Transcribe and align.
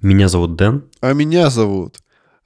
Меня 0.00 0.28
зовут 0.28 0.54
Дэн. 0.54 0.84
А 1.00 1.12
меня 1.12 1.50
зовут 1.50 1.98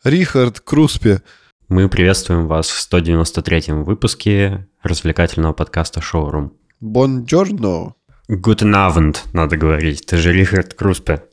Рихард 0.04 0.60
Круспе. 0.60 1.20
Мы 1.68 1.88
приветствуем 1.90 2.48
вас 2.48 2.70
в 2.70 2.90
193-м 2.90 3.84
выпуске 3.84 4.66
развлекательного 4.82 5.52
подкаста 5.52 6.00
«Шоурум». 6.00 6.54
Бонджорно. 6.80 7.94
Guten 8.30 8.72
Abend, 8.74 9.18
надо 9.34 9.58
говорить. 9.58 10.06
Ты 10.06 10.16
же 10.16 10.32
Рихард 10.32 10.72
Круспе. 10.72 11.24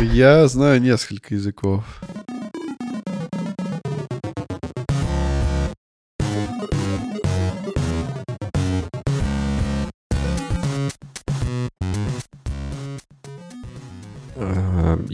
Я 0.00 0.46
знаю 0.46 0.80
несколько 0.80 1.34
языков. 1.34 1.84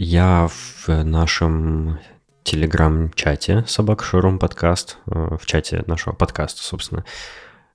Я 0.05 0.49
в 0.49 0.89
нашем 1.05 1.97
телеграм-чате 2.43 3.63
«Собака 3.67 4.03
Шоурум 4.03 4.37
подкаст», 4.37 4.97
э, 5.07 5.37
в 5.39 5.45
чате 5.45 5.85
нашего 5.87 6.13
подкаста, 6.13 6.61
собственно, 6.61 7.05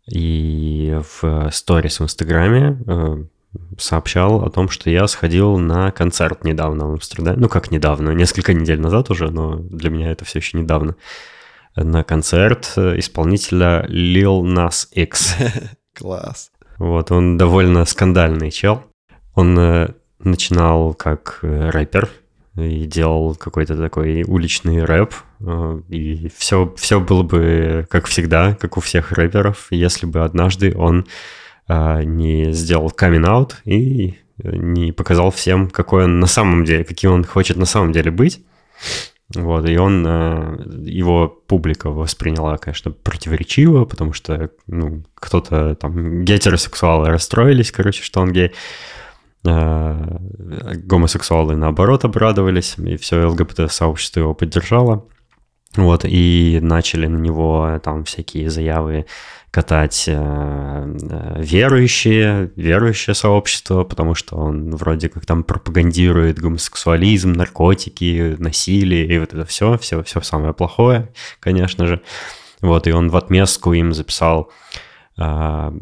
и 0.07 1.01
в 1.23 1.49
сторис 1.51 2.01
в 2.01 2.03
Инстаграме 2.03 2.83
э, 2.87 3.25
сообщал 3.79 4.45
о 4.45 4.51
том, 4.51 4.69
что 4.69 4.91
я 4.91 5.07
сходил 5.07 5.57
на 5.57 5.91
концерт 5.91 6.45
недавно 6.45 6.89
в 6.89 6.93
Амстердаме. 6.93 7.39
Ну, 7.41 7.49
как 7.49 7.71
недавно, 7.71 8.11
несколько 8.11 8.53
недель 8.53 8.79
назад 8.79 9.09
уже, 9.09 9.31
но 9.31 9.57
для 9.57 9.89
меня 9.89 10.11
это 10.11 10.27
все 10.27 10.41
еще 10.41 10.59
недавно. 10.59 10.97
На 11.77 12.05
концерт 12.05 12.75
исполнителя 12.77 13.87
Lil 13.89 14.43
Nas 14.43 14.87
X. 14.93 15.35
Класс. 15.95 16.51
Вот, 16.77 17.11
он 17.11 17.39
довольно 17.39 17.87
скандальный 17.87 18.51
чел. 18.51 18.83
Он 19.35 19.59
э, 19.59 19.95
начинал 20.19 20.95
как 20.95 21.41
э, 21.43 21.71
рэпер 21.71 22.09
и 22.57 22.87
делал 22.87 23.35
какой-то 23.35 23.77
такой 23.77 24.25
уличный 24.25 24.85
рэп. 24.85 25.15
э, 25.41 25.81
И 25.89 26.31
все, 26.37 26.75
все 26.77 27.01
было 27.01 27.23
бы, 27.23 27.87
как 27.89 28.07
всегда, 28.07 28.55
как 28.55 28.77
у 28.77 28.81
всех 28.81 29.13
рэперов, 29.13 29.69
если 29.71 30.07
бы 30.07 30.25
однажды 30.25 30.75
он 30.77 31.07
э, 31.69 32.03
не 32.05 32.53
сделал 32.53 32.91
камин-аут 32.91 33.57
и 33.65 34.19
не 34.43 34.93
показал 34.93 35.31
всем, 35.31 35.69
какой 35.69 36.05
он 36.05 36.21
на 36.21 36.27
самом 36.27 36.65
деле, 36.65 36.85
каким 36.85 37.13
он 37.13 37.25
хочет 37.25 37.57
на 37.57 37.67
самом 37.67 37.93
деле 37.93 38.11
быть. 38.11 38.41
Вот, 39.35 39.69
и 39.69 39.77
он, 39.77 40.07
его 40.87 41.29
публика 41.29 41.91
восприняла, 41.91 42.57
конечно, 42.57 42.93
противоречиво, 42.93 43.85
потому 43.85 44.15
что, 44.15 44.51
ну, 44.67 45.03
кто-то 45.15 45.75
там, 45.75 46.25
гетеросексуалы 46.25 47.09
расстроились, 47.11 47.71
короче, 47.71 48.03
что 48.03 48.21
он 48.21 48.33
гей, 48.33 48.53
Э, 49.49 50.19
гомосексуалы, 50.75 51.57
наоборот, 51.57 52.05
обрадовались, 52.05 52.77
и 52.79 52.97
все 52.97 53.25
ЛГБТ-сообщество 53.27 54.21
его 54.21 54.35
поддержало. 54.35 55.07
Вот, 55.77 56.05
и 56.05 56.59
начали 56.61 57.07
на 57.07 57.17
него 57.17 57.69
э, 57.69 57.81
там 57.81 58.05
всякие 58.05 58.51
заявы 58.51 59.07
катать 59.51 60.05
э, 60.07 60.13
э, 60.15 61.43
верующие, 61.43 62.51
верующее 62.57 63.15
сообщество, 63.15 63.85
потому 63.85 64.15
что 64.15 64.37
он 64.37 64.71
вроде 64.71 65.09
как 65.09 65.25
там 65.25 65.45
пропагандирует 65.45 66.39
гомосексуализм, 66.39 67.33
наркотики, 67.33 68.37
насилие 68.39 69.07
и 69.07 69.19
вот 69.19 69.33
это 69.33 69.47
все, 69.47 69.79
все, 69.79 70.03
все 70.03 70.21
самое 70.21 70.53
плохое, 70.53 71.09
конечно 71.41 71.87
же. 71.87 72.03
Вот, 72.61 72.87
и 72.87 72.93
он 72.93 73.09
в 73.09 73.17
отместку 73.17 73.73
им 73.73 73.95
записал 73.95 74.51
э, 75.17 75.73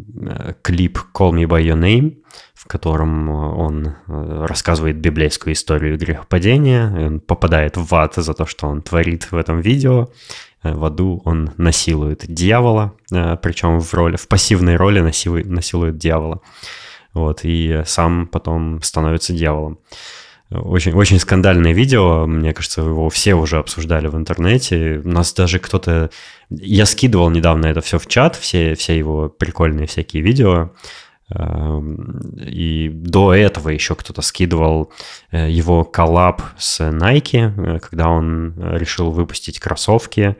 клип 0.63 0.99
«Call 1.15 1.33
Me 1.33 1.47
By 1.47 1.63
Your 1.65 1.81
Name», 1.81 2.17
в 2.55 2.67
котором 2.67 3.29
он 3.29 3.87
э, 3.87 4.47
рассказывает 4.49 4.97
библейскую 4.97 5.55
историю 5.55 5.99
грехопадения, 5.99 7.07
он 7.07 7.21
попадает 7.21 7.77
в 7.77 7.95
ад 7.95 8.15
за 8.15 8.35
то, 8.35 8.47
что 8.47 8.67
он 8.67 8.83
творит 8.83 9.31
в 9.31 9.37
этом 9.37 9.61
видео. 9.61 10.09
Э, 10.63 10.75
В 10.75 10.85
аду 10.85 11.23
он 11.25 11.53
насилует 11.57 12.25
дьявола, 12.27 12.95
э, 13.13 13.37
причем 13.41 13.81
в 13.81 13.95
роли, 13.95 14.17
в 14.17 14.27
пассивной 14.29 14.77
роли 14.77 15.01
насилует, 15.01 15.47
насилует 15.47 15.99
дьявола. 15.99 16.41
Вот, 17.15 17.41
и 17.45 17.83
сам 17.87 18.27
потом 18.27 18.83
становится 18.83 19.33
дьяволом. 19.33 19.79
Очень, 20.51 20.93
очень 20.93 21.19
скандальное 21.19 21.73
видео, 21.73 22.25
мне 22.27 22.55
кажется, 22.55 22.81
его 22.81 23.09
все 23.09 23.35
уже 23.35 23.59
обсуждали 23.59 24.07
в 24.07 24.15
интернете. 24.15 25.03
У 25.05 25.09
нас 25.09 25.33
даже 25.33 25.59
кто-то... 25.59 26.11
Я 26.51 26.87
скидывал 26.87 27.31
недавно 27.31 27.67
это 27.67 27.81
все 27.81 27.99
в 27.99 28.07
чат, 28.07 28.37
все, 28.37 28.77
все 28.77 28.97
его 28.97 29.29
прикольные 29.29 29.89
всякие 29.89 30.23
видео. 30.23 30.71
Эм, 31.31 32.21
И 32.39 32.89
до 32.89 33.35
этого 33.35 33.71
еще 33.71 33.97
кто-то 33.97 34.23
скидывал 34.23 34.93
э, 35.33 35.51
его 35.51 35.85
коллаб 35.85 36.41
с 36.57 36.81
Nike, 36.81 37.53
э, 37.57 37.81
когда 37.81 38.09
он 38.09 38.55
решил 38.57 39.11
выпустить 39.11 39.59
кроссовки 39.59 40.37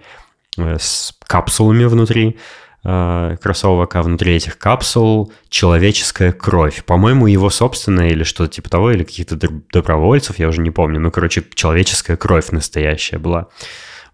э, 0.57 0.77
с 0.79 1.15
капсулами 1.27 1.85
внутри 1.85 2.37
кроссовок, 2.83 3.97
а 3.97 4.03
внутри 4.03 4.37
этих 4.37 4.59
капсул 4.59 5.33
человеческая 5.49 6.31
кровь. 6.31 6.85
По-моему, 6.85 7.27
его 7.27 7.51
собственная 7.51 8.11
или 8.11 8.23
что-то 8.23 8.53
типа 8.53 8.71
того, 8.71 8.93
или 8.93 9.03
каких-то 9.03 9.35
доб- 9.35 9.63
добровольцев, 9.73 10.39
я 10.39 10.47
уже 10.47 10.61
не 10.61 10.71
помню. 10.71 11.01
Ну, 11.01 11.11
короче, 11.11 11.43
человеческая 11.57 12.17
кровь 12.17 12.53
настоящая 12.53 13.19
была. 13.19 13.49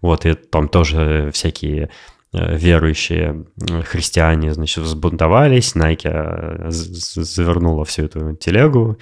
Вот, 0.01 0.25
и 0.25 0.33
там 0.33 0.69
тоже 0.69 1.29
всякие 1.35 1.91
верующие 2.33 3.45
э, 3.61 3.81
христиане, 3.83 4.53
значит, 4.53 4.83
взбунтовались, 4.83 5.75
Nike 5.75 6.09
э, 6.11 6.69
завернула 6.69 7.85
всю 7.85 8.05
эту 8.05 8.35
телегу, 8.35 8.97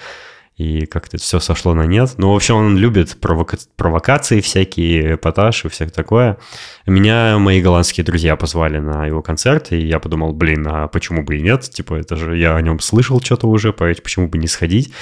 и 0.58 0.86
как-то 0.86 1.18
все 1.18 1.40
сошло 1.40 1.74
на 1.74 1.86
нет. 1.86 2.16
Ну, 2.18 2.34
в 2.34 2.36
общем, 2.36 2.56
он 2.56 2.78
любит 2.78 3.18
провока- 3.20 3.68
провокации 3.78 4.42
всякие, 4.42 5.16
эпатаж 5.16 5.66
и 5.66 5.70
всякое 5.70 5.94
такое. 5.94 6.38
Меня 6.86 7.40
мои 7.40 7.62
голландские 7.62 8.04
друзья 8.04 8.36
позвали 8.36 8.78
на 8.78 9.08
его 9.08 9.22
концерт, 9.22 9.72
и 9.72 9.80
я 9.80 10.00
подумал, 10.00 10.34
блин, 10.34 10.68
а 10.70 10.88
почему 10.88 11.24
бы 11.24 11.38
и 11.38 11.42
нет? 11.42 11.62
Типа, 11.62 11.96
это 11.96 12.16
же 12.16 12.38
я 12.38 12.56
о 12.56 12.62
нем 12.62 12.80
слышал 12.80 13.22
что-то 13.22 13.48
уже, 13.48 13.74
поэтому 13.74 14.04
почему 14.04 14.28
бы 14.28 14.38
не 14.38 14.48
сходить? 14.48 14.94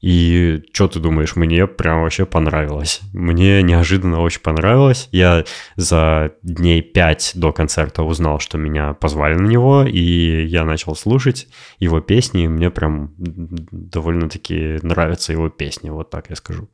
И 0.00 0.62
что 0.72 0.88
ты 0.88 1.00
думаешь, 1.00 1.36
мне 1.36 1.66
прям 1.66 2.02
вообще 2.02 2.26
понравилось. 2.26 3.00
Мне 3.14 3.62
неожиданно 3.62 4.20
очень 4.20 4.40
понравилось. 4.40 5.08
Я 5.10 5.44
за 5.76 6.32
дней 6.42 6.82
пять 6.82 7.32
до 7.34 7.52
концерта 7.52 8.02
узнал, 8.02 8.38
что 8.38 8.58
меня 8.58 8.92
позвали 8.92 9.34
на 9.34 9.46
него, 9.46 9.84
и 9.84 10.44
я 10.46 10.64
начал 10.64 10.94
слушать 10.96 11.48
его 11.78 12.00
песни, 12.00 12.44
и 12.44 12.48
мне 12.48 12.70
прям 12.70 13.14
довольно-таки 13.16 14.78
нравятся 14.82 15.32
его 15.32 15.48
песни, 15.48 15.88
вот 15.88 16.10
так 16.10 16.28
я 16.28 16.36
скажу. 16.36 16.68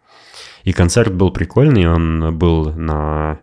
И 0.64 0.72
концерт 0.72 1.14
был 1.14 1.30
прикольный, 1.30 1.86
он 1.88 2.36
был 2.36 2.74
на 2.74 3.40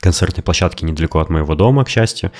концертной 0.00 0.42
площадке 0.42 0.84
недалеко 0.84 1.20
от 1.20 1.30
моего 1.30 1.54
дома, 1.54 1.84
к 1.84 1.88
счастью. 1.88 2.30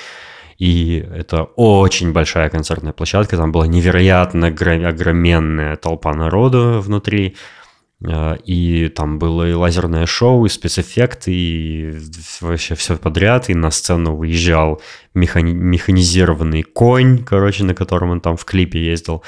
И 0.59 1.05
это 1.15 1.45
очень 1.45 2.13
большая 2.13 2.51
концертная 2.51 2.93
площадка, 2.93 3.37
там 3.37 3.53
была 3.53 3.67
невероятно 3.67 4.49
огроменная 4.49 5.77
толпа 5.77 6.15
народу 6.15 6.81
внутри, 6.81 7.37
Э, 8.05 8.37
и 8.45 8.89
там 8.89 9.19
было 9.19 9.49
и 9.49 9.53
лазерное 9.53 10.07
шоу, 10.07 10.47
и 10.47 10.49
спецэффекты, 10.49 11.33
и 11.33 11.99
вообще 12.41 12.75
все 12.75 12.97
подряд, 12.97 13.49
и 13.49 13.55
на 13.55 13.71
сцену 13.71 14.17
выезжал 14.17 14.81
механи- 15.15 15.53
механизированный 15.53 16.63
конь, 16.63 17.25
короче, 17.25 17.65
на 17.65 17.75
котором 17.75 18.11
он 18.11 18.21
там 18.21 18.37
в 18.37 18.45
клипе 18.45 18.85
ездил, 18.85 19.23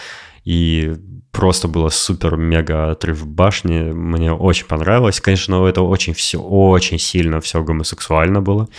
и 0.45 0.95
просто 1.35 1.69
было 1.69 1.89
супер-мега 1.89 2.93
отрыв 2.93 3.19
в 3.19 3.27
башне, 3.27 3.93
мне 3.93 4.33
очень 4.33 4.67
понравилось. 4.67 5.21
Конечно, 5.21 5.67
это 5.67 5.83
очень 5.83 6.15
все, 6.15 6.39
очень 6.39 6.99
сильно 6.99 7.41
все 7.41 7.63
гомосексуально 7.63 8.41
было, 8.41 8.69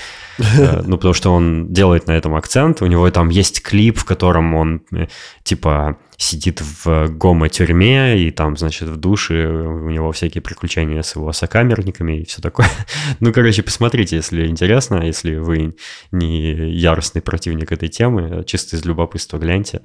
Э, 0.57 0.81
ну, 0.85 0.97
потому 0.97 1.13
что 1.13 1.31
он 1.31 1.71
делает 1.73 2.07
на 2.07 2.11
этом 2.11 2.35
акцент, 2.35 2.81
у 2.81 2.85
него 2.85 3.09
там 3.11 3.29
есть 3.29 3.61
клип, 3.61 3.97
в 3.97 4.05
котором 4.05 4.53
он, 4.55 4.81
э, 4.91 5.07
типа, 5.43 5.97
сидит 6.17 6.61
в 6.61 7.07
гомо-тюрьме, 7.09 8.17
и 8.17 8.31
там, 8.31 8.57
значит, 8.57 8.87
в 8.87 8.97
душе 8.97 9.47
у 9.47 9.89
него 9.89 10.11
всякие 10.11 10.41
приключения 10.41 11.01
с 11.01 11.15
его 11.15 11.31
сокамерниками 11.33 12.21
и 12.21 12.25
все 12.25 12.41
такое. 12.41 12.67
Ну, 13.19 13.33
короче, 13.33 13.63
посмотрите, 13.63 14.17
если 14.17 14.47
интересно, 14.47 15.03
если 15.03 15.35
вы 15.35 15.75
не 16.11 16.53
яростный 16.71 17.21
противник 17.21 17.71
этой 17.71 17.89
темы, 17.89 18.43
чисто 18.45 18.75
из 18.75 18.85
любопытства 18.85 19.37
гляньте. 19.37 19.81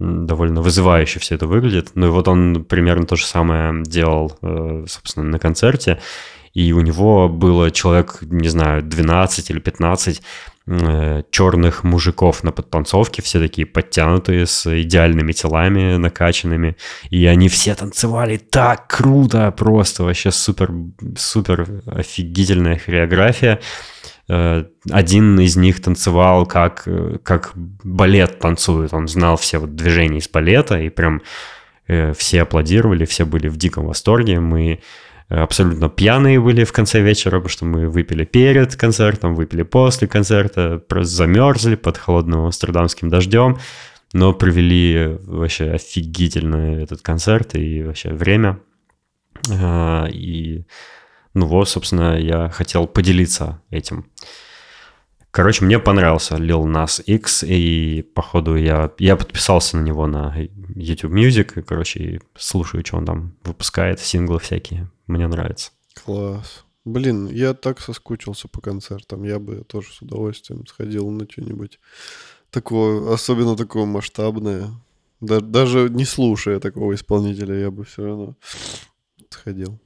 Довольно 0.00 0.62
вызывающе 0.62 1.20
все 1.20 1.34
это 1.34 1.46
выглядит. 1.46 1.90
Ну 1.94 2.06
и 2.06 2.10
вот 2.10 2.26
он 2.26 2.64
примерно 2.64 3.06
то 3.06 3.16
же 3.16 3.26
самое 3.26 3.82
делал, 3.82 4.36
э, 4.40 4.86
собственно, 4.88 5.26
на 5.26 5.38
концерте. 5.38 6.00
И 6.54 6.72
у 6.72 6.80
него 6.80 7.28
было 7.28 7.70
человек, 7.70 8.18
не 8.22 8.48
знаю, 8.48 8.82
12 8.82 9.50
или 9.50 9.58
15 9.58 10.22
э, 10.66 11.22
черных 11.30 11.84
мужиков 11.84 12.42
на 12.42 12.50
подтанцовке, 12.50 13.20
все 13.20 13.38
такие 13.38 13.66
подтянутые, 13.66 14.46
с 14.46 14.66
идеальными 14.82 15.32
телами, 15.32 15.96
накачанными. 15.96 16.76
И 17.10 17.26
они 17.26 17.50
все 17.50 17.74
танцевали 17.74 18.38
так 18.38 18.88
круто, 18.88 19.50
просто 19.52 20.02
вообще 20.02 20.30
супер, 20.30 20.72
супер 21.18 21.82
офигительная 21.86 22.78
хореография. 22.78 23.60
Э, 24.30 24.64
Один 24.90 25.40
из 25.40 25.56
них 25.56 25.82
танцевал 25.82 26.46
как, 26.46 26.84
э, 26.86 27.18
как 27.24 27.50
балет 27.54 28.38
танцует, 28.38 28.94
он 28.94 29.08
знал 29.08 29.36
все 29.36 29.58
вот 29.58 29.74
движения 29.74 30.18
из 30.18 30.28
балета, 30.28 30.78
и 30.78 30.88
прям 30.88 31.20
э, 31.88 32.12
все 32.12 32.42
аплодировали, 32.42 33.06
все 33.06 33.24
были 33.24 33.48
в 33.48 33.56
диком 33.56 33.86
восторге. 33.86 34.38
Мы 34.38 34.80
абсолютно 35.28 35.88
пьяные 35.88 36.40
были 36.40 36.62
в 36.64 36.72
конце 36.72 37.00
вечера, 37.00 37.38
потому 37.38 37.48
что 37.48 37.64
мы 37.64 37.88
выпили 37.88 38.24
перед 38.24 38.76
концертом, 38.76 39.34
выпили 39.34 39.62
после 39.62 40.06
концерта, 40.06 40.78
просто 40.78 41.12
замерзли 41.16 41.74
под 41.74 41.98
холодным 41.98 42.44
амстердамским 42.46 43.08
дождем, 43.08 43.58
но 44.12 44.32
провели 44.32 45.18
вообще 45.24 45.70
офигительно 45.70 46.80
этот 46.82 47.02
концерт 47.02 47.54
и 47.54 47.82
вообще 47.82 48.12
время. 48.12 48.58
И, 50.12 50.64
ну 51.34 51.46
вот, 51.46 51.68
собственно, 51.68 52.18
я 52.18 52.48
хотел 52.50 52.86
поделиться 52.86 53.62
этим. 53.70 54.10
Короче, 55.30 55.64
мне 55.64 55.78
понравился 55.78 56.34
Lil 56.34 56.64
Nas 56.64 57.00
X, 57.02 57.44
и 57.44 58.02
походу 58.02 58.56
я, 58.56 58.90
я 58.98 59.16
подписался 59.16 59.76
на 59.76 59.82
него 59.82 60.08
на 60.08 60.36
YouTube 60.74 61.12
Music, 61.12 61.60
и, 61.60 61.62
короче, 61.62 62.20
слушаю, 62.36 62.84
что 62.84 62.96
он 62.96 63.06
там 63.06 63.36
выпускает, 63.44 64.00
синглы 64.00 64.40
всякие. 64.40 64.90
Мне 65.06 65.28
нравится. 65.28 65.70
Класс. 66.04 66.64
Блин, 66.84 67.28
я 67.28 67.54
так 67.54 67.80
соскучился 67.80 68.48
по 68.48 68.60
концертам. 68.60 69.22
Я 69.22 69.38
бы 69.38 69.62
тоже 69.64 69.92
с 69.92 70.02
удовольствием 70.02 70.66
сходил 70.66 71.08
на 71.10 71.26
что-нибудь 71.30 71.78
такое, 72.50 73.12
особенно 73.12 73.56
такое 73.56 73.84
масштабное. 73.84 74.70
Да, 75.20 75.40
даже 75.40 75.90
не 75.90 76.06
слушая 76.06 76.58
такого 76.58 76.94
исполнителя, 76.94 77.54
я 77.54 77.70
бы 77.70 77.84
все 77.84 78.04
равно 78.06 78.36
сходил. 79.28 79.78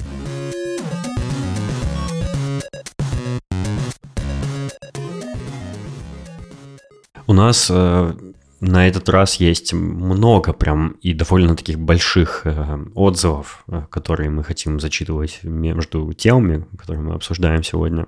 У 7.35 7.37
нас 7.37 7.69
э, 7.69 8.13
на 8.61 8.87
этот 8.87 9.09
раз 9.09 9.41
есть 9.41 9.73
много 9.73 10.53
прям 10.53 10.91
и 11.03 11.13
довольно 11.15 11.57
таких 11.57 11.81
больших 11.81 12.43
э, 12.45 12.79
отзывов, 12.95 13.65
э, 13.67 13.87
которые 13.91 14.31
мы 14.31 14.45
хотим 14.45 14.79
зачитывать 14.79 15.41
между 15.43 16.13
темами, 16.13 16.65
которые 16.79 17.03
мы 17.03 17.15
обсуждаем 17.15 17.65
сегодня. 17.65 18.07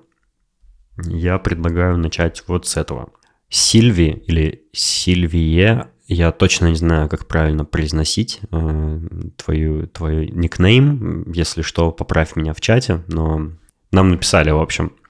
Я 1.05 1.39
предлагаю 1.39 1.99
начать 1.99 2.45
вот 2.47 2.69
с 2.69 2.77
этого. 2.77 3.09
Сильви 3.49 4.11
или 4.29 4.63
Сильвие, 4.73 5.89
я 6.07 6.31
точно 6.31 6.67
не 6.69 6.77
знаю, 6.77 7.09
как 7.09 7.27
правильно 7.27 7.65
произносить 7.65 8.39
э, 8.53 9.01
твою, 9.39 9.89
твой 9.89 10.29
никнейм. 10.29 11.33
Если 11.33 11.63
что, 11.63 11.91
поправь 11.91 12.37
меня 12.37 12.55
в 12.55 12.61
чате, 12.61 13.03
но 13.09 13.51
нам 13.91 14.11
написали, 14.11 14.53
в 14.53 14.61
общем– 14.61 14.93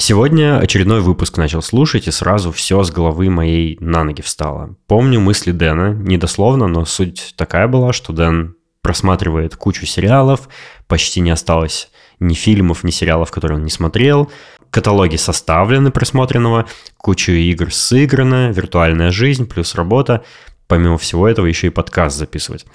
Сегодня 0.00 0.60
очередной 0.60 1.00
выпуск 1.00 1.38
начал 1.38 1.60
слушать, 1.60 2.06
и 2.06 2.12
сразу 2.12 2.52
все 2.52 2.84
с 2.84 2.90
головы 2.92 3.30
моей 3.30 3.76
на 3.80 4.04
ноги 4.04 4.22
встало. 4.22 4.76
Помню 4.86 5.18
мысли 5.18 5.50
Дэна, 5.50 5.92
недословно, 5.92 6.68
но 6.68 6.84
суть 6.84 7.34
такая 7.36 7.66
была, 7.66 7.92
что 7.92 8.12
Дэн 8.12 8.54
просматривает 8.80 9.56
кучу 9.56 9.86
сериалов, 9.86 10.48
почти 10.86 11.20
не 11.20 11.30
осталось 11.30 11.90
ни 12.20 12.34
фильмов, 12.34 12.84
ни 12.84 12.92
сериалов, 12.92 13.32
которые 13.32 13.58
он 13.58 13.64
не 13.64 13.70
смотрел, 13.70 14.30
каталоги 14.70 15.16
составлены 15.16 15.90
просмотренного, 15.90 16.66
кучу 16.96 17.32
игр 17.32 17.74
сыграно, 17.74 18.50
виртуальная 18.52 19.10
жизнь 19.10 19.48
плюс 19.48 19.74
работа, 19.74 20.22
помимо 20.68 20.96
всего 20.96 21.26
этого 21.26 21.46
еще 21.46 21.66
и 21.66 21.70
подкаст 21.70 22.16
записывать. 22.16 22.66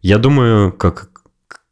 Я 0.00 0.16
думаю, 0.16 0.72
как 0.72 1.10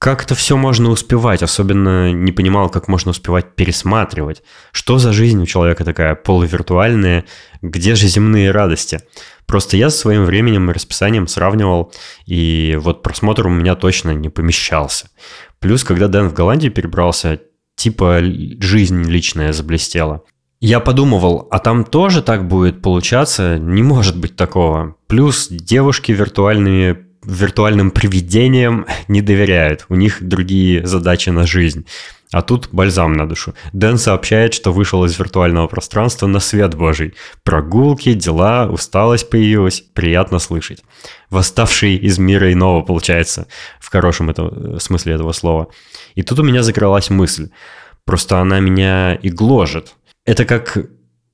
как 0.03 0.25
это 0.25 0.35
все 0.35 0.57
можно 0.57 0.91
успевать? 0.91 1.45
Особенно 1.45 2.11
не 2.11 2.33
понимал, 2.33 2.69
как 2.69 2.89
можно 2.89 3.13
успевать 3.13 3.55
пересматривать. 3.55 4.43
Что 4.73 4.99
за 4.99 5.13
жизнь 5.13 5.41
у 5.41 5.47
человека 5.47 5.85
такая 5.85 6.17
полувиртуальная? 6.17 7.25
Где 7.63 7.95
же 7.95 8.09
земные 8.09 8.51
радости? 8.51 8.99
Просто 9.47 9.77
я 9.77 9.91
со 9.91 9.99
своим 9.99 10.25
временем 10.25 10.69
и 10.69 10.75
расписанием 10.75 11.29
сравнивал, 11.29 11.93
и 12.27 12.77
вот 12.81 13.05
просмотр 13.05 13.47
у 13.47 13.51
меня 13.51 13.77
точно 13.77 14.11
не 14.11 14.29
помещался. 14.29 15.09
Плюс, 15.61 15.85
когда 15.85 16.09
Дэн 16.09 16.31
в 16.31 16.35
Голландию 16.35 16.73
перебрался, 16.73 17.39
типа 17.77 18.19
жизнь 18.59 19.05
личная 19.05 19.53
заблестела. 19.53 20.25
Я 20.61 20.81
подумывал, 20.81 21.47
а 21.53 21.61
там 21.61 21.85
тоже 21.85 22.23
так 22.23 22.49
будет 22.49 22.83
получаться? 22.83 23.57
Не 23.57 23.85
может 23.85 24.19
быть 24.19 24.35
такого. 24.35 24.97
Плюс 25.07 25.47
девушки 25.47 26.11
виртуальными 26.11 27.12
виртуальным 27.25 27.91
привидениям 27.91 28.87
не 29.09 29.23
доверяют. 29.23 29.87
У 29.89 29.95
них 29.95 30.23
другие 30.23 30.87
задачи 30.87 31.31
на 31.31 31.47
жизнь. 31.47 31.87
А 32.33 32.41
тут 32.41 32.71
бальзам 32.73 33.13
на 33.13 33.29
душу. 33.29 33.55
Дэн 33.75 33.99
сообщает, 33.99 34.55
что 34.55 34.73
вышел 34.73 35.05
из 35.05 35.19
виртуального 35.19 35.67
пространства 35.67 36.27
на 36.27 36.41
свет 36.41 36.75
божий. 36.75 37.15
Прогулки, 37.45 38.15
дела, 38.15 38.69
усталость 38.71 39.29
появилась. 39.29 39.83
Приятно 39.93 40.39
слышать. 40.39 40.83
Восставший 41.29 41.97
из 41.97 42.19
мира 42.19 42.51
иного, 42.51 42.81
получается, 42.81 43.49
в 43.81 43.91
хорошем 43.91 44.31
это, 44.31 44.79
смысле 44.79 45.15
этого 45.15 45.33
слова. 45.33 45.69
И 46.15 46.23
тут 46.23 46.39
у 46.39 46.43
меня 46.43 46.63
закралась 46.63 47.11
мысль. 47.11 47.51
Просто 48.07 48.39
она 48.41 48.61
меня 48.61 49.15
и 49.15 49.29
гложет. 49.29 49.95
Это 50.25 50.47
как 50.47 50.79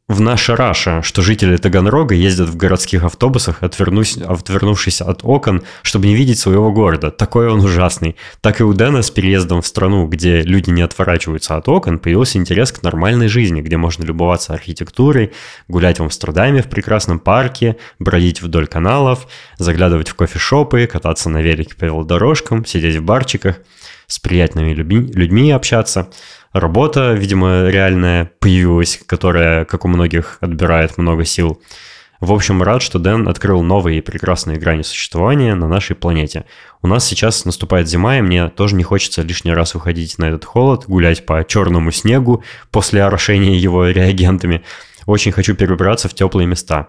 в 0.08 0.22
наша 0.22 0.56
Раша, 0.56 1.02
что 1.02 1.20
жители 1.20 1.58
Таганрога 1.58 2.14
ездят 2.14 2.48
в 2.48 2.56
городских 2.56 3.04
автобусах, 3.04 3.62
отвернувшись 3.62 5.02
от 5.02 5.20
окон, 5.22 5.62
чтобы 5.82 6.06
не 6.06 6.14
видеть 6.14 6.38
своего 6.38 6.72
города. 6.72 7.10
Такой 7.10 7.48
он 7.48 7.60
ужасный. 7.60 8.16
Так 8.40 8.60
и 8.60 8.64
у 8.64 8.72
Дэна 8.72 9.02
с 9.02 9.10
переездом 9.10 9.60
в 9.60 9.66
страну, 9.66 10.06
где 10.06 10.40
люди 10.40 10.70
не 10.70 10.80
отворачиваются 10.80 11.56
от 11.56 11.68
окон, 11.68 11.98
появился 11.98 12.38
интерес 12.38 12.72
к 12.72 12.82
нормальной 12.82 13.28
жизни, 13.28 13.60
где 13.60 13.76
можно 13.76 14.02
любоваться 14.04 14.54
архитектурой, 14.54 15.32
гулять 15.68 15.98
в 15.98 16.02
Амстердаме 16.02 16.62
в 16.62 16.70
прекрасном 16.70 17.18
парке, 17.18 17.76
бродить 17.98 18.40
вдоль 18.40 18.66
каналов, 18.66 19.28
заглядывать 19.58 20.08
в 20.08 20.14
кофешопы, 20.14 20.86
кататься 20.86 21.28
на 21.28 21.42
велике 21.42 21.74
по 21.74 21.84
велодорожкам, 21.84 22.64
сидеть 22.64 22.96
в 22.96 23.02
барчиках, 23.02 23.56
с 24.06 24.18
приятными 24.18 24.72
людьми 24.72 25.50
общаться– 25.50 26.08
работа, 26.52 27.12
видимо, 27.12 27.68
реальная 27.68 28.30
появилась, 28.40 29.00
которая, 29.06 29.64
как 29.64 29.84
у 29.84 29.88
многих, 29.88 30.38
отбирает 30.40 30.98
много 30.98 31.24
сил. 31.24 31.60
В 32.20 32.32
общем, 32.32 32.62
рад, 32.64 32.82
что 32.82 32.98
Дэн 32.98 33.28
открыл 33.28 33.62
новые 33.62 33.98
и 33.98 34.02
прекрасные 34.02 34.58
грани 34.58 34.82
существования 34.82 35.54
на 35.54 35.68
нашей 35.68 35.94
планете. 35.94 36.46
У 36.82 36.88
нас 36.88 37.04
сейчас 37.04 37.44
наступает 37.44 37.88
зима, 37.88 38.18
и 38.18 38.22
мне 38.22 38.48
тоже 38.48 38.74
не 38.74 38.82
хочется 38.82 39.22
лишний 39.22 39.52
раз 39.52 39.74
выходить 39.74 40.18
на 40.18 40.24
этот 40.24 40.44
холод, 40.44 40.86
гулять 40.88 41.24
по 41.24 41.44
черному 41.44 41.92
снегу 41.92 42.42
после 42.72 43.04
орошения 43.04 43.56
его 43.56 43.86
реагентами. 43.88 44.64
Очень 45.06 45.30
хочу 45.30 45.54
перебраться 45.54 46.08
в 46.08 46.14
теплые 46.14 46.48
места. 46.48 46.88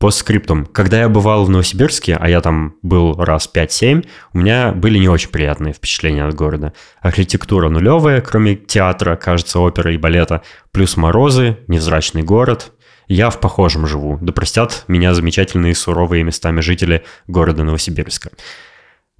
По 0.00 0.10
скриптум. 0.10 0.64
Когда 0.64 1.00
я 1.00 1.10
бывал 1.10 1.44
в 1.44 1.50
Новосибирске, 1.50 2.16
а 2.18 2.26
я 2.30 2.40
там 2.40 2.74
был 2.80 3.22
раз 3.22 3.50
5-7, 3.54 4.06
у 4.32 4.38
меня 4.38 4.72
были 4.72 4.98
не 4.98 5.10
очень 5.10 5.28
приятные 5.28 5.74
впечатления 5.74 6.24
от 6.24 6.34
города. 6.34 6.72
Архитектура 7.02 7.68
нулевая, 7.68 8.22
кроме 8.22 8.56
театра, 8.56 9.16
кажется, 9.16 9.60
оперы 9.60 9.94
и 9.94 9.98
балета, 9.98 10.40
плюс 10.72 10.96
морозы, 10.96 11.58
невзрачный 11.68 12.22
город. 12.22 12.72
Я 13.08 13.28
в 13.28 13.40
похожем 13.40 13.86
живу, 13.86 14.16
да 14.22 14.32
простят 14.32 14.84
меня 14.88 15.12
замечательные 15.12 15.74
суровые 15.74 16.24
местами 16.24 16.62
жители 16.62 17.04
города 17.26 17.62
Новосибирска. 17.62 18.30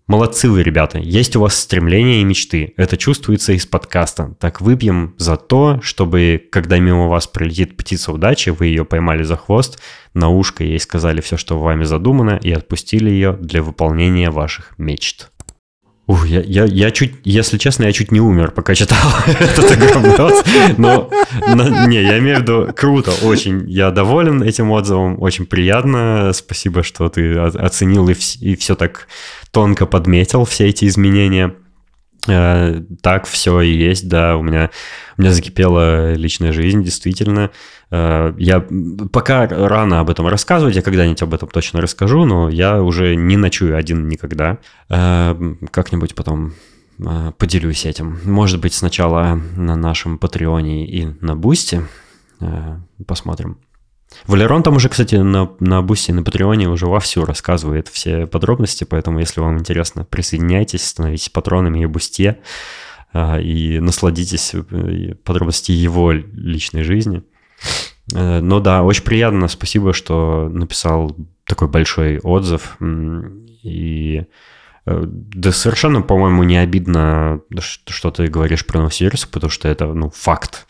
Молодцы 0.07 0.51
вы, 0.51 0.63
ребята. 0.63 0.99
Есть 0.99 1.37
у 1.37 1.41
вас 1.41 1.55
стремления 1.55 2.21
и 2.21 2.25
мечты. 2.25 2.75
Это 2.77 2.97
чувствуется 2.97 3.53
из 3.53 3.65
подкаста. 3.67 4.35
Так 4.41 4.61
выпьем 4.61 5.15
за 5.19 5.37
то, 5.37 5.81
чтобы, 5.83 6.43
когда 6.51 6.79
мимо 6.79 7.07
вас 7.09 7.27
пролетит 7.29 7.77
птица 7.77 8.13
удачи, 8.13 8.51
вы 8.51 8.67
ее 8.67 8.85
поймали 8.85 9.23
за 9.23 9.37
хвост, 9.37 9.81
на 10.13 10.29
ушко 10.29 10.65
ей 10.65 10.81
сказали 10.81 11.21
все, 11.21 11.37
что 11.37 11.61
вами 11.61 11.85
задумано, 11.85 12.41
и 12.43 12.51
отпустили 12.51 13.09
ее 13.11 13.33
для 13.33 13.63
выполнения 13.63 14.31
ваших 14.31 14.75
мечт. 14.79 15.31
Ух, 16.07 16.27
я, 16.27 16.41
я, 16.41 16.65
я 16.65 16.91
чуть, 16.91 17.15
если 17.23 17.57
честно, 17.57 17.85
я 17.85 17.93
чуть 17.93 18.11
не 18.11 18.21
умер, 18.21 18.51
пока 18.51 18.75
читал 18.75 18.99
этот 19.27 19.71
огромный 19.71 20.17
Но, 20.77 21.09
не, 21.87 22.03
я 22.03 22.19
имею 22.19 22.39
в 22.39 22.43
виду, 22.43 22.69
круто, 22.75 23.13
очень. 23.23 23.71
Я 23.71 23.93
доволен 23.93 24.43
этим 24.43 24.71
отзывом, 24.73 25.23
очень 25.23 25.47
приятно. 25.47 26.33
Спасибо, 26.35 26.83
что 26.83 27.09
ты 27.09 27.37
оценил 27.37 28.09
и, 28.09 28.15
и 28.41 28.57
все 28.57 28.75
так 28.75 29.07
тонко 29.53 29.87
подметил, 29.87 30.45
все 30.45 30.67
эти 30.67 30.87
изменения. 30.87 31.55
Э, 32.29 32.83
так 33.03 33.27
все 33.27 33.61
и 33.61 33.73
есть, 33.73 34.09
да, 34.09 34.37
у 34.37 34.43
меня, 34.43 34.71
у 35.17 35.23
меня 35.23 35.33
закипела 35.33 36.15
личная 36.15 36.53
жизнь, 36.53 36.83
действительно. 36.83 37.51
Э, 37.91 38.35
я 38.39 38.65
пока 39.13 39.47
рано 39.47 40.01
об 40.01 40.11
этом 40.11 40.27
рассказывать, 40.27 40.77
я 40.77 40.83
когда-нибудь 40.83 41.23
об 41.23 41.35
этом 41.35 41.49
точно 41.49 41.81
расскажу, 41.81 42.25
но 42.25 42.49
я 42.49 42.83
уже 42.83 43.17
не 43.17 43.37
ночую 43.37 43.77
один 43.77 44.09
никогда. 44.09 44.59
Э, 44.89 45.35
как-нибудь 45.71 46.15
потом 46.15 46.55
поделюсь 47.39 47.87
этим. 47.87 48.19
Может 48.25 48.61
быть, 48.61 48.75
сначала 48.75 49.41
на 49.57 49.75
нашем 49.75 50.19
Patreon 50.19 50.78
е 50.78 50.87
и 50.87 51.09
на 51.23 51.35
Boosty. 51.35 51.87
Посмотрим. 53.07 53.57
Валерон 54.27 54.63
там 54.63 54.77
уже, 54.77 54.89
кстати, 54.89 55.15
на, 55.17 55.51
на 55.61 55.83
Boosty, 55.83 56.13
на 56.13 56.23
Patreon 56.23 56.63
е 56.63 56.69
уже 56.69 56.87
вовсю 56.87 57.25
рассказывает 57.25 57.89
все 57.89 58.27
подробности, 58.27 58.85
поэтому, 58.85 59.19
если 59.19 59.41
вам 59.41 59.59
интересно, 59.59 60.05
присоединяйтесь, 60.05 60.87
становитесь 60.87 61.29
патронами 61.29 61.83
и 61.83 61.87
Boosty, 61.87 62.39
а, 63.13 63.41
и 63.41 63.81
насладитесь 63.81 64.55
э, 64.55 65.15
подробностями 65.25 65.77
его 65.77 66.13
личной 66.13 66.83
жизни. 66.83 67.23
Э, 68.15 68.41
но 68.41 68.61
да, 68.61 68.83
очень 68.83 69.05
приятно, 69.05 69.49
спасибо, 69.49 69.93
что 69.93 70.49
написал 70.49 71.17
такой 71.45 71.69
большой 71.69 72.19
отзыв, 72.19 72.77
и 73.63 74.25
да 74.87 75.53
совершенно, 75.53 76.03
по-моему, 76.03 76.43
не 76.43 76.57
обидно, 76.57 77.41
что 77.59 78.11
ты 78.11 78.29
говоришь 78.29 78.67
про 78.67 78.79
Новосибирск, 78.79 79.31
потому 79.31 79.51
что 79.51 79.69
это, 79.69 79.87
ну, 79.93 80.11
факт. 80.11 80.67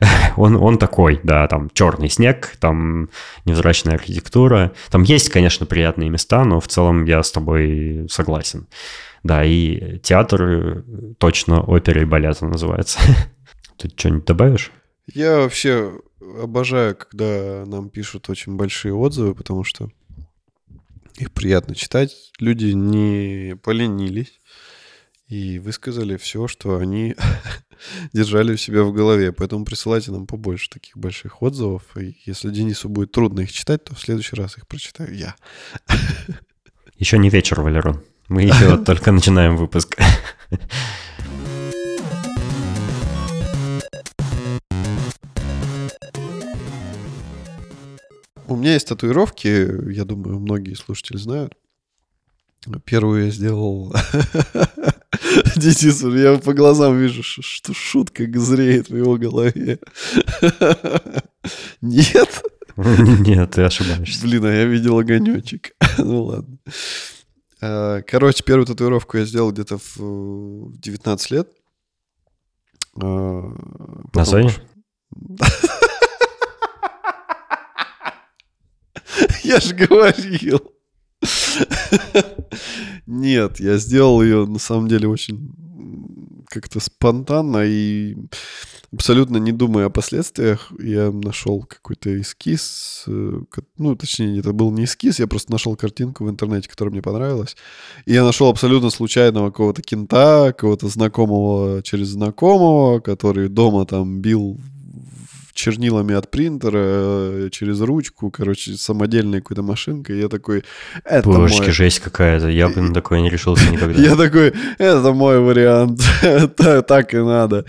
он, 0.36 0.56
он 0.56 0.78
такой, 0.78 1.20
да, 1.22 1.46
там 1.46 1.70
черный 1.72 2.08
снег, 2.08 2.56
там 2.58 3.08
невзрачная 3.44 3.94
архитектура. 3.94 4.72
Там 4.90 5.02
есть, 5.02 5.30
конечно, 5.30 5.66
приятные 5.66 6.10
места, 6.10 6.44
но 6.44 6.60
в 6.60 6.68
целом 6.68 7.04
я 7.04 7.22
с 7.22 7.30
тобой 7.30 8.06
согласен. 8.10 8.66
Да, 9.22 9.44
и 9.44 9.98
театр 9.98 10.42
э, 10.42 10.82
точно 11.18 11.62
опера 11.62 12.02
и 12.02 12.04
балета 12.04 12.44
называется. 12.44 12.98
Ты 13.78 13.88
что-нибудь 13.96 14.24
добавишь? 14.24 14.72
Я 15.14 15.38
вообще 15.38 16.00
обожаю, 16.42 16.96
когда 16.96 17.64
нам 17.66 17.88
пишут 17.88 18.28
очень 18.28 18.56
большие 18.56 18.94
отзывы, 18.94 19.34
потому 19.34 19.62
что 19.62 19.90
их 21.22 21.32
приятно 21.32 21.74
читать. 21.74 22.32
Люди 22.38 22.66
не 22.66 23.56
поленились 23.56 24.40
и 25.28 25.58
высказали 25.58 26.16
все, 26.16 26.46
что 26.46 26.76
они 26.76 27.16
держали 28.12 28.52
у 28.52 28.56
себя 28.56 28.82
в 28.82 28.92
голове. 28.92 29.32
Поэтому 29.32 29.64
присылайте 29.64 30.10
нам 30.12 30.26
побольше 30.26 30.68
таких 30.68 30.96
больших 30.96 31.42
отзывов. 31.42 31.84
И 31.96 32.20
если 32.26 32.50
Денису 32.50 32.88
будет 32.88 33.12
трудно 33.12 33.40
их 33.40 33.52
читать, 33.52 33.84
то 33.84 33.94
в 33.94 34.00
следующий 34.00 34.36
раз 34.36 34.58
их 34.58 34.66
прочитаю 34.66 35.14
я. 35.14 35.34
Еще 36.96 37.18
не 37.18 37.30
вечер, 37.30 37.60
Валерон. 37.60 38.02
Мы 38.28 38.42
еще 38.42 38.76
только 38.84 39.12
начинаем 39.12 39.56
выпуск. 39.56 39.96
У 48.48 48.56
меня 48.56 48.74
есть 48.74 48.88
татуировки, 48.88 49.92
я 49.92 50.04
думаю, 50.04 50.38
многие 50.38 50.74
слушатели 50.74 51.16
знают. 51.16 51.54
Первую 52.84 53.26
я 53.26 53.30
сделал... 53.30 53.92
Денис, 55.56 56.02
я 56.02 56.38
по 56.38 56.52
глазам 56.52 56.98
вижу, 56.98 57.22
что 57.22 57.72
шутка 57.74 58.24
зреет 58.38 58.88
в 58.88 58.96
его 58.96 59.16
голове. 59.16 59.78
Нет? 61.80 62.42
Нет, 62.76 63.50
ты 63.50 63.62
ошибаешься. 63.62 64.22
Блин, 64.26 64.44
а 64.44 64.52
я 64.52 64.64
видел 64.64 64.98
огонечек. 64.98 65.72
ну 65.98 66.24
ладно. 66.24 66.58
А, 67.60 68.02
короче, 68.02 68.42
первую 68.44 68.66
татуировку 68.66 69.18
я 69.18 69.24
сделал 69.24 69.52
где-то 69.52 69.78
в 69.96 70.72
19 70.78 71.30
лет. 71.30 71.48
А, 73.00 73.54
На 74.14 74.24
зоне? 74.24 74.52
Я 79.44 79.60
же 79.60 79.74
говорил. 79.74 80.60
Нет, 83.06 83.60
я 83.60 83.76
сделал 83.78 84.22
ее 84.22 84.46
на 84.46 84.58
самом 84.58 84.88
деле 84.88 85.08
очень 85.08 85.54
как-то 86.48 86.80
спонтанно 86.80 87.64
и 87.64 88.16
абсолютно 88.92 89.38
не 89.38 89.52
думая 89.52 89.86
о 89.86 89.90
последствиях, 89.90 90.70
я 90.78 91.10
нашел 91.10 91.62
какой-то 91.62 92.20
эскиз, 92.20 93.04
э, 93.06 93.40
ну, 93.78 93.96
точнее, 93.96 94.38
это 94.38 94.52
был 94.52 94.70
не 94.70 94.84
эскиз, 94.84 95.18
я 95.18 95.26
просто 95.26 95.50
нашел 95.50 95.76
картинку 95.76 96.24
в 96.24 96.30
интернете, 96.30 96.68
которая 96.68 96.92
мне 96.92 97.00
понравилась, 97.02 97.56
и 98.04 98.12
я 98.12 98.22
нашел 98.22 98.48
абсолютно 98.48 98.90
случайного 98.90 99.50
какого-то 99.50 99.82
кента, 99.82 100.52
какого-то 100.52 100.88
знакомого 100.88 101.82
через 101.82 102.08
знакомого, 102.08 103.00
который 103.00 103.48
дома 103.48 103.86
там 103.86 104.20
бил 104.20 104.60
чернилами 105.62 106.14
от 106.14 106.30
принтера 106.30 106.78
э, 106.82 107.48
через 107.52 107.80
ручку, 107.80 108.30
короче, 108.30 108.76
самодельной 108.76 109.40
какой-то 109.40 109.62
машинкой. 109.62 110.18
Я 110.18 110.28
такой, 110.28 110.64
это 111.04 111.28
Божечки, 111.28 111.62
мой... 111.62 111.70
жесть 111.70 112.00
какая-то. 112.00 112.48
Я 112.48 112.68
бы 112.68 112.80
на 112.80 112.92
такое 112.92 113.20
не 113.20 113.30
решился 113.30 113.70
никогда. 113.70 114.02
Я 114.02 114.16
такой, 114.16 114.52
это 114.78 115.12
мой 115.12 115.38
вариант. 115.38 116.00
Так 116.86 117.14
и 117.14 117.18
надо. 117.18 117.64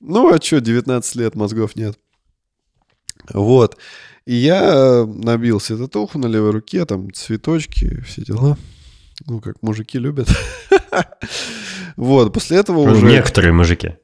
Ну, 0.00 0.32
а 0.32 0.42
что, 0.42 0.60
19 0.60 1.14
лет, 1.16 1.34
мозгов 1.36 1.76
нет. 1.76 1.98
Вот. 3.32 3.76
И 4.24 4.34
я 4.34 5.06
набил 5.06 5.60
себе 5.60 5.78
татуху 5.78 6.18
на 6.18 6.26
левой 6.26 6.50
руке, 6.50 6.84
там 6.84 7.12
цветочки, 7.12 8.00
все 8.02 8.22
дела. 8.22 8.58
Ну, 9.26 9.40
как 9.40 9.62
мужики 9.62 9.98
любят. 9.98 10.28
Вот, 11.96 12.30
после 12.34 12.58
этого 12.58 12.80
уже... 12.80 13.00
Некоторые 13.06 13.54
мужики. 13.54 13.94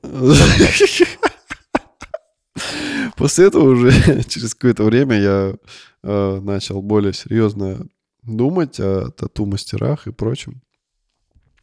После 3.23 3.47
этого 3.47 3.71
уже 3.71 3.93
через 4.29 4.53
какое-то 4.53 4.83
время 4.83 5.17
я 5.17 5.55
э, 6.03 6.41
начал 6.41 6.83
более 6.83 7.13
серьезно 7.13 7.87
думать 8.25 8.81
о 8.81 9.13
тату-мастерах 9.13 10.09
и 10.09 10.11
прочем. 10.11 10.61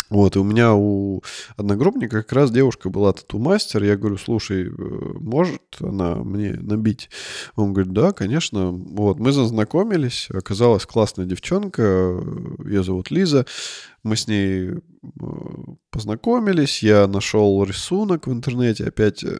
Вот, 0.10 0.38
и 0.38 0.39
у 0.39 0.46
меня 0.46 0.74
у 0.74 1.22
одногруппника 1.58 2.24
как 2.24 2.32
раз 2.32 2.50
девушка 2.50 2.89
была 2.89 3.12
тату-мастер. 3.12 3.84
Я 3.84 3.98
говорю, 3.98 4.18
слушай, 4.18 4.68
э, 4.68 4.72
может 4.72 5.62
она 5.82 6.16
мне 6.16 6.54
набить? 6.54 7.10
Он 7.58 7.74
говорит, 7.74 7.92
да, 7.92 8.13
конечно. 8.13 8.72
Вот, 8.72 9.20
мы 9.20 9.34
зазнакомились. 9.34 10.30
Оказалась 10.32 10.86
классная 10.86 11.25
девчонка. 11.25 12.24
Ее 12.63 12.86
зовут 12.86 13.12
Лиза. 13.12 13.46
Мы 14.03 14.15
с 14.15 14.27
ней 14.27 14.70
э, 14.70 14.79
познакомились. 15.91 16.84
Я 16.84 17.08
нашел 17.08 17.63
рисунок 17.63 18.27
в 18.27 18.32
интернете. 18.32 18.86
Опять 18.86 19.24
э, 19.24 19.39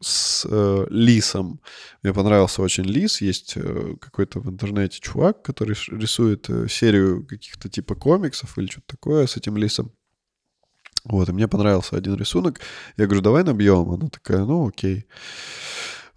с 0.00 0.46
э, 0.50 0.86
лисом. 0.90 1.60
Мне 2.02 2.12
понравился 2.12 2.62
очень 2.62 2.84
лис. 2.84 3.20
Есть 3.20 3.54
э, 3.56 3.94
какой-то 4.00 4.40
в 4.40 4.50
интернете 4.50 5.00
чувак, 5.00 5.42
который 5.42 5.76
рисует 5.88 6.48
серию 6.68 7.26
каких-то 7.26 7.68
типа 7.68 7.94
комиксов 7.94 8.58
или 8.58 8.66
что-то 8.66 8.96
такое 8.96 9.26
с 9.26 9.36
этим 9.36 9.56
лисом. 9.56 9.92
Вот, 11.04 11.28
и 11.28 11.32
мне 11.32 11.46
понравился 11.46 11.96
один 11.96 12.16
рисунок. 12.16 12.60
Я 12.96 13.06
говорю, 13.06 13.22
давай 13.22 13.44
набьем. 13.44 13.90
Она 13.90 14.08
такая, 14.08 14.44
ну 14.44 14.68
окей. 14.68 15.06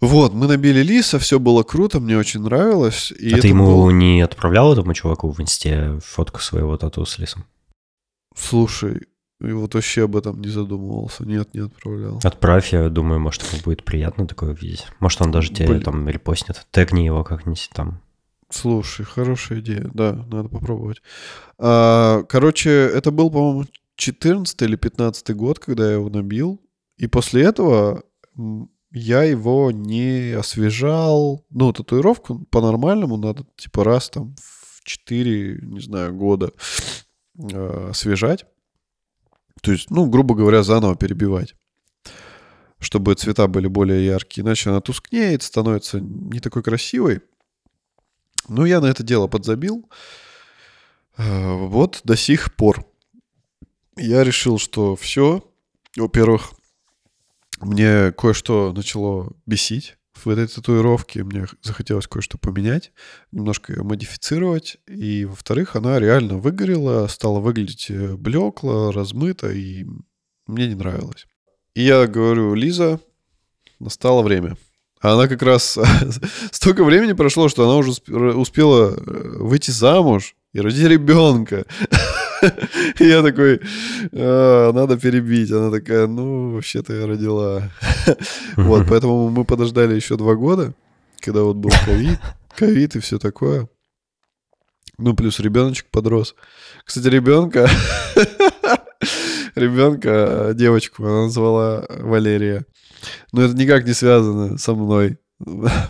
Вот, 0.00 0.32
мы 0.32 0.46
набили 0.46 0.82
лиса, 0.82 1.18
все 1.18 1.38
было 1.38 1.62
круто, 1.62 2.00
мне 2.00 2.16
очень 2.16 2.40
нравилось. 2.40 3.12
И 3.12 3.34
а 3.34 3.38
ты 3.38 3.48
ему 3.48 3.66
был... 3.66 3.90
не 3.90 4.22
отправлял 4.22 4.72
этому 4.72 4.94
чуваку 4.94 5.30
в 5.30 5.40
инсте 5.40 5.98
фотку 6.02 6.40
своего 6.40 6.76
тату 6.78 7.04
с 7.04 7.18
лисом? 7.18 7.44
Слушай, 8.40 9.02
и 9.40 9.52
вот 9.52 9.74
вообще 9.74 10.04
об 10.04 10.16
этом 10.16 10.40
не 10.40 10.48
задумывался. 10.48 11.24
Нет, 11.24 11.54
не 11.54 11.60
отправлял. 11.60 12.20
Отправь, 12.22 12.72
я 12.72 12.88
думаю, 12.90 13.20
может, 13.20 13.42
ему 13.50 13.62
будет 13.62 13.84
приятно 13.84 14.26
такое 14.26 14.50
увидеть. 14.50 14.86
Может, 15.00 15.22
он 15.22 15.30
даже 15.30 15.50
тебе 15.50 15.68
Блин. 15.68 15.82
там 15.82 16.08
репостнет. 16.08 16.66
Тегни 16.70 17.06
его 17.06 17.24
как-нибудь 17.24 17.70
там. 17.72 18.02
Слушай, 18.50 19.04
хорошая 19.04 19.60
идея. 19.60 19.90
Да, 19.94 20.12
надо 20.30 20.48
попробовать. 20.48 21.00
А, 21.58 22.22
короче, 22.24 22.70
это 22.70 23.10
был, 23.10 23.30
по-моему, 23.30 23.66
14 23.96 24.60
или 24.62 24.76
15 24.76 25.34
год, 25.36 25.58
когда 25.58 25.86
я 25.86 25.94
его 25.94 26.10
набил. 26.10 26.60
И 26.98 27.06
после 27.06 27.42
этого 27.44 28.02
я 28.90 29.22
его 29.22 29.70
не 29.70 30.32
освежал. 30.32 31.46
Ну, 31.50 31.72
татуировку 31.72 32.40
по-нормальному 32.50 33.16
надо, 33.16 33.46
типа, 33.56 33.84
раз 33.84 34.10
там 34.10 34.34
в 34.36 34.84
4, 34.84 35.60
не 35.62 35.80
знаю, 35.80 36.14
года 36.14 36.52
э, 37.38 37.88
освежать. 37.90 38.46
То 39.62 39.72
есть, 39.72 39.90
ну, 39.90 40.06
грубо 40.06 40.34
говоря, 40.34 40.62
заново 40.62 40.96
перебивать. 40.96 41.54
Чтобы 42.78 43.14
цвета 43.14 43.46
были 43.46 43.66
более 43.66 44.06
яркие. 44.06 44.44
Иначе 44.44 44.70
она 44.70 44.80
тускнеет, 44.80 45.42
становится 45.42 46.00
не 46.00 46.40
такой 46.40 46.62
красивой. 46.62 47.20
Ну, 48.48 48.64
я 48.64 48.80
на 48.80 48.86
это 48.86 49.02
дело 49.02 49.26
подзабил. 49.26 49.88
Э, 51.16 51.54
вот 51.54 52.00
до 52.04 52.16
сих 52.16 52.54
пор 52.54 52.86
я 53.96 54.24
решил, 54.24 54.58
что 54.58 54.96
все. 54.96 55.44
Во-первых, 55.96 56.52
мне 57.60 58.12
кое-что 58.12 58.72
начало 58.72 59.32
бесить 59.44 59.98
в 60.14 60.28
этой 60.28 60.46
татуировке. 60.46 61.24
Мне 61.24 61.46
захотелось 61.62 62.06
кое-что 62.06 62.38
поменять, 62.38 62.92
немножко 63.32 63.72
ее 63.72 63.82
модифицировать. 63.82 64.78
И, 64.86 65.24
во-вторых, 65.24 65.76
она 65.76 65.98
реально 65.98 66.38
выгорела, 66.38 67.06
стала 67.06 67.40
выглядеть 67.40 67.90
э, 67.90 68.16
блекло, 68.16 68.90
размыто, 68.90 69.50
и 69.50 69.86
мне 70.46 70.68
не 70.68 70.74
нравилось. 70.74 71.26
И 71.74 71.82
я 71.82 72.06
говорю, 72.06 72.54
Лиза, 72.54 73.00
настало 73.78 74.22
время. 74.22 74.56
А 75.00 75.14
она 75.14 75.28
как 75.28 75.42
раз 75.42 75.78
столько 76.52 76.84
времени 76.84 77.14
прошло, 77.14 77.48
что 77.48 77.64
она 77.64 77.76
уже 77.76 77.92
успела 77.92 78.94
э, 78.94 79.38
выйти 79.38 79.70
замуж 79.70 80.34
и 80.52 80.60
родить 80.60 80.86
ребенка. 80.86 81.64
Я 82.98 83.22
такой, 83.22 83.60
«А, 84.12 84.72
надо 84.72 84.98
перебить. 84.98 85.50
Она 85.50 85.70
такая, 85.70 86.06
ну, 86.06 86.52
вообще-то 86.54 86.92
я 86.92 87.06
родила. 87.06 87.70
Вот, 88.56 88.86
поэтому 88.88 89.30
мы 89.30 89.44
подождали 89.44 89.94
еще 89.94 90.16
два 90.16 90.34
года, 90.34 90.74
когда 91.20 91.42
вот 91.42 91.56
был 91.56 91.70
ковид, 91.84 92.18
ковид 92.56 92.96
и 92.96 93.00
все 93.00 93.18
такое. 93.18 93.68
Ну, 94.98 95.14
плюс 95.14 95.40
ребеночек 95.40 95.86
подрос. 95.90 96.34
Кстати, 96.84 97.06
ребенка, 97.06 97.68
ребенка, 99.54 100.52
девочку, 100.54 101.04
она 101.04 101.22
назвала 101.22 101.86
Валерия. 101.88 102.66
Но 103.32 103.42
это 103.42 103.54
никак 103.54 103.86
не 103.86 103.94
связано 103.94 104.58
со 104.58 104.74
мной. 104.74 105.18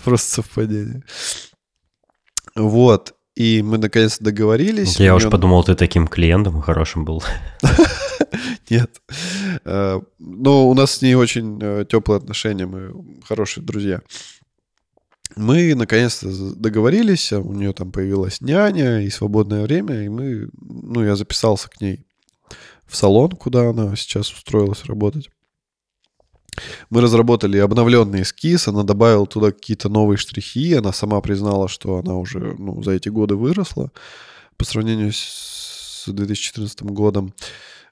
Просто 0.04 0.42
совпадение. 0.42 1.02
Вот. 2.54 3.14
И 3.40 3.62
мы 3.62 3.78
наконец-то 3.78 4.22
договорились. 4.22 5.00
Я 5.00 5.14
уж 5.14 5.22
неё- 5.22 5.30
подумал, 5.30 5.64
ты 5.64 5.74
таким 5.74 6.06
клиентом 6.06 6.60
хорошим 6.60 7.06
был. 7.06 7.22
Нет. 8.68 9.00
Э, 9.64 9.98
Но 10.18 10.68
у 10.68 10.74
нас 10.74 10.90
с 10.96 11.00
ней 11.00 11.14
очень 11.14 11.58
э, 11.62 11.86
теплые 11.88 12.18
отношения, 12.18 12.66
мы 12.66 12.92
хорошие 13.26 13.64
друзья. 13.64 14.02
Мы 15.36 15.74
наконец-то 15.74 16.28
договорились, 16.54 17.32
а 17.32 17.40
у 17.40 17.54
нее 17.54 17.72
там 17.72 17.92
появилась 17.92 18.42
няня 18.42 19.00
и 19.00 19.08
свободное 19.08 19.62
время, 19.62 20.04
и 20.04 20.10
мы, 20.10 20.50
ну, 20.60 21.02
я 21.02 21.16
записался 21.16 21.70
к 21.70 21.80
ней 21.80 22.04
в 22.86 22.94
салон, 22.94 23.30
куда 23.30 23.70
она 23.70 23.96
сейчас 23.96 24.30
устроилась 24.30 24.84
работать. 24.84 25.30
Мы 26.90 27.00
разработали 27.00 27.58
обновленный 27.58 28.22
эскиз, 28.22 28.68
она 28.68 28.82
добавила 28.82 29.26
туда 29.26 29.52
какие-то 29.52 29.88
новые 29.88 30.18
штрихи, 30.18 30.74
она 30.74 30.92
сама 30.92 31.20
признала, 31.20 31.68
что 31.68 31.98
она 31.98 32.16
уже 32.16 32.54
ну, 32.58 32.82
за 32.82 32.92
эти 32.92 33.08
годы 33.08 33.36
выросла 33.36 33.90
по 34.56 34.64
сравнению 34.64 35.12
с 35.12 36.04
2014 36.06 36.82
годом. 36.82 37.34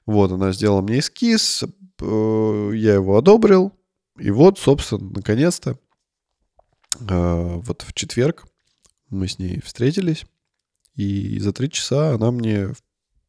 Вот, 0.05 0.31
она 0.31 0.51
сделала 0.51 0.81
мне 0.81 0.99
эскиз, 0.99 1.63
э, 1.63 2.71
я 2.73 2.95
его 2.95 3.17
одобрил, 3.17 3.73
и 4.17 4.31
вот, 4.31 4.59
собственно, 4.59 5.09
наконец-то, 5.11 5.77
э, 6.99 7.61
вот 7.63 7.83
в 7.83 7.93
четверг 7.93 8.45
мы 9.09 9.27
с 9.27 9.39
ней 9.39 9.61
встретились, 9.61 10.25
и 10.95 11.39
за 11.39 11.53
три 11.53 11.69
часа 11.69 12.15
она 12.15 12.31
мне 12.31 12.69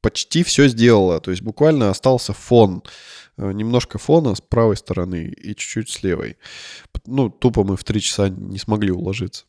почти 0.00 0.42
все 0.42 0.68
сделала, 0.68 1.20
то 1.20 1.30
есть 1.30 1.42
буквально 1.42 1.90
остался 1.90 2.32
фон, 2.32 2.82
э, 3.36 3.52
немножко 3.52 3.98
фона 3.98 4.34
с 4.34 4.40
правой 4.40 4.76
стороны 4.76 5.34
и 5.36 5.54
чуть-чуть 5.54 5.90
с 5.90 6.02
левой. 6.02 6.36
Ну, 7.06 7.30
тупо 7.30 7.64
мы 7.64 7.76
в 7.76 7.84
три 7.84 8.00
часа 8.00 8.28
не 8.28 8.58
смогли 8.58 8.90
уложиться. 8.90 9.44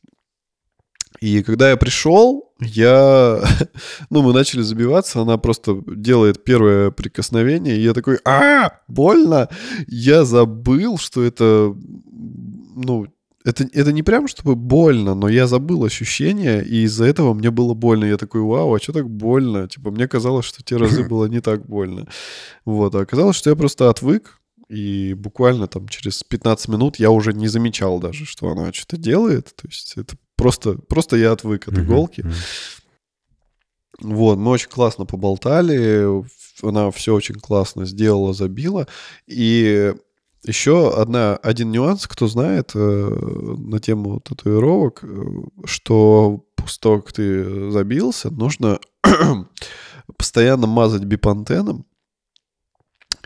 И 1.20 1.44
когда 1.44 1.70
я 1.70 1.78
пришел, 1.78 2.54
я... 2.60 3.44
Ну, 4.10 4.22
мы 4.24 4.34
начали 4.34 4.62
забиваться, 4.62 5.22
она 5.22 5.38
просто 5.38 5.82
делает 5.88 6.44
первое 6.44 6.92
прикосновение, 6.92 7.78
и 7.78 7.82
я 7.82 7.94
такой, 7.94 8.20
а, 8.26 8.80
больно! 8.88 9.50
Я 9.88 10.26
забыл, 10.26 10.98
что 10.98 11.24
это, 11.24 11.76
ну, 12.76 13.08
это, 13.44 13.64
это 13.74 13.92
не 13.92 14.04
прям 14.04 14.28
чтобы 14.28 14.56
больно, 14.56 15.16
но 15.16 15.28
я 15.28 15.48
забыл 15.48 15.84
ощущение, 15.86 16.64
и 16.64 16.84
из-за 16.84 17.06
этого 17.06 17.34
мне 17.34 17.52
было 17.52 17.74
больно. 17.74 18.06
Я 18.06 18.18
такой, 18.18 18.42
вау, 18.42 18.74
а 18.74 18.80
что 18.80 18.94
так 18.94 19.10
больно? 19.10 19.68
Типа, 19.68 19.92
мне 19.92 20.08
казалось, 20.08 20.46
что 20.46 20.64
те 20.64 20.78
разы 20.78 21.04
было 21.08 21.26
не 21.26 21.42
так 21.42 21.66
больно. 21.66 22.08
Вот, 22.66 22.96
а 22.96 23.02
оказалось, 23.02 23.36
что 23.36 23.50
я 23.50 23.56
просто 23.56 23.90
отвык, 23.90 24.40
и 24.70 25.14
буквально 25.14 25.68
там 25.68 25.88
через 25.90 26.24
15 26.24 26.70
минут 26.70 26.96
я 26.98 27.12
уже 27.12 27.34
не 27.34 27.48
замечал 27.48 28.00
даже, 28.00 28.26
что 28.26 28.50
она 28.50 28.72
что-то 28.72 28.98
делает. 28.98 29.54
То 29.56 29.68
есть 29.68 29.94
это 29.98 30.16
просто, 30.38 30.76
просто 30.76 31.18
я 31.18 31.34
отвык 31.34 31.68
от 31.68 31.78
иголки. 31.78 32.26
Вот, 34.00 34.38
мы 34.38 34.52
очень 34.52 34.70
классно 34.70 35.06
поболтали, 35.06 36.24
она 36.64 36.90
все 36.92 37.14
очень 37.14 37.36
классно 37.36 37.86
сделала, 37.86 38.34
забила. 38.34 38.88
И 39.28 39.94
еще 40.44 40.94
одна, 40.94 41.36
один 41.38 41.72
нюанс, 41.72 42.08
кто 42.08 42.28
знает 42.28 42.72
э, 42.74 42.80
на 42.80 43.80
тему 43.80 44.20
татуировок, 44.20 45.04
э, 45.04 45.08
что 45.66 46.46
как 46.82 47.12
ты 47.12 47.72
забился, 47.72 48.30
нужно 48.30 48.80
постоянно 50.18 50.68
мазать 50.68 51.04
бипантеном 51.04 51.86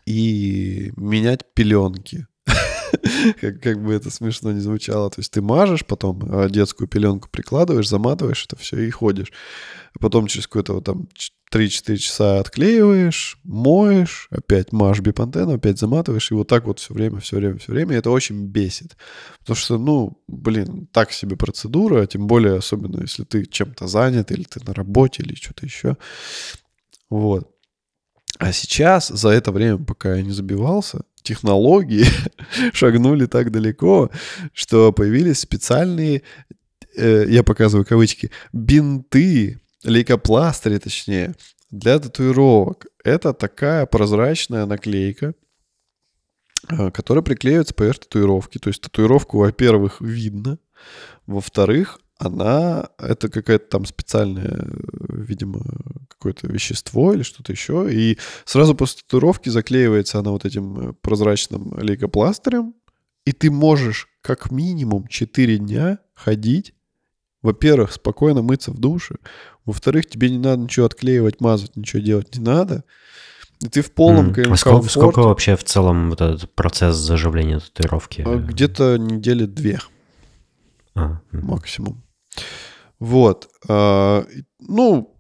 и 0.05 0.91
менять 0.95 1.41
пеленки. 1.53 2.27
Как, 3.41 3.61
как 3.61 3.83
бы 3.83 3.93
это 3.93 4.09
смешно 4.09 4.51
не 4.51 4.61
звучало. 4.61 5.09
То 5.09 5.19
есть 5.19 5.31
ты 5.31 5.41
мажешь, 5.41 5.85
потом 5.85 6.21
э, 6.31 6.49
детскую 6.49 6.87
пеленку 6.87 7.27
прикладываешь, 7.29 7.89
заматываешь 7.89 8.45
это 8.45 8.55
все 8.55 8.79
и 8.79 8.89
ходишь. 8.89 9.33
А 9.93 9.99
потом 9.99 10.27
через 10.27 10.47
какое-то 10.47 10.73
вот 10.73 10.85
там 10.85 11.07
3-4 11.55 11.97
часа 11.97 12.39
отклеиваешь, 12.39 13.39
моешь, 13.45 14.27
опять 14.29 14.73
мажь 14.73 14.99
бипантеном, 14.99 15.55
опять 15.55 15.79
заматываешь, 15.79 16.29
и 16.29 16.33
вот 16.33 16.49
так 16.49 16.65
вот 16.65 16.79
все 16.79 16.93
время, 16.93 17.21
все 17.21 17.37
время, 17.37 17.57
все 17.59 17.71
время. 17.71 17.95
И 17.95 17.97
это 17.97 18.09
очень 18.09 18.45
бесит. 18.45 18.97
Потому 19.39 19.55
что, 19.55 19.77
ну, 19.77 20.21
блин, 20.27 20.87
так 20.91 21.13
себе 21.13 21.37
процедура, 21.37 22.01
а 22.01 22.07
тем 22.07 22.27
более, 22.27 22.57
особенно 22.57 23.01
если 23.01 23.23
ты 23.23 23.45
чем-то 23.45 23.87
занят, 23.87 24.31
или 24.31 24.43
ты 24.43 24.59
на 24.65 24.73
работе, 24.73 25.23
или 25.23 25.33
что-то 25.35 25.65
еще. 25.65 25.95
Вот. 27.09 27.49
А 28.37 28.51
сейчас, 28.51 29.07
за 29.07 29.29
это 29.29 29.53
время, 29.53 29.77
пока 29.77 30.15
я 30.15 30.23
не 30.23 30.31
забивался, 30.31 31.03
технологии 31.23 32.05
шагнули 32.73 33.27
так 33.27 33.49
далеко, 33.51 34.11
что 34.51 34.91
появились 34.91 35.39
специальные, 35.39 36.23
э, 36.97 37.25
я 37.29 37.43
показываю 37.43 37.85
кавычки, 37.85 38.29
бинты, 38.51 39.61
лейкопластыри 39.85 40.79
точнее, 40.79 41.35
для 41.77 41.99
татуировок. 41.99 42.85
Это 43.03 43.33
такая 43.33 43.85
прозрачная 43.85 44.65
наклейка, 44.65 45.33
э, 46.69 46.91
которая 46.91 47.23
приклеивается 47.23 47.73
поверх 47.73 47.99
татуировки. 47.99 48.57
То 48.57 48.69
есть 48.69 48.81
татуировку, 48.81 49.39
во-первых, 49.39 50.01
видно, 50.01 50.57
во-вторых, 51.27 51.99
она, 52.17 52.89
это 52.97 53.29
какая-то 53.29 53.65
там 53.67 53.85
специальная, 53.85 54.57
э, 54.57 54.67
видимо, 55.09 55.61
какое-то 56.07 56.47
вещество 56.47 57.13
или 57.13 57.23
что-то 57.23 57.51
еще, 57.51 57.87
и 57.91 58.17
сразу 58.45 58.73
после 58.73 59.01
татуировки 59.01 59.49
заклеивается 59.49 60.19
она 60.19 60.31
вот 60.31 60.45
этим 60.45 60.89
э, 60.89 60.93
прозрачным 61.01 61.77
лейкопластырем, 61.77 62.73
и 63.25 63.31
ты 63.33 63.51
можешь 63.51 64.07
как 64.21 64.49
минимум 64.49 65.07
4 65.07 65.57
дня 65.57 65.99
ходить, 66.13 66.73
во-первых, 67.41 67.91
спокойно 67.91 68.41
мыться 68.41 68.71
в 68.71 68.79
душе, 68.79 69.17
во-вторых, 69.65 70.07
тебе 70.07 70.29
не 70.29 70.37
надо 70.37 70.63
ничего 70.63 70.85
отклеивать, 70.85 71.41
мазать, 71.41 71.75
ничего 71.75 72.01
делать 72.01 72.35
не 72.35 72.43
надо, 72.43 72.83
и 73.61 73.67
ты 73.67 73.81
в 73.81 73.91
полном 73.91 74.33
ком- 74.33 74.53
а 74.53 74.57
сколько, 74.57 74.89
сколько 74.89 75.19
вообще 75.21 75.55
в 75.55 75.63
целом 75.63 76.09
вот 76.09 76.21
этот 76.21 76.53
процесс 76.53 76.95
заживления 76.97 77.59
татуировки? 77.59 78.23
А, 78.25 78.35
Где-то 78.37 78.97
недели 78.97 79.45
две. 79.45 79.79
А, 80.95 81.19
м. 81.31 81.45
максимум. 81.45 82.03
Вот. 82.99 83.49
а, 83.67 84.25
Ну, 84.59 85.15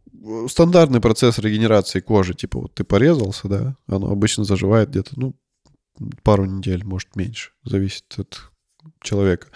стандартный 0.49 1.01
процесс 1.01 1.37
регенерации 1.37 1.99
кожи, 1.99 2.33
типа 2.33 2.59
вот 2.61 2.73
ты 2.73 2.83
порезался, 2.83 3.47
да, 3.47 3.75
оно 3.87 4.09
обычно 4.09 4.43
заживает 4.43 4.89
где-то, 4.89 5.11
ну, 5.19 5.35
пару 6.23 6.45
недель, 6.45 6.83
может, 6.83 7.15
меньше, 7.15 7.51
зависит 7.63 8.05
от 8.17 8.49
человека. 9.01 9.47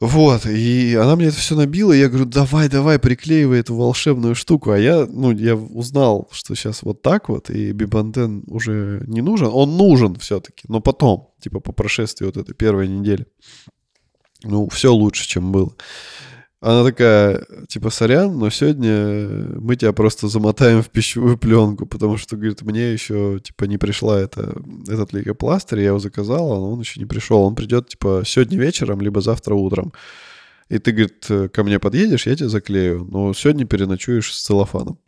Вот, 0.00 0.44
и 0.46 0.94
она 0.96 1.14
мне 1.16 1.26
это 1.26 1.36
все 1.36 1.54
набила, 1.54 1.92
и 1.92 2.00
я 2.00 2.08
говорю, 2.08 2.26
давай, 2.26 2.68
давай, 2.68 2.98
приклеивай 2.98 3.60
эту 3.60 3.76
волшебную 3.76 4.34
штуку. 4.34 4.72
А 4.72 4.78
я, 4.78 5.06
ну, 5.06 5.30
я 5.30 5.56
узнал, 5.56 6.28
что 6.32 6.54
сейчас 6.54 6.82
вот 6.82 7.00
так 7.00 7.28
вот, 7.28 7.48
и 7.48 7.72
бибантен 7.72 8.42
уже 8.48 9.04
не 9.06 9.22
нужен. 9.22 9.48
Он 9.52 9.76
нужен 9.76 10.16
все-таки, 10.16 10.64
но 10.68 10.80
потом, 10.80 11.30
типа 11.40 11.60
по 11.60 11.72
прошествии 11.72 12.26
вот 12.26 12.36
этой 12.36 12.54
первой 12.54 12.88
недели. 12.88 13.26
Ну, 14.42 14.68
все 14.68 14.92
лучше, 14.92 15.26
чем 15.26 15.52
было. 15.52 15.72
Она 16.66 16.82
такая, 16.82 17.44
типа, 17.68 17.90
сорян, 17.90 18.38
но 18.38 18.48
сегодня 18.48 19.60
мы 19.60 19.76
тебя 19.76 19.92
просто 19.92 20.28
замотаем 20.28 20.82
в 20.82 20.88
пищевую 20.88 21.36
пленку, 21.36 21.84
потому 21.84 22.16
что, 22.16 22.36
говорит, 22.36 22.62
мне 22.62 22.90
еще, 22.90 23.38
типа, 23.44 23.64
не 23.64 23.76
пришла 23.76 24.18
это, 24.18 24.58
этот 24.88 25.12
лейкопластырь, 25.12 25.80
я 25.80 25.88
его 25.88 25.98
заказал, 25.98 26.52
а 26.52 26.58
он 26.58 26.80
еще 26.80 27.00
не 27.00 27.04
пришел. 27.04 27.42
Он 27.42 27.54
придет, 27.54 27.88
типа, 27.88 28.22
сегодня 28.24 28.58
вечером, 28.58 29.02
либо 29.02 29.20
завтра 29.20 29.54
утром. 29.54 29.92
И 30.70 30.78
ты, 30.78 30.92
говорит, 30.92 31.52
ко 31.52 31.64
мне 31.64 31.78
подъедешь, 31.78 32.26
я 32.26 32.34
тебя 32.34 32.48
заклею, 32.48 33.06
но 33.10 33.34
сегодня 33.34 33.66
переночуешь 33.66 34.32
с 34.32 34.42
целлофаном. 34.42 34.98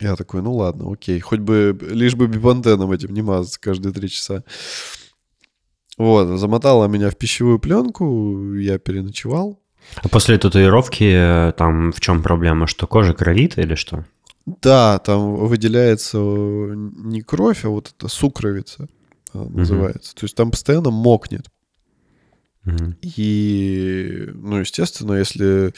Я 0.00 0.16
такой, 0.16 0.40
ну 0.40 0.54
ладно, 0.54 0.90
окей, 0.90 1.20
хоть 1.20 1.40
бы, 1.40 1.78
лишь 1.82 2.14
бы 2.14 2.28
бипантеном 2.28 2.92
этим 2.92 3.12
не 3.12 3.20
мазаться 3.20 3.60
каждые 3.60 3.92
три 3.92 4.08
часа. 4.08 4.42
Вот, 5.98 6.38
замотала 6.38 6.86
меня 6.86 7.10
в 7.10 7.16
пищевую 7.16 7.58
пленку, 7.58 8.54
я 8.54 8.78
переночевал. 8.78 9.60
А 9.94 10.08
после 10.08 10.38
татуировки 10.38 11.04
э, 11.48 11.52
там 11.56 11.92
в 11.92 12.00
чем 12.00 12.22
проблема? 12.22 12.66
Что 12.66 12.86
кожа 12.86 13.14
кровит 13.14 13.58
или 13.58 13.74
что? 13.74 14.04
Да, 14.62 14.98
там 14.98 15.34
выделяется 15.36 16.18
э, 16.18 16.74
не 16.76 17.22
кровь, 17.22 17.64
а 17.64 17.68
вот 17.68 17.92
это 17.96 18.08
сукровица 18.08 18.88
э, 19.34 19.38
называется. 19.48 20.14
То 20.14 20.24
есть 20.24 20.34
там 20.36 20.50
постоянно 20.50 20.90
мокнет. 20.90 21.46
Мгм. 22.64 22.96
И, 23.02 24.28
ну, 24.34 24.58
естественно, 24.58 25.14
если, 25.14 25.72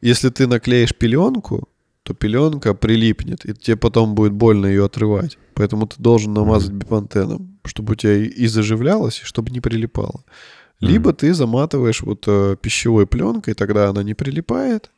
если 0.00 0.28
ты 0.30 0.46
наклеишь 0.46 0.94
пеленку, 0.94 1.68
то 2.02 2.14
пеленка 2.14 2.74
прилипнет, 2.74 3.44
и 3.44 3.54
тебе 3.54 3.76
потом 3.76 4.14
будет 4.14 4.32
больно 4.32 4.66
ее 4.66 4.84
отрывать. 4.86 5.38
Поэтому 5.54 5.86
ты 5.86 5.96
должен 5.98 6.32
намазать 6.32 6.72
бипантеном, 6.72 7.58
чтобы 7.64 7.92
у 7.92 7.96
тебя 7.96 8.14
и- 8.16 8.24
и 8.26 8.46
заживлялось, 8.46 9.20
и 9.20 9.24
чтобы 9.24 9.50
не 9.50 9.60
прилипало. 9.60 10.24
Либо 10.80 11.12
ты 11.12 11.34
заматываешь 11.34 12.02
вот 12.02 12.24
э, 12.28 12.56
пищевой 12.60 13.06
пленкой, 13.06 13.54
тогда 13.54 13.88
она 13.88 14.02
не 14.02 14.14
прилипает, 14.14 14.90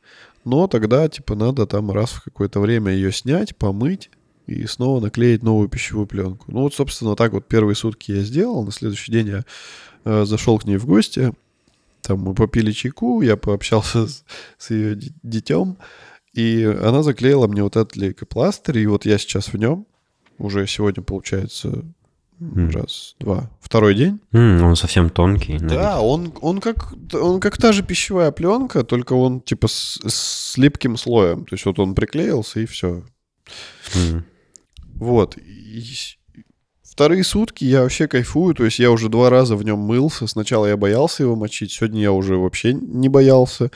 но 0.44 0.66
тогда, 0.66 1.08
типа, 1.08 1.34
надо 1.34 1.66
там 1.66 1.90
раз 1.90 2.10
в 2.10 2.22
какое-то 2.22 2.60
время 2.60 2.92
ее 2.92 3.12
снять, 3.12 3.56
помыть 3.56 4.10
и 4.46 4.66
снова 4.66 5.00
наклеить 5.00 5.42
новую 5.42 5.68
пищевую 5.68 6.06
пленку. 6.06 6.46
Ну 6.48 6.60
вот, 6.62 6.74
собственно, 6.74 7.16
так 7.16 7.32
вот 7.32 7.46
первые 7.46 7.76
сутки 7.76 8.12
я 8.12 8.22
сделал. 8.22 8.64
На 8.64 8.72
следующий 8.72 9.12
день 9.12 9.28
я 9.28 9.44
э, 10.04 10.24
зашел 10.24 10.58
к 10.58 10.64
ней 10.64 10.76
в 10.76 10.86
гости, 10.86 11.32
Там 12.02 12.20
мы 12.20 12.34
попили 12.34 12.72
чайку, 12.72 13.22
я 13.22 13.36
пообщался 13.36 14.06
с, 14.08 14.24
с 14.58 14.70
ее 14.70 14.98
детем, 15.22 15.78
и 16.34 16.64
она 16.64 17.02
заклеила 17.02 17.46
мне 17.46 17.62
вот 17.62 17.76
этот 17.76 17.96
лейкопластырь, 17.96 18.78
и 18.78 18.86
вот 18.86 19.06
я 19.06 19.18
сейчас 19.18 19.48
в 19.52 19.56
нем, 19.56 19.86
уже 20.38 20.66
сегодня, 20.66 21.02
получается, 21.02 21.84
mm. 22.40 22.70
раз, 22.72 23.14
два, 23.18 23.50
второй 23.60 23.94
день. 23.94 24.20
Mm, 24.32 24.62
он 24.62 24.76
совсем 24.76 25.10
тонкий. 25.10 25.58
Да, 25.58 26.00
он, 26.00 26.32
он, 26.40 26.60
как, 26.60 26.94
он 27.12 27.40
как 27.40 27.56
та 27.58 27.72
же 27.72 27.82
пищевая 27.82 28.30
пленка, 28.32 28.82
только 28.82 29.12
он 29.12 29.40
типа 29.40 29.68
с, 29.68 29.98
с 30.06 30.56
липким 30.56 30.96
слоем. 30.96 31.44
То 31.44 31.54
есть 31.54 31.66
вот 31.66 31.78
он 31.78 31.94
приклеился, 31.94 32.60
и 32.60 32.66
все. 32.66 33.04
Mm. 33.94 34.22
Вот. 34.94 35.36
И 35.38 35.84
вторые 36.82 37.24
сутки 37.24 37.64
я 37.64 37.82
вообще 37.82 38.08
кайфую, 38.08 38.54
то 38.54 38.64
есть 38.64 38.78
я 38.78 38.90
уже 38.90 39.08
два 39.08 39.30
раза 39.30 39.56
в 39.56 39.62
нем 39.62 39.78
мылся. 39.78 40.26
Сначала 40.26 40.66
я 40.66 40.76
боялся 40.76 41.22
его 41.22 41.36
мочить, 41.36 41.72
сегодня 41.72 42.02
я 42.02 42.12
уже 42.12 42.36
вообще 42.36 42.74
не 42.74 43.08
боялся. 43.08 43.70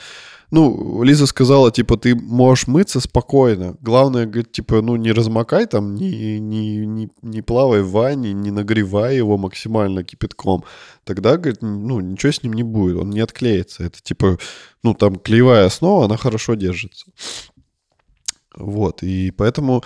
Ну, 0.51 1.01
Лиза 1.03 1.25
сказала, 1.25 1.71
типа, 1.71 1.97
ты 1.97 2.15
можешь 2.15 2.67
мыться 2.67 2.99
спокойно. 2.99 3.75
Главное, 3.81 4.25
говорит, 4.25 4.51
типа, 4.51 4.81
ну, 4.81 4.95
не 4.95 5.11
размокай 5.11 5.65
там, 5.65 5.95
не, 5.95 6.39
не, 6.39 6.85
не, 6.85 7.09
не 7.21 7.41
плавай 7.41 7.81
в 7.81 7.91
ванне, 7.91 8.33
не 8.33 8.51
нагревай 8.51 9.17
его 9.17 9.37
максимально 9.37 10.03
кипятком. 10.03 10.63
Тогда, 11.03 11.37
говорит, 11.37 11.61
ну, 11.61 11.99
ничего 11.99 12.31
с 12.31 12.43
ним 12.43 12.53
не 12.53 12.63
будет, 12.63 12.97
он 12.97 13.09
не 13.09 13.19
отклеится. 13.19 13.83
Это, 13.83 14.01
типа, 14.01 14.37
ну, 14.83 14.93
там, 14.93 15.15
клеевая 15.15 15.65
основа, 15.65 16.05
она 16.05 16.17
хорошо 16.17 16.53
держится. 16.53 17.07
Вот, 18.55 19.03
и 19.03 19.31
поэтому... 19.31 19.83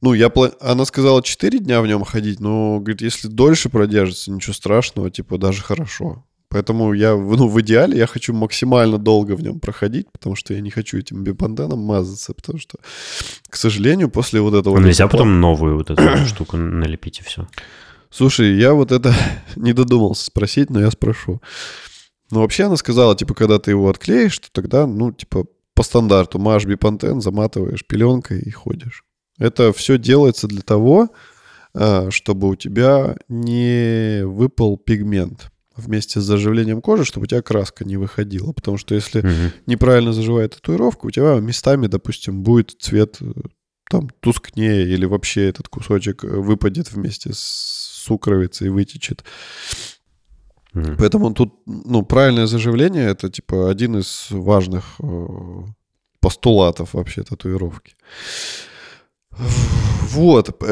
Ну, 0.00 0.12
я 0.12 0.30
она 0.60 0.84
сказала 0.84 1.22
4 1.22 1.60
дня 1.60 1.80
в 1.80 1.86
нем 1.86 2.04
ходить, 2.04 2.38
но, 2.38 2.78
говорит, 2.78 3.00
если 3.00 3.26
дольше 3.26 3.70
продержится, 3.70 4.30
ничего 4.30 4.52
страшного, 4.52 5.10
типа, 5.10 5.38
даже 5.38 5.62
хорошо. 5.62 6.26
Поэтому 6.54 6.92
я, 6.92 7.16
ну, 7.16 7.48
в 7.48 7.60
идеале 7.62 7.98
я 7.98 8.06
хочу 8.06 8.32
максимально 8.32 8.96
долго 8.98 9.34
в 9.34 9.42
нем 9.42 9.58
проходить, 9.58 10.06
потому 10.12 10.36
что 10.36 10.54
я 10.54 10.60
не 10.60 10.70
хочу 10.70 10.98
этим 10.98 11.24
бипантеном 11.24 11.80
мазаться, 11.80 12.32
потому 12.32 12.60
что, 12.60 12.78
к 13.48 13.56
сожалению, 13.56 14.08
после 14.08 14.40
вот 14.40 14.54
этого... 14.54 14.78
А 14.78 14.80
нельзя 14.80 15.08
потом 15.08 15.40
новую 15.40 15.78
вот 15.78 15.90
эту 15.90 16.26
штуку 16.26 16.56
налепить 16.56 17.18
и 17.18 17.24
все? 17.24 17.48
Слушай, 18.08 18.54
я 18.56 18.72
вот 18.72 18.92
это 18.92 19.12
не 19.56 19.72
додумался 19.72 20.26
спросить, 20.26 20.70
но 20.70 20.80
я 20.80 20.92
спрошу. 20.92 21.42
Ну, 22.30 22.38
вообще 22.38 22.66
она 22.66 22.76
сказала, 22.76 23.16
типа, 23.16 23.34
когда 23.34 23.58
ты 23.58 23.72
его 23.72 23.90
отклеишь, 23.90 24.38
то 24.38 24.46
тогда, 24.52 24.86
ну, 24.86 25.10
типа, 25.10 25.46
по 25.74 25.82
стандарту 25.82 26.38
мажь 26.38 26.66
бипантен, 26.66 27.20
заматываешь 27.20 27.84
пеленкой 27.84 28.38
и 28.38 28.52
ходишь. 28.52 29.02
Это 29.40 29.72
все 29.72 29.98
делается 29.98 30.46
для 30.46 30.62
того, 30.62 31.08
а, 31.74 32.12
чтобы 32.12 32.48
у 32.48 32.54
тебя 32.54 33.16
не 33.26 34.24
выпал 34.24 34.76
пигмент 34.76 35.50
вместе 35.76 36.20
с 36.20 36.24
заживлением 36.24 36.80
кожи, 36.80 37.04
чтобы 37.04 37.24
у 37.24 37.26
тебя 37.26 37.42
краска 37.42 37.84
не 37.84 37.96
выходила. 37.96 38.52
Потому 38.52 38.76
что 38.76 38.94
если 38.94 39.20
угу. 39.20 39.52
неправильно 39.66 40.12
заживает 40.12 40.54
татуировка, 40.54 41.06
у 41.06 41.10
тебя 41.10 41.34
местами, 41.40 41.86
допустим, 41.86 42.42
будет 42.42 42.76
цвет 42.80 43.18
э, 43.20 43.32
там 43.90 44.08
тускнее 44.20 44.86
или 44.88 45.04
вообще 45.04 45.48
этот 45.48 45.68
кусочек 45.68 46.24
э, 46.24 46.28
выпадет 46.28 46.92
вместе 46.92 47.32
с 47.32 48.02
сукровицей 48.04 48.68
и 48.68 48.70
вытечет. 48.70 49.24
Mm. 50.74 50.96
Поэтому 50.98 51.32
тут, 51.32 51.54
ну, 51.66 52.02
правильное 52.02 52.46
заживление 52.46 53.06
это 53.06 53.30
типа 53.30 53.70
один 53.70 53.96
из 53.96 54.26
важных 54.30 54.96
э, 55.00 55.26
постулатов 56.20 56.94
вообще 56.94 57.22
татуировки. 57.22 57.94
Вот. 60.10 60.62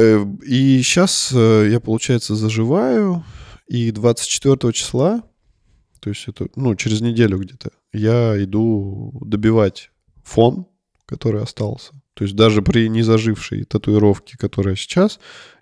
И 0.46 0.82
сейчас 0.82 1.32
я, 1.32 1.80
получается, 1.80 2.36
заживаю. 2.36 3.24
И 3.72 3.90
24 3.90 4.70
числа, 4.74 5.22
то 6.00 6.10
есть 6.10 6.28
это, 6.28 6.46
ну, 6.56 6.76
через 6.76 7.00
неделю 7.00 7.38
где-то, 7.38 7.70
я 7.94 8.36
иду 8.44 9.18
добивать 9.24 9.90
фон, 10.22 10.66
который 11.06 11.42
остался. 11.42 11.94
То 12.12 12.24
есть 12.24 12.36
даже 12.36 12.60
при 12.60 12.90
незажившей 12.90 13.64
татуировке, 13.64 14.36
которая 14.36 14.76
сейчас, 14.76 15.20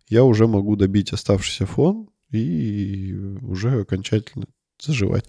я 0.09 0.25
уже 0.25 0.49
могу 0.49 0.75
добить 0.75 1.13
оставшийся 1.13 1.67
фон 1.67 2.09
и 2.33 3.15
уже 3.43 3.83
окончательно 3.83 4.47
заживать. 4.81 5.27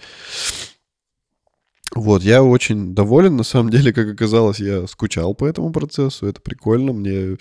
Вот, 1.93 2.23
я 2.23 2.41
очень 2.41 2.95
доволен. 2.95 3.37
На 3.37 3.43
самом 3.43 3.69
деле, 3.69 3.93
как 3.93 4.07
оказалось, 4.07 4.59
я 4.59 4.87
скучал 4.87 5.35
по 5.35 5.45
этому 5.45 5.71
процессу. 5.71 6.25
Это 6.25 6.41
прикольно. 6.41 6.93
Мне, 6.93 7.37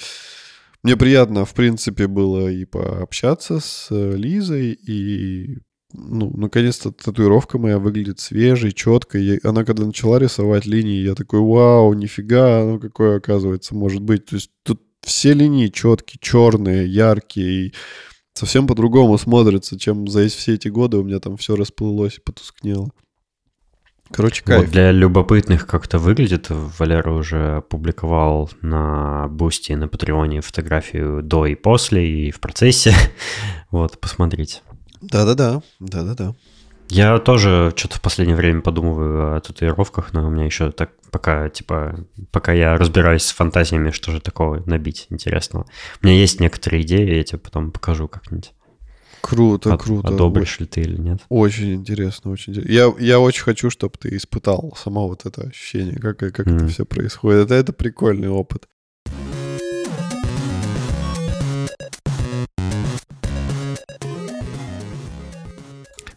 мне 0.82 0.96
приятно, 0.96 1.44
в 1.44 1.54
принципе, 1.54 2.06
было 2.06 2.48
и 2.48 2.64
пообщаться 2.64 3.60
с 3.60 3.88
э, 3.90 4.16
Лизой, 4.16 4.72
и 4.72 5.58
ну, 5.92 6.30
наконец-то 6.36 6.92
татуировка 6.92 7.58
моя 7.58 7.78
выглядит 7.78 8.20
свежей, 8.20 8.72
четкой. 8.72 9.24
Я, 9.24 9.38
она 9.42 9.64
когда 9.64 9.84
начала 9.84 10.18
рисовать 10.18 10.66
линии, 10.66 11.02
я 11.02 11.14
такой, 11.14 11.40
вау, 11.40 11.92
нифига, 11.94 12.64
ну 12.64 12.78
какое 12.78 13.16
оказывается 13.16 13.74
может 13.74 14.02
быть. 14.02 14.26
То 14.26 14.36
есть 14.36 14.50
тут 14.62 14.80
все 15.02 15.34
линии 15.34 15.68
четкие, 15.68 16.18
черные, 16.20 16.86
яркие, 16.86 17.66
и 17.66 17.74
совсем 18.34 18.66
по-другому 18.66 19.18
смотрятся, 19.18 19.78
чем 19.78 20.06
за 20.06 20.28
все 20.28 20.54
эти 20.54 20.68
годы 20.68 20.98
у 20.98 21.04
меня 21.04 21.18
там 21.20 21.36
все 21.36 21.56
расплылось 21.56 22.18
и 22.18 22.20
потускнело. 22.20 22.90
Короче, 24.12 24.42
кайф. 24.42 24.62
Вот 24.62 24.70
для 24.70 24.90
любопытных 24.90 25.66
как-то 25.66 25.98
выглядит. 25.98 26.46
Валера 26.50 27.12
уже 27.12 27.58
опубликовал 27.58 28.50
на 28.60 29.28
Boosty 29.28 29.72
на 29.72 29.88
Patreon 29.88 30.34
е 30.34 30.40
фотографию 30.40 31.22
до 31.22 31.46
и 31.46 31.54
после, 31.54 32.08
и 32.08 32.30
в 32.30 32.40
процессе. 32.40 32.94
вот, 33.70 33.98
посмотрите. 34.00 34.60
Да-да-да, 35.00 35.62
да-да-да. 35.78 36.34
Я 36.88 37.18
тоже 37.18 37.72
что-то 37.76 37.98
в 37.98 38.02
последнее 38.02 38.36
время 38.36 38.62
подумываю 38.62 39.36
о 39.36 39.40
татуировках, 39.40 40.12
но 40.12 40.26
у 40.26 40.30
меня 40.30 40.44
еще 40.44 40.72
так 40.72 40.90
пока, 41.12 41.48
типа, 41.48 42.04
пока 42.32 42.52
я 42.52 42.76
разбираюсь 42.76 43.22
с 43.22 43.32
фантазиями, 43.32 43.92
что 43.92 44.10
же 44.10 44.20
такого 44.20 44.60
набить 44.66 45.06
интересного. 45.08 45.66
У 46.02 46.06
меня 46.06 46.16
есть 46.16 46.40
некоторые 46.40 46.82
идеи, 46.82 47.14
я 47.14 47.22
тебе 47.22 47.38
потом 47.38 47.70
покажу 47.70 48.08
как-нибудь. 48.08 48.52
Круто, 49.20 49.74
От, 49.74 49.82
круто. 49.82 50.08
Одобришь 50.08 50.54
очень, 50.54 50.64
ли 50.64 50.68
ты 50.68 50.80
или 50.80 50.96
нет? 51.00 51.20
Очень 51.28 51.74
интересно, 51.74 52.30
очень 52.30 52.52
интересно. 52.52 52.72
Я, 52.72 52.94
я 52.98 53.20
очень 53.20 53.42
хочу, 53.42 53.70
чтобы 53.70 53.94
ты 53.98 54.16
испытал 54.16 54.74
само 54.76 55.08
вот 55.08 55.26
это 55.26 55.42
ощущение, 55.42 55.96
как, 55.96 56.18
как 56.18 56.40
mm. 56.40 56.56
это 56.56 56.66
все 56.68 56.84
происходит. 56.84 57.44
Это, 57.44 57.54
это 57.54 57.72
прикольный 57.72 58.28
опыт. 58.28 58.66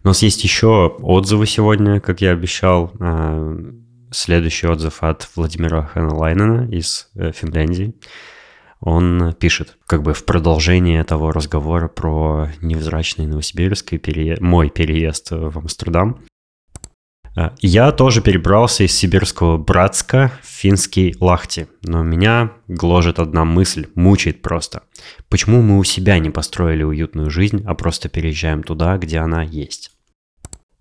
У 0.03 0.07
нас 0.07 0.21
есть 0.21 0.43
еще 0.43 0.97
отзывы 0.99 1.47
сегодня, 1.47 2.01
как 2.01 2.21
я 2.21 2.31
обещал. 2.31 2.91
А, 2.99 3.55
следующий 4.11 4.67
отзыв 4.67 5.01
от 5.03 5.27
Владимира 5.35 5.83
Ханелайнена 5.83 6.69
из 6.69 7.09
э, 7.15 7.31
Финляндии 7.31 7.93
он 8.85 9.33
пишет, 9.39 9.77
как 9.87 10.03
бы 10.03 10.13
в 10.13 10.25
продолжение 10.25 11.05
того 11.05 11.31
разговора 11.31 11.87
про 11.87 12.49
невзрачный 12.61 13.27
Новосибирск 13.27 13.93
и 13.93 13.97
пере... 13.97 14.37
мой 14.41 14.69
переезд 14.69 15.31
в 15.31 15.57
Амстердам. 15.57 16.19
А, 17.37 17.53
я 17.61 17.93
тоже 17.93 18.21
перебрался 18.21 18.83
из 18.83 18.91
сибирского 18.91 19.57
Братска 19.57 20.33
в 20.41 20.47
финский 20.47 21.15
Лахти, 21.21 21.67
но 21.81 22.03
меня 22.03 22.51
гложет 22.67 23.19
одна 23.19 23.45
мысль, 23.45 23.87
мучает 23.95 24.41
просто. 24.41 24.83
Почему 25.29 25.61
мы 25.61 25.79
у 25.79 25.83
себя 25.85 26.19
не 26.19 26.29
построили 26.29 26.83
уютную 26.83 27.29
жизнь, 27.31 27.63
а 27.65 27.75
просто 27.75 28.09
переезжаем 28.09 28.63
туда, 28.63 28.97
где 28.97 29.19
она 29.19 29.43
есть? 29.43 29.92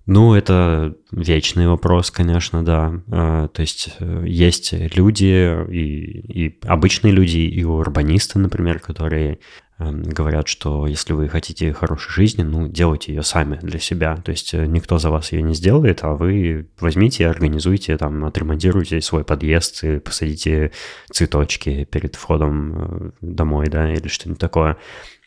Ну, 0.06 0.34
это 0.34 0.96
вечный 1.12 1.68
вопрос, 1.68 2.10
конечно, 2.10 2.64
да. 2.64 3.00
А, 3.10 3.48
то 3.48 3.62
есть 3.62 3.94
э, 4.00 4.24
есть 4.26 4.72
люди, 4.72 5.70
и, 5.70 6.46
и 6.46 6.58
обычные 6.64 7.12
люди, 7.12 7.38
и 7.38 7.62
урбанисты, 7.62 8.40
например, 8.40 8.80
которые 8.80 9.38
эм, 9.78 10.02
говорят, 10.02 10.48
что 10.48 10.88
если 10.88 11.12
вы 11.12 11.28
хотите 11.28 11.72
хорошей 11.72 12.10
жизни, 12.10 12.42
ну, 12.42 12.66
делайте 12.66 13.14
ее 13.14 13.22
сами 13.22 13.60
для 13.62 13.78
себя. 13.78 14.16
То 14.16 14.32
есть 14.32 14.52
э, 14.54 14.66
никто 14.66 14.98
за 14.98 15.10
вас 15.10 15.30
ее 15.30 15.42
не 15.42 15.54
сделает, 15.54 16.00
а 16.02 16.14
вы 16.14 16.68
возьмите 16.80 17.28
организуйте, 17.28 17.96
там, 17.96 18.24
отремонтируйте 18.24 19.00
свой 19.00 19.24
подъезд 19.24 19.84
и 19.84 20.00
посадите 20.00 20.72
цветочки 21.12 21.84
перед 21.84 22.16
входом 22.16 22.74
э, 22.74 23.10
домой, 23.20 23.68
да, 23.68 23.92
или 23.92 24.08
что-нибудь 24.08 24.40
такое. 24.40 24.78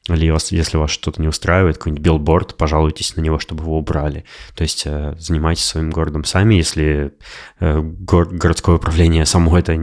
Или 0.07 0.31
если 0.51 0.77
вас 0.77 0.91
что-то 0.91 1.19
не 1.19 1.27
устраивает, 1.27 1.77
какой-нибудь 1.77 2.03
билборд, 2.03 2.55
пожалуйтесь 2.57 3.15
на 3.15 3.21
него, 3.21 3.39
чтобы 3.39 3.63
его 3.63 3.79
убрали. 3.79 4.23
То 4.55 4.61
есть 4.61 4.83
э, 4.85 5.15
занимайтесь 5.17 5.65
своим 5.65 5.89
городом 5.89 6.23
сами. 6.25 6.55
Если 6.55 7.13
э, 7.59 7.79
гор- 7.81 8.29
городское 8.29 8.75
управление 8.75 9.25
само 9.25 9.57
это 9.57 9.73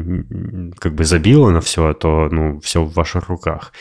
как 0.78 0.94
бы 0.94 1.04
забило 1.04 1.50
на 1.50 1.60
все, 1.60 1.92
то 1.94 2.28
ну, 2.30 2.60
все 2.60 2.84
в 2.84 2.94
ваших 2.94 3.30
руках. 3.30 3.72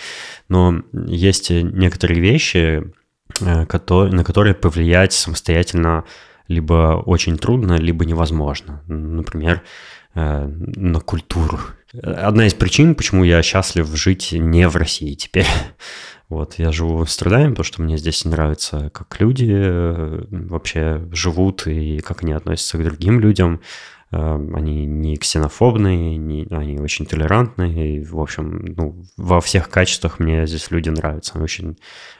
Но 0.50 0.82
есть 0.94 1.52
некоторые 1.52 2.20
вещи, 2.20 2.92
э, 3.40 3.66
которые, 3.68 4.12
на 4.12 4.24
которые 4.24 4.56
повлиять 4.56 5.14
самостоятельно 5.14 6.06
либо 6.48 7.04
очень 7.06 7.38
трудно, 7.38 7.74
либо 7.74 8.04
невозможно. 8.04 8.82
Например, 8.88 9.62
на 10.14 11.00
культуру. 11.00 11.60
Одна 12.04 12.48
из 12.48 12.54
причин, 12.54 12.96
почему 12.96 13.24
я 13.24 13.42
счастлив 13.42 13.88
жить 13.88 14.32
не 14.32 14.68
в 14.68 14.76
России 14.76 15.14
теперь. 15.14 15.48
Вот, 16.32 16.54
я 16.60 16.72
живу 16.72 16.96
в 16.96 17.02
Амстердаме, 17.02 17.50
потому 17.50 17.66
что 17.66 17.82
мне 17.82 17.98
здесь 17.98 18.24
нравится, 18.24 18.90
как 18.94 19.20
люди 19.20 19.52
э, 19.54 20.24
вообще 20.32 21.06
живут 21.12 21.68
и 21.68 22.00
как 22.00 22.24
они 22.24 22.32
относятся 22.32 22.78
к 22.78 22.84
другим 22.86 23.20
людям. 23.20 23.60
Э, 24.14 24.36
они 24.54 24.86
не 24.86 25.18
ксенофобные, 25.18 26.16
не, 26.16 26.48
они 26.50 26.80
очень 26.80 27.06
толерантные. 27.06 27.98
И, 27.98 28.04
в 28.06 28.18
общем, 28.18 28.74
ну, 28.78 29.04
во 29.18 29.42
всех 29.42 29.70
качествах 29.70 30.20
мне 30.20 30.48
здесь 30.48 30.72
люди 30.72 30.88
нравятся. 30.88 31.34
Они 31.36 31.44
очень 31.44 31.78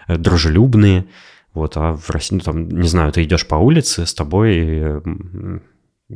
э, 0.10 0.18
дружелюбные. 0.18 1.06
Вот, 1.54 1.78
а 1.78 1.96
в 1.96 2.10
России, 2.10 2.36
ну, 2.36 2.42
там, 2.42 2.68
не 2.68 2.90
знаю, 2.90 3.14
ты 3.14 3.24
идешь 3.24 3.48
по 3.48 3.56
улице, 3.56 4.06
с 4.06 4.14
тобой 4.14 5.02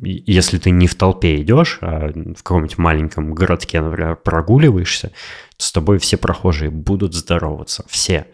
если 0.01 0.58
ты 0.58 0.71
не 0.71 0.88
в 0.88 0.95
толпе 0.95 1.41
идешь, 1.41 1.77
а 1.81 2.10
в 2.10 2.43
каком-нибудь 2.43 2.77
маленьком 2.77 3.34
городке, 3.34 3.81
например, 3.81 4.15
прогуливаешься, 4.17 5.12
с 5.57 5.71
тобой 5.71 5.99
все 5.99 6.17
прохожие 6.17 6.69
будут 6.69 7.13
здороваться, 7.13 7.85
все. 7.87 8.27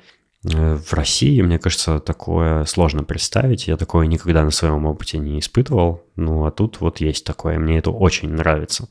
Э, 0.43 0.75
в 0.75 0.93
России, 0.93 1.41
мне 1.41 1.59
кажется, 1.59 1.99
такое 1.99 2.65
сложно 2.65 3.03
представить. 3.03 3.67
Я 3.67 3.77
такое 3.77 4.07
никогда 4.07 4.43
на 4.43 4.51
своем 4.51 4.85
опыте 4.85 5.17
не 5.17 5.39
испытывал. 5.39 6.03
Ну, 6.15 6.45
а 6.45 6.51
тут 6.51 6.81
вот 6.81 6.99
есть 6.99 7.25
такое. 7.25 7.59
Мне 7.59 7.77
это 7.77 7.91
очень 7.91 8.29
нравится. 8.29 8.87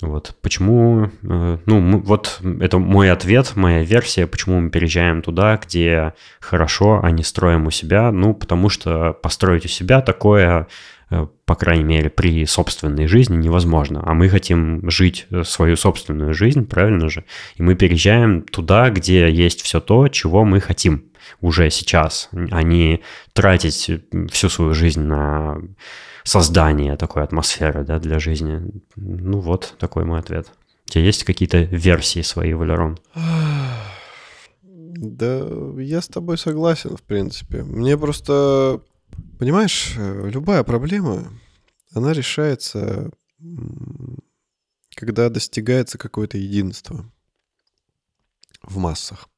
Вот 0.00 0.36
почему, 0.42 1.10
э, 1.22 1.58
ну, 1.64 1.98
вот 2.00 2.40
это 2.60 2.78
мой 2.78 3.10
ответ, 3.10 3.52
моя 3.54 3.82
версия, 3.82 4.26
почему 4.26 4.60
мы 4.60 4.70
переезжаем 4.70 5.22
туда, 5.22 5.60
где 5.64 6.14
хорошо, 6.40 7.00
а 7.02 7.10
не 7.10 7.22
строим 7.22 7.66
у 7.66 7.70
себя. 7.70 8.10
Ну, 8.10 8.34
потому 8.34 8.68
что 8.68 9.12
построить 9.12 9.64
у 9.64 9.68
себя 9.68 10.00
такое 10.00 10.66
по 11.44 11.54
крайней 11.54 11.84
мере, 11.84 12.10
при 12.10 12.46
собственной 12.46 13.06
жизни 13.06 13.36
невозможно. 13.36 14.02
А 14.04 14.14
мы 14.14 14.28
хотим 14.28 14.88
жить 14.90 15.26
э, 15.30 15.44
свою 15.44 15.76
собственную 15.76 16.34
жизнь, 16.34 16.66
правильно 16.66 17.08
же? 17.08 17.24
И 17.56 17.62
мы 17.62 17.74
переезжаем 17.74 18.42
туда, 18.42 18.90
где 18.90 19.30
есть 19.30 19.62
все 19.62 19.80
то, 19.80 20.08
чего 20.08 20.44
мы 20.44 20.60
хотим 20.60 21.12
уже 21.40 21.70
сейчас, 21.70 22.28
а 22.50 22.62
не 22.62 23.00
тратить 23.32 23.90
всю 24.30 24.48
свою 24.48 24.74
жизнь 24.74 25.02
на 25.02 25.60
создание 26.24 26.96
такой 26.96 27.22
атмосферы 27.22 27.84
да, 27.84 27.98
для 27.98 28.18
жизни. 28.18 28.62
Ну 28.96 29.40
вот, 29.40 29.74
такой 29.78 30.04
мой 30.04 30.20
ответ. 30.20 30.52
У 30.86 30.90
тебя 30.90 31.04
есть 31.04 31.24
какие-то 31.24 31.58
версии 31.58 32.22
свои, 32.22 32.54
Валерон? 32.54 32.98
Да, 34.62 35.46
я 35.78 36.00
с 36.00 36.08
тобой 36.08 36.38
согласен, 36.38 36.96
в 36.96 37.02
принципе. 37.02 37.62
Мне 37.62 37.96
просто 37.96 38.80
Понимаешь, 39.38 39.94
э, 39.96 40.30
любая 40.30 40.62
проблема, 40.62 41.32
она 41.92 42.12
решается, 42.12 43.10
когда 44.94 45.28
достигается 45.30 45.98
какое-то 45.98 46.38
единство 46.38 47.10
в 48.62 48.78
массах. 48.78 49.28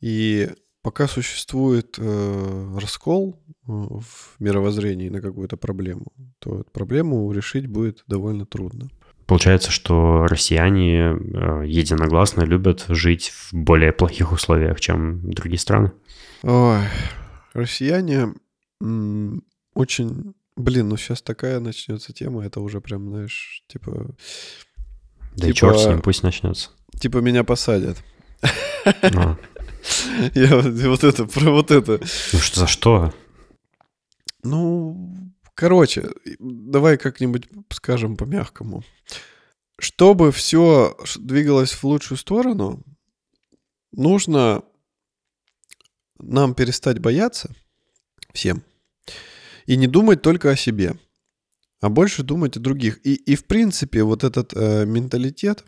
И 0.00 0.48
пока 0.82 1.08
существует 1.08 1.96
э, 1.98 2.78
раскол 2.80 3.42
э, 3.44 3.52
в 3.66 4.36
мировоззрении 4.38 5.08
на 5.08 5.20
какую-то 5.20 5.56
проблему, 5.56 6.12
то 6.38 6.60
эту 6.60 6.70
проблему 6.70 7.32
решить 7.32 7.66
будет 7.66 8.04
довольно 8.06 8.46
трудно. 8.46 8.88
Получается, 9.26 9.72
что 9.72 10.28
россияне 10.28 11.08
единогласно 11.66 12.42
любят 12.42 12.84
жить 12.88 13.30
в 13.30 13.52
более 13.52 13.92
плохих 13.92 14.30
условиях, 14.30 14.78
чем 14.78 15.28
другие 15.32 15.58
страны? 15.58 15.90
Ой, 16.44 16.82
россияне 17.52 18.28
очень... 18.80 20.34
Блин, 20.56 20.88
ну 20.88 20.96
сейчас 20.96 21.20
такая 21.20 21.60
начнется 21.60 22.12
тема, 22.14 22.44
это 22.44 22.60
уже 22.60 22.80
прям, 22.80 23.10
знаешь, 23.10 23.62
типа... 23.68 24.16
Да 25.36 25.42
типа, 25.42 25.50
и 25.50 25.52
черт 25.52 25.78
с 25.78 25.86
ним, 25.86 26.00
пусть 26.00 26.22
начнется. 26.22 26.70
Типа 26.98 27.18
меня 27.18 27.44
посадят. 27.44 28.02
А. 29.02 29.36
Я 30.34 30.56
вот 30.56 31.04
это, 31.04 31.26
про 31.26 31.50
вот 31.50 31.70
это. 31.70 32.00
Ну 32.32 32.38
что, 32.38 32.60
за 32.60 32.66
что? 32.66 33.14
Ну, 34.42 35.34
короче, 35.54 36.08
давай 36.38 36.96
как-нибудь 36.96 37.48
скажем 37.70 38.16
по-мягкому. 38.16 38.82
Чтобы 39.78 40.32
все 40.32 40.96
двигалось 41.16 41.72
в 41.72 41.84
лучшую 41.84 42.16
сторону, 42.16 42.82
нужно 43.92 44.62
нам 46.18 46.54
перестать 46.54 46.98
бояться– 46.98 47.54
всем. 48.36 48.62
И 49.66 49.76
не 49.76 49.88
думать 49.88 50.22
только 50.22 50.50
о 50.50 50.56
себе, 50.56 50.96
а 51.80 51.88
больше 51.88 52.22
думать 52.22 52.56
о 52.56 52.60
других. 52.60 53.04
И, 53.04 53.14
и 53.14 53.34
в 53.34 53.44
принципе, 53.44 54.02
вот 54.04 54.24
этот 54.24 54.52
э, 54.54 54.84
менталитет, 54.86 55.64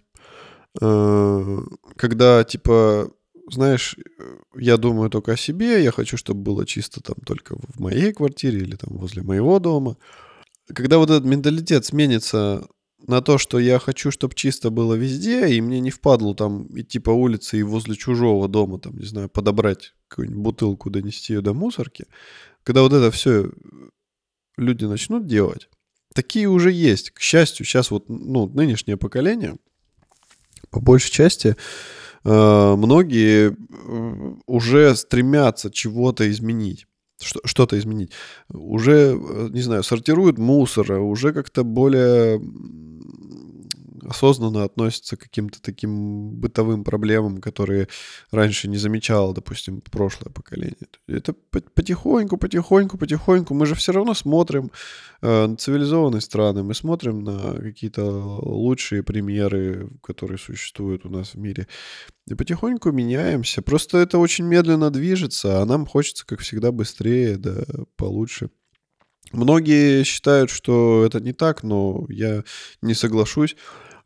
э, 0.81 1.59
когда 1.97 2.45
типа, 2.45 3.11
знаешь, 3.51 3.97
я 4.57 4.77
думаю 4.77 5.11
только 5.11 5.33
о 5.33 5.37
себе, 5.37 5.83
я 5.83 5.91
хочу, 5.91 6.17
чтобы 6.17 6.43
было 6.43 6.67
чисто 6.67 7.03
там 7.03 7.17
только 7.27 7.57
в 7.57 7.81
моей 7.81 8.13
квартире 8.13 8.61
или 8.61 8.77
там 8.77 8.97
возле 8.97 9.23
моего 9.23 9.59
дома. 9.59 9.97
Когда 10.67 10.99
вот 10.99 11.11
этот 11.11 11.25
менталитет 11.25 11.85
сменится 11.85 12.69
на 13.07 13.23
то, 13.23 13.39
что 13.39 13.59
я 13.59 13.79
хочу, 13.79 14.11
чтобы 14.11 14.35
чисто 14.35 14.71
было 14.71 14.95
везде, 14.95 15.49
и 15.49 15.61
мне 15.61 15.81
не 15.81 15.91
впадло 15.91 16.35
там 16.35 16.67
идти 16.79 16.99
по 16.99 17.11
улице 17.11 17.59
и 17.59 17.63
возле 17.63 17.95
чужого 17.95 18.49
дома, 18.49 18.79
там, 18.79 18.97
не 18.99 19.07
знаю, 19.07 19.29
подобрать 19.29 19.95
какую-нибудь 20.09 20.43
бутылку, 20.43 20.91
донести 20.91 21.35
ее 21.35 21.41
до 21.41 21.55
мусорки, 21.55 22.07
когда 22.69 22.83
вот 22.83 22.93
это 22.93 23.11
все 23.11 23.51
люди 24.59 24.85
начнут 24.85 25.27
делать, 25.27 25.71
такие 26.15 26.49
уже 26.51 26.71
есть. 26.71 27.13
К 27.13 27.21
счастью, 27.21 27.65
сейчас 27.65 27.91
вот 27.91 28.11
ну, 28.11 28.47
нынешнее 28.47 28.99
поколение, 28.99 29.57
по 30.69 30.79
большей 30.79 31.11
части, 31.11 31.57
э, 32.25 32.75
многие 32.77 33.57
э, 33.57 34.35
уже 34.45 34.95
стремятся 34.97 35.71
чего-то 35.71 36.31
изменить 36.31 36.87
что-то 37.21 37.77
изменить. 37.77 38.13
Уже, 38.49 39.19
э, 39.19 39.49
не 39.51 39.63
знаю, 39.63 39.83
сортируют 39.83 40.39
мусор, 40.39 40.93
уже 40.93 41.33
как-то 41.33 41.65
более 41.65 42.39
осознанно 44.07 44.65
относятся 44.65 45.17
к 45.17 45.21
каким-то 45.21 45.61
таким 45.61 46.31
бытовым 46.31 46.85
проблемам, 46.85 47.41
которые 47.41 47.89
раньше 48.31 48.69
не 48.69 48.77
замечало, 48.77 49.35
допустим, 49.35 49.81
прошлое 49.81 50.33
поколение. 50.33 50.77
Это 51.07 51.33
потихоньку, 51.75 52.37
потихоньку, 52.37 52.99
потихоньку. 52.99 53.55
Мы 53.55 53.67
же 53.67 53.75
все 53.75 53.93
равно 53.93 54.15
смотрим 54.15 54.71
э, 55.23 55.47
на 55.47 55.57
цивилизованные 55.57 56.21
страны, 56.21 56.63
мы 56.63 56.75
смотрим 56.75 57.23
на 57.25 57.55
какие-то 57.55 58.05
лучшие 58.05 59.03
примеры, 59.03 59.91
которые 60.03 60.39
существуют 60.39 61.07
у 61.07 61.11
нас 61.11 61.35
в 61.35 61.39
мире. 61.39 61.67
И 62.27 62.35
потихоньку 62.35 62.93
меняемся. 62.93 63.63
Просто 63.63 63.99
это 63.99 64.19
очень 64.19 64.45
медленно 64.45 64.91
движется, 64.91 65.63
а 65.63 65.65
нам 65.65 65.87
хочется, 65.87 66.27
как 66.27 66.41
всегда, 66.41 66.73
быстрее, 66.73 67.37
да, 67.37 67.65
получше. 67.97 68.51
Многие 69.33 70.05
считают, 70.05 70.51
что 70.51 71.05
это 71.05 71.21
не 71.21 71.33
так, 71.33 71.63
но 71.63 72.07
я 72.09 72.45
не 72.81 72.95
соглашусь 72.95 73.57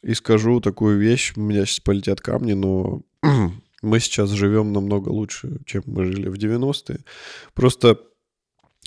и 0.02 0.14
скажу 0.14 0.60
такую 0.60 0.98
вещь. 0.98 1.32
У 1.36 1.40
меня 1.40 1.64
сейчас 1.64 1.80
полетят 1.80 2.20
камни, 2.20 2.52
но 2.52 3.02
мы 3.82 4.00
сейчас 4.00 4.30
живем 4.30 4.72
намного 4.72 5.08
лучше, 5.08 5.60
чем 5.66 5.82
мы 5.86 6.04
жили 6.04 6.28
в 6.28 6.34
90-е. 6.34 7.00
Просто 7.54 7.98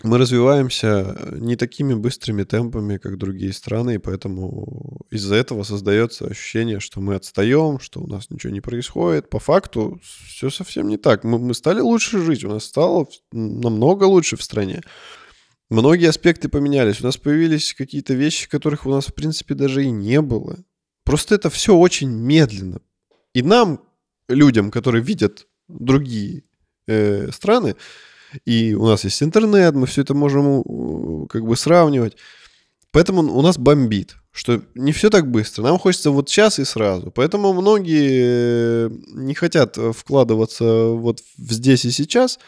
мы 0.04 0.18
развиваемся 0.18 1.18
не 1.32 1.56
такими 1.56 1.94
быстрыми 1.94 2.44
темпами, 2.44 2.98
как 2.98 3.18
другие 3.18 3.54
страны, 3.54 3.96
и 3.96 3.98
поэтому 3.98 5.06
из-за 5.10 5.36
этого 5.36 5.64
создается 5.64 6.28
ощущение, 6.28 6.82
что 6.82 7.00
мы 7.00 7.16
отстаем, 7.16 7.80
что 7.80 8.02
у 8.02 8.08
нас 8.08 8.30
ничего 8.30 8.52
не 8.52 8.60
происходит. 8.60 9.30
По 9.30 9.40
факту 9.40 10.02
все 10.04 10.50
совсем 10.50 10.90
не 10.90 10.98
так. 10.98 11.24
Мы, 11.24 11.40
мы 11.40 11.54
стали 11.54 11.80
лучше 11.80 12.20
жить, 12.20 12.44
у 12.44 12.50
нас 12.50 12.66
стало 12.66 13.08
намного 13.32 14.04
лучше 14.04 14.36
в 14.36 14.44
стране. 14.44 14.82
Многие 15.70 16.10
аспекты 16.10 16.50
поменялись. 16.50 17.02
У 17.02 17.06
нас 17.06 17.18
появились 17.18 17.74
какие-то 17.74 18.14
вещи, 18.14 18.50
которых 18.50 18.86
у 18.86 18.90
нас, 18.90 19.08
в 19.08 19.14
принципе, 19.16 19.56
даже 19.56 19.84
и 19.86 19.90
не 19.90 20.22
было. 20.22 20.58
Просто 21.06 21.36
это 21.36 21.50
все 21.50 21.76
очень 21.76 22.10
медленно. 22.10 22.82
И 23.34 23.42
нам, 23.42 23.80
людям, 24.28 24.72
которые 24.72 25.04
видят 25.04 25.48
другие 25.68 26.44
э, 26.88 27.32
страны, 27.32 27.76
и 28.44 28.74
у 28.74 28.86
нас 28.86 29.04
есть 29.06 29.24
интернет, 29.24 29.76
мы 29.76 29.86
все 29.86 30.02
это 30.02 30.14
можем 30.14 30.62
э, 30.62 31.28
как 31.28 31.46
бы 31.46 31.56
сравнивать. 31.56 32.18
Поэтому 32.92 33.22
у 33.22 33.42
нас 33.42 33.58
бомбит, 33.58 34.16
что 34.32 34.62
не 34.74 34.92
все 34.92 35.10
так 35.10 35.30
быстро. 35.30 35.64
Нам 35.64 35.78
хочется 35.78 36.12
вот 36.12 36.30
сейчас 36.30 36.60
и 36.60 36.66
сразу. 36.66 37.12
Поэтому 37.12 37.54
многие 37.54 38.88
э, 38.88 38.90
не 39.14 39.36
хотят 39.36 39.78
вкладываться 39.78 40.88
вот 40.88 41.22
здесь 41.38 41.86
и 41.86 41.92
сейчас. 41.92 42.40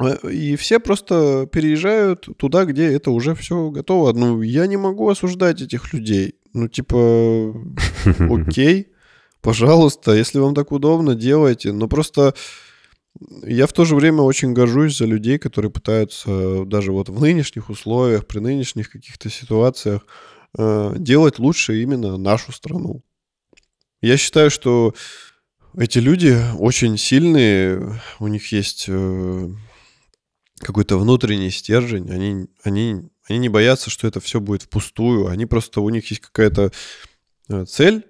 Э, 0.00 0.16
и 0.30 0.56
все 0.56 0.78
просто 0.80 1.48
переезжают 1.50 2.28
туда, 2.38 2.64
где 2.64 2.92
это 2.92 3.10
уже 3.10 3.34
все 3.34 3.70
готово. 3.70 4.12
Ну, 4.12 4.42
я 4.42 4.66
не 4.66 4.76
могу 4.76 5.08
осуждать 5.08 5.60
этих 5.60 5.92
людей. 5.92 6.36
Ну, 6.52 6.68
типа, 6.68 7.54
окей, 8.30 8.88
пожалуйста, 9.40 10.12
если 10.12 10.38
вам 10.38 10.54
так 10.54 10.72
удобно, 10.72 11.14
делайте. 11.14 11.72
Но 11.72 11.88
просто 11.88 12.34
я 13.42 13.66
в 13.66 13.72
то 13.72 13.84
же 13.84 13.94
время 13.96 14.22
очень 14.22 14.52
горжусь 14.52 14.96
за 14.98 15.04
людей, 15.06 15.38
которые 15.38 15.70
пытаются 15.70 16.64
даже 16.64 16.92
вот 16.92 17.08
в 17.08 17.20
нынешних 17.20 17.68
условиях, 17.70 18.26
при 18.26 18.38
нынешних 18.38 18.90
каких-то 18.90 19.28
ситуациях 19.30 20.06
э, 20.56 20.94
делать 20.98 21.38
лучше 21.38 21.82
именно 21.82 22.16
нашу 22.16 22.52
страну. 22.52 23.02
Я 24.00 24.16
считаю, 24.16 24.50
что 24.50 24.94
Эти 25.76 25.98
люди 25.98 26.36
очень 26.58 26.96
сильные, 26.96 28.00
у 28.18 28.26
них 28.26 28.50
есть 28.52 28.86
э, 28.88 29.48
какой-то 30.58 30.98
внутренний 30.98 31.50
стержень, 31.50 32.10
они, 32.10 32.46
они, 32.64 33.08
они 33.28 33.38
не 33.38 33.48
боятся, 33.48 33.90
что 33.90 34.06
это 34.08 34.20
все 34.20 34.40
будет 34.40 34.62
впустую, 34.62 35.28
они 35.28 35.46
просто, 35.46 35.80
у 35.80 35.88
них 35.90 36.10
есть 36.10 36.22
какая-то 36.22 36.72
э, 37.48 37.64
цель, 37.64 38.06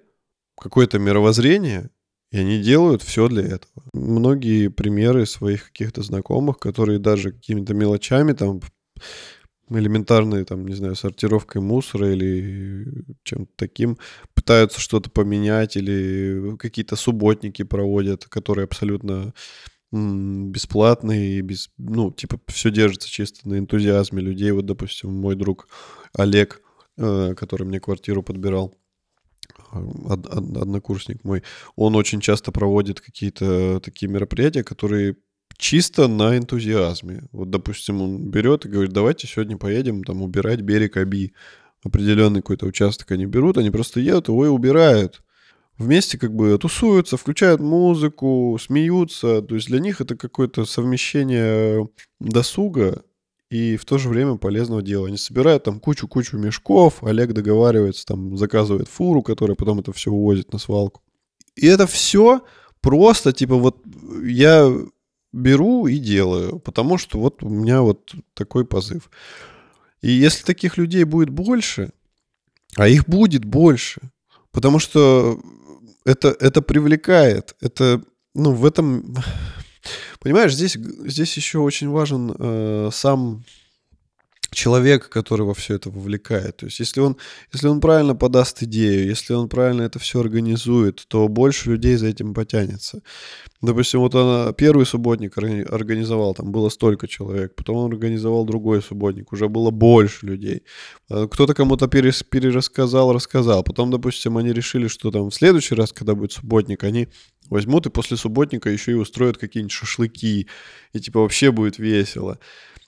какое-то 0.57 0.99
мировоззрение, 0.99 1.89
и 2.31 2.37
они 2.37 2.59
делают 2.61 3.01
все 3.01 3.27
для 3.27 3.43
этого. 3.43 3.83
Многие 3.93 4.69
примеры 4.69 5.25
своих 5.25 5.67
каких-то 5.67 6.03
знакомых, 6.03 6.59
которые 6.59 6.99
даже 6.99 7.31
какими-то 7.31 7.73
мелочами 7.73 8.33
там 8.33 8.61
элементарной, 9.69 10.45
там, 10.45 10.65
не 10.67 10.75
знаю, 10.75 10.95
сортировкой 10.95 11.61
мусора 11.61 12.11
или 12.11 13.03
чем-то 13.23 13.51
таким, 13.55 13.97
пытаются 14.33 14.79
что-то 14.79 15.09
поменять 15.09 15.75
или 15.75 16.55
какие-то 16.57 16.95
субботники 16.95 17.63
проводят, 17.63 18.25
которые 18.25 18.65
абсолютно 18.65 19.33
бесплатные 19.91 21.39
и 21.39 21.41
без, 21.41 21.69
ну, 21.77 22.11
типа, 22.11 22.39
все 22.47 22.69
держится 22.69 23.09
чисто 23.09 23.47
на 23.49 23.57
энтузиазме 23.57 24.21
людей. 24.21 24.51
Вот, 24.51 24.65
допустим, 24.65 25.13
мой 25.13 25.35
друг 25.35 25.67
Олег, 26.13 26.61
э, 26.97 27.33
который 27.35 27.65
мне 27.65 27.79
квартиру 27.79 28.21
подбирал, 28.23 28.75
од, 29.71 30.27
од, 30.27 30.57
однокурсник 30.57 31.23
мой, 31.23 31.43
он 31.75 31.95
очень 31.95 32.21
часто 32.21 32.51
проводит 32.51 33.01
какие-то 33.01 33.79
такие 33.79 34.09
мероприятия, 34.09 34.63
которые 34.63 35.15
чисто 35.57 36.07
на 36.07 36.37
энтузиазме. 36.37 37.23
Вот, 37.31 37.49
допустим, 37.49 38.01
он 38.01 38.29
берет 38.29 38.65
и 38.65 38.69
говорит, 38.69 38.93
давайте 38.93 39.27
сегодня 39.27 39.57
поедем 39.57 40.03
там 40.03 40.21
убирать 40.21 40.61
берег 40.61 40.97
Аби. 40.97 41.33
Определенный 41.83 42.41
какой-то 42.41 42.65
участок 42.65 43.11
они 43.11 43.25
берут, 43.25 43.57
они 43.57 43.71
просто 43.71 44.01
едут 44.01 44.27
его 44.27 44.45
и 44.45 44.49
убирают. 44.49 45.23
Вместе 45.79 46.17
как 46.17 46.35
бы 46.35 46.57
тусуются, 46.57 47.15
включают 47.15 47.61
музыку, 47.61 48.57
смеются. 48.61 49.41
То 49.41 49.55
есть 49.55 49.67
для 49.67 49.79
них 49.79 50.01
это 50.01 50.17
какое-то 50.17 50.65
совмещение 50.65 51.87
досуга 52.19 53.03
и 53.49 53.77
в 53.77 53.85
то 53.85 53.97
же 53.97 54.09
время 54.09 54.35
полезного 54.35 54.81
дела. 54.81 55.07
Они 55.07 55.15
собирают 55.15 55.63
там 55.63 55.79
кучу-кучу 55.79 56.37
мешков, 56.37 57.01
Олег 57.01 57.31
договаривается, 57.31 58.05
там 58.05 58.37
заказывает 58.37 58.89
фуру, 58.89 59.23
которая 59.23 59.55
потом 59.55 59.79
это 59.79 59.93
все 59.93 60.11
увозит 60.11 60.51
на 60.51 60.59
свалку. 60.59 61.01
И 61.55 61.65
это 61.65 61.87
все 61.87 62.41
просто, 62.81 63.31
типа, 63.31 63.55
вот 63.55 63.77
я 64.21 64.69
беру 65.31 65.87
и 65.87 65.97
делаю, 65.97 66.59
потому 66.59 66.97
что 66.97 67.19
вот 67.19 67.41
у 67.41 67.47
меня 67.47 67.81
вот 67.81 68.13
такой 68.33 68.65
позыв. 68.65 69.09
И 70.01 70.11
если 70.11 70.43
таких 70.43 70.77
людей 70.77 71.05
будет 71.05 71.29
больше, 71.29 71.91
а 72.75 72.89
их 72.89 73.07
будет 73.07 73.45
больше, 73.45 74.01
потому 74.51 74.79
что 74.79 75.39
это, 76.09 76.35
это 76.39 76.61
привлекает, 76.61 77.55
это, 77.61 78.01
ну, 78.33 78.51
в 78.51 78.65
этом, 78.65 79.15
понимаешь, 80.19 80.53
здесь, 80.53 80.73
здесь 80.73 81.37
еще 81.37 81.59
очень 81.59 81.89
важен 81.89 82.35
э, 82.37 82.89
сам 82.91 83.43
человек, 84.51 85.09
который 85.09 85.45
во 85.45 85.53
все 85.53 85.75
это 85.75 85.89
вовлекает. 85.89 86.57
То 86.57 86.65
есть, 86.65 86.79
если 86.79 87.01
он, 87.01 87.17
если 87.53 87.67
он 87.67 87.81
правильно 87.81 88.15
подаст 88.15 88.63
идею, 88.63 89.07
если 89.07 89.33
он 89.33 89.49
правильно 89.49 89.83
это 89.83 89.99
все 89.99 90.19
организует, 90.19 91.05
то 91.07 91.27
больше 91.27 91.71
людей 91.71 91.95
за 91.95 92.07
этим 92.07 92.33
потянется. 92.33 93.01
Допустим, 93.61 93.99
вот 93.99 94.15
она 94.15 94.53
первый 94.53 94.85
субботник 94.85 95.37
организовал, 95.37 96.33
там 96.33 96.51
было 96.51 96.69
столько 96.69 97.07
человек, 97.07 97.55
потом 97.55 97.77
он 97.77 97.91
организовал 97.91 98.45
другой 98.45 98.81
субботник, 98.81 99.33
уже 99.33 99.49
было 99.49 99.69
больше 99.69 100.25
людей. 100.25 100.63
А 101.09 101.27
кто-то 101.27 101.53
кому-то 101.53 101.87
перерассказал, 101.87 103.13
рассказал. 103.13 103.63
Потом, 103.63 103.91
допустим, 103.91 104.37
они 104.37 104.53
решили, 104.53 104.87
что 104.87 105.11
там 105.11 105.29
в 105.29 105.35
следующий 105.35 105.75
раз, 105.75 105.91
когда 105.91 106.15
будет 106.15 106.31
субботник, 106.31 106.83
они 106.83 107.09
возьмут 107.49 107.85
и 107.85 107.89
после 107.89 108.15
субботника 108.15 108.69
еще 108.69 108.91
и 108.91 108.95
устроят 108.95 109.37
какие-нибудь 109.37 109.73
шашлыки. 109.73 110.47
И 110.93 110.99
типа 110.99 111.19
вообще 111.19 111.51
будет 111.51 111.79
весело. 111.79 112.39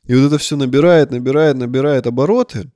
И 0.06 0.16
вот 0.16 0.28
это 0.28 0.38
все 0.38 0.56
набирает, 0.56 1.12
набирает, 1.12 1.58
набирает 1.58 2.08
обороты, 2.08 2.72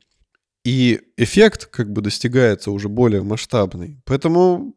и 0.63 1.01
эффект 1.17 1.67
как 1.67 1.91
бы 1.91 2.01
достигается 2.01 2.71
уже 2.71 2.89
более 2.89 3.21
масштабный. 3.21 4.01
Поэтому 4.03 4.75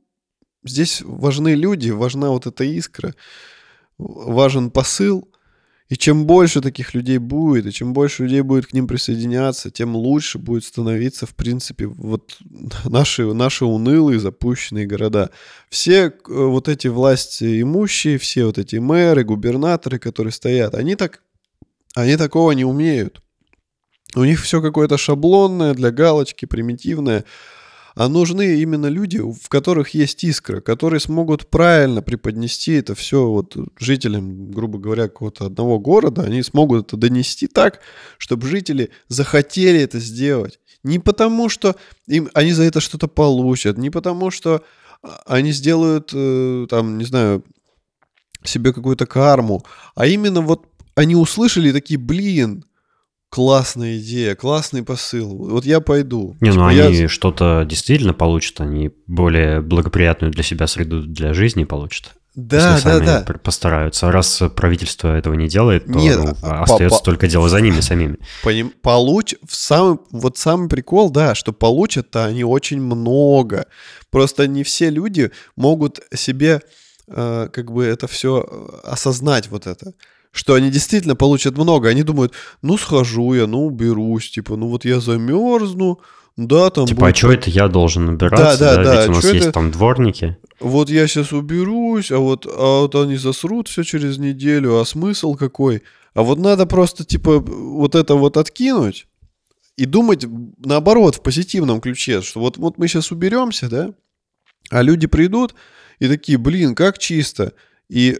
здесь 0.63 1.01
важны 1.03 1.55
люди, 1.55 1.91
важна 1.91 2.29
вот 2.31 2.47
эта 2.47 2.65
искра, 2.65 3.15
важен 3.97 4.71
посыл. 4.71 5.29
И 5.89 5.97
чем 5.97 6.27
больше 6.27 6.61
таких 6.61 6.93
людей 6.93 7.17
будет, 7.17 7.65
и 7.65 7.73
чем 7.73 7.95
больше 7.95 8.25
людей 8.25 8.43
будет 8.43 8.67
к 8.67 8.75
ним 8.75 8.87
присоединяться, 8.87 9.71
тем 9.71 9.97
лучше 9.97 10.37
будет 10.37 10.65
становиться, 10.65 11.25
в 11.25 11.35
принципе, 11.35 11.87
вот 11.87 12.37
наши, 12.85 13.25
наши 13.33 13.65
унылые 13.65 14.21
запущенные 14.21 14.87
города. 14.87 15.31
Все 15.71 16.09
э, 16.09 16.13
вот 16.27 16.69
эти 16.69 16.89
власти 16.89 17.63
имущие, 17.63 18.19
все 18.19 18.45
вот 18.45 18.59
эти 18.59 18.77
мэры, 18.77 19.25
губернаторы, 19.25 19.99
которые 19.99 20.33
стоят, 20.33 20.75
они 20.75 20.95
так 20.95 21.23
они 21.95 22.17
такого 22.17 22.53
не 22.53 22.65
умеют. 22.65 23.23
У 24.15 24.25
них 24.25 24.41
все 24.41 24.63
какое-то 24.63 24.97
шаблонное, 24.97 25.75
для 25.75 25.91
галочки, 25.91 26.47
примитивное. 26.47 27.25
А 27.95 28.09
нужны 28.09 28.61
именно 28.61 28.87
люди, 28.87 29.19
в 29.19 29.49
которых 29.49 29.91
есть 29.91 30.23
искра, 30.23 30.61
которые 30.61 31.01
смогут 31.01 31.49
правильно 31.49 32.01
преподнести 32.01 32.75
это 32.75 32.95
все 32.95 33.27
вот 33.27 33.57
жителям, 33.79 34.53
грубо 34.53 34.79
говоря, 34.79 35.09
какого-то 35.09 35.47
одного 35.47 35.81
города. 35.81 36.23
Они 36.23 36.43
смогут 36.43 36.87
это 36.87 36.97
донести 36.97 37.49
так, 37.49 37.81
чтобы 38.17 38.47
жители 38.47 38.91
захотели 39.09 39.81
это 39.81 39.99
сделать. 39.99 40.61
Не 40.85 41.01
потому, 41.01 41.49
что 41.49 41.75
им, 42.07 42.31
они 42.35 42.53
за 42.53 42.63
это 42.63 42.81
что-то 42.81 43.09
получат, 43.09 43.79
не 43.79 43.91
потому, 43.91 44.31
что 44.31 44.63
а, 45.03 45.23
они 45.27 45.51
сделают, 45.51 46.13
э, 46.15 46.67
там, 46.71 46.99
не 46.99 47.05
знаю, 47.05 47.45
себе 48.45 48.73
какую-то 48.73 49.07
карму, 49.07 49.65
а 49.97 50.07
именно 50.07 50.41
вот 50.41 50.67
они 50.99 51.15
услышали 51.15 51.71
такие, 51.71 51.99
блин, 51.99 52.65
классная 53.31 53.99
идея, 53.99 54.35
классный 54.35 54.83
посыл. 54.83 55.49
Вот 55.49 55.65
я 55.65 55.79
пойду. 55.81 56.37
Не, 56.41 56.49
ну 56.49 56.55
типа, 56.55 56.69
они 56.69 56.97
я... 56.97 57.09
что-то 57.09 57.65
действительно 57.65 58.15
получат, 58.15 58.61
они 58.61 58.91
более 59.07 59.61
благоприятную 59.61 60.33
для 60.33 60.43
себя 60.43 60.67
среду 60.67 61.03
для 61.03 61.35
жизни 61.35 61.63
получат. 61.63 62.15
Да, 62.35 62.75
если 62.75 62.89
да, 62.89 63.23
да. 63.25 63.35
Постараются. 63.39 64.11
Раз 64.11 64.43
правительство 64.57 65.17
этого 65.17 65.35
не 65.35 65.49
делает, 65.49 65.87
то 65.87 65.93
Нет, 65.93 66.19
ну, 66.19 66.37
а, 66.43 66.63
остается 66.65 66.99
по, 66.99 67.05
только 67.05 67.29
дело 67.29 67.49
за 67.49 67.61
ними 67.61 67.81
самими. 67.81 68.17
Поним, 68.43 68.73
получ, 68.83 69.35
в 69.47 69.55
самый, 69.55 69.99
вот 70.11 70.37
самый 70.37 70.69
прикол, 70.69 71.11
да, 71.11 71.37
что 71.37 71.53
получат-то 71.53 72.25
они 72.25 72.43
очень 72.43 72.81
много. 72.81 73.67
Просто 74.11 74.49
не 74.49 74.65
все 74.65 74.91
люди 74.91 75.31
могут 75.55 76.01
себе 76.13 76.61
э, 77.07 77.49
как 77.53 77.73
бы 77.73 77.85
это 77.85 78.09
все 78.09 78.45
э, 78.49 78.81
осознать 78.85 79.49
вот 79.49 79.69
это 79.69 79.93
что 80.31 80.55
они 80.55 80.71
действительно 80.71 81.17
получат 81.17 81.57
много. 81.57 81.89
Они 81.89 82.03
думают, 82.03 82.33
ну 82.63 82.77
схожу 82.79 83.35
я, 83.35 83.47
ну 83.47 83.67
уберусь, 83.67 84.31
типа, 84.31 84.57
ну 84.57 84.69
вот 84.69 84.85
я 84.85 85.01
замерзну, 85.01 86.01
да, 86.37 86.71
там 86.71 86.87
Типа, 86.87 87.01
будет... 87.01 87.15
а 87.15 87.19
что 87.19 87.33
это 87.33 87.51
я 87.51 87.67
должен 87.67 88.09
убираться? 88.09 88.59
Да, 88.59 88.77
да, 88.77 88.85
да. 88.85 88.95
да. 88.95 89.01
Ведь 89.01 89.09
у 89.09 89.13
нас 89.15 89.25
есть 89.25 89.47
это... 89.47 89.53
там 89.53 89.73
дворники. 89.73 90.37
Вот 90.61 90.89
я 90.89 91.09
сейчас 91.09 91.33
уберусь, 91.33 92.13
а 92.13 92.19
вот, 92.19 92.47
а 92.47 92.83
вот 92.83 92.95
они 92.95 93.17
засрут 93.17 93.67
все 93.67 93.83
через 93.83 94.19
неделю, 94.19 94.79
а 94.79 94.85
смысл 94.85 95.35
какой? 95.35 95.83
А 96.15 96.23
вот 96.23 96.39
надо 96.39 96.67
просто, 96.67 97.05
типа, 97.05 97.41
вот 97.41 97.97
это 97.97 98.15
вот 98.15 98.37
откинуть 98.37 99.09
и 99.77 99.85
думать 99.85 100.27
наоборот, 100.59 101.15
в 101.17 101.23
позитивном 101.23 101.81
ключе, 101.81 102.21
что 102.21 102.41
вот, 102.41 102.57
вот 102.57 102.79
мы 102.79 102.89
сейчас 102.89 103.13
уберемся, 103.13 103.69
да, 103.69 103.95
а 104.71 104.83
люди 104.83 105.07
придут 105.07 105.55
и 106.01 106.09
такие, 106.09 106.39
блин, 106.39 106.75
как 106.75 106.99
чисто. 106.99 107.53
И 107.89 108.19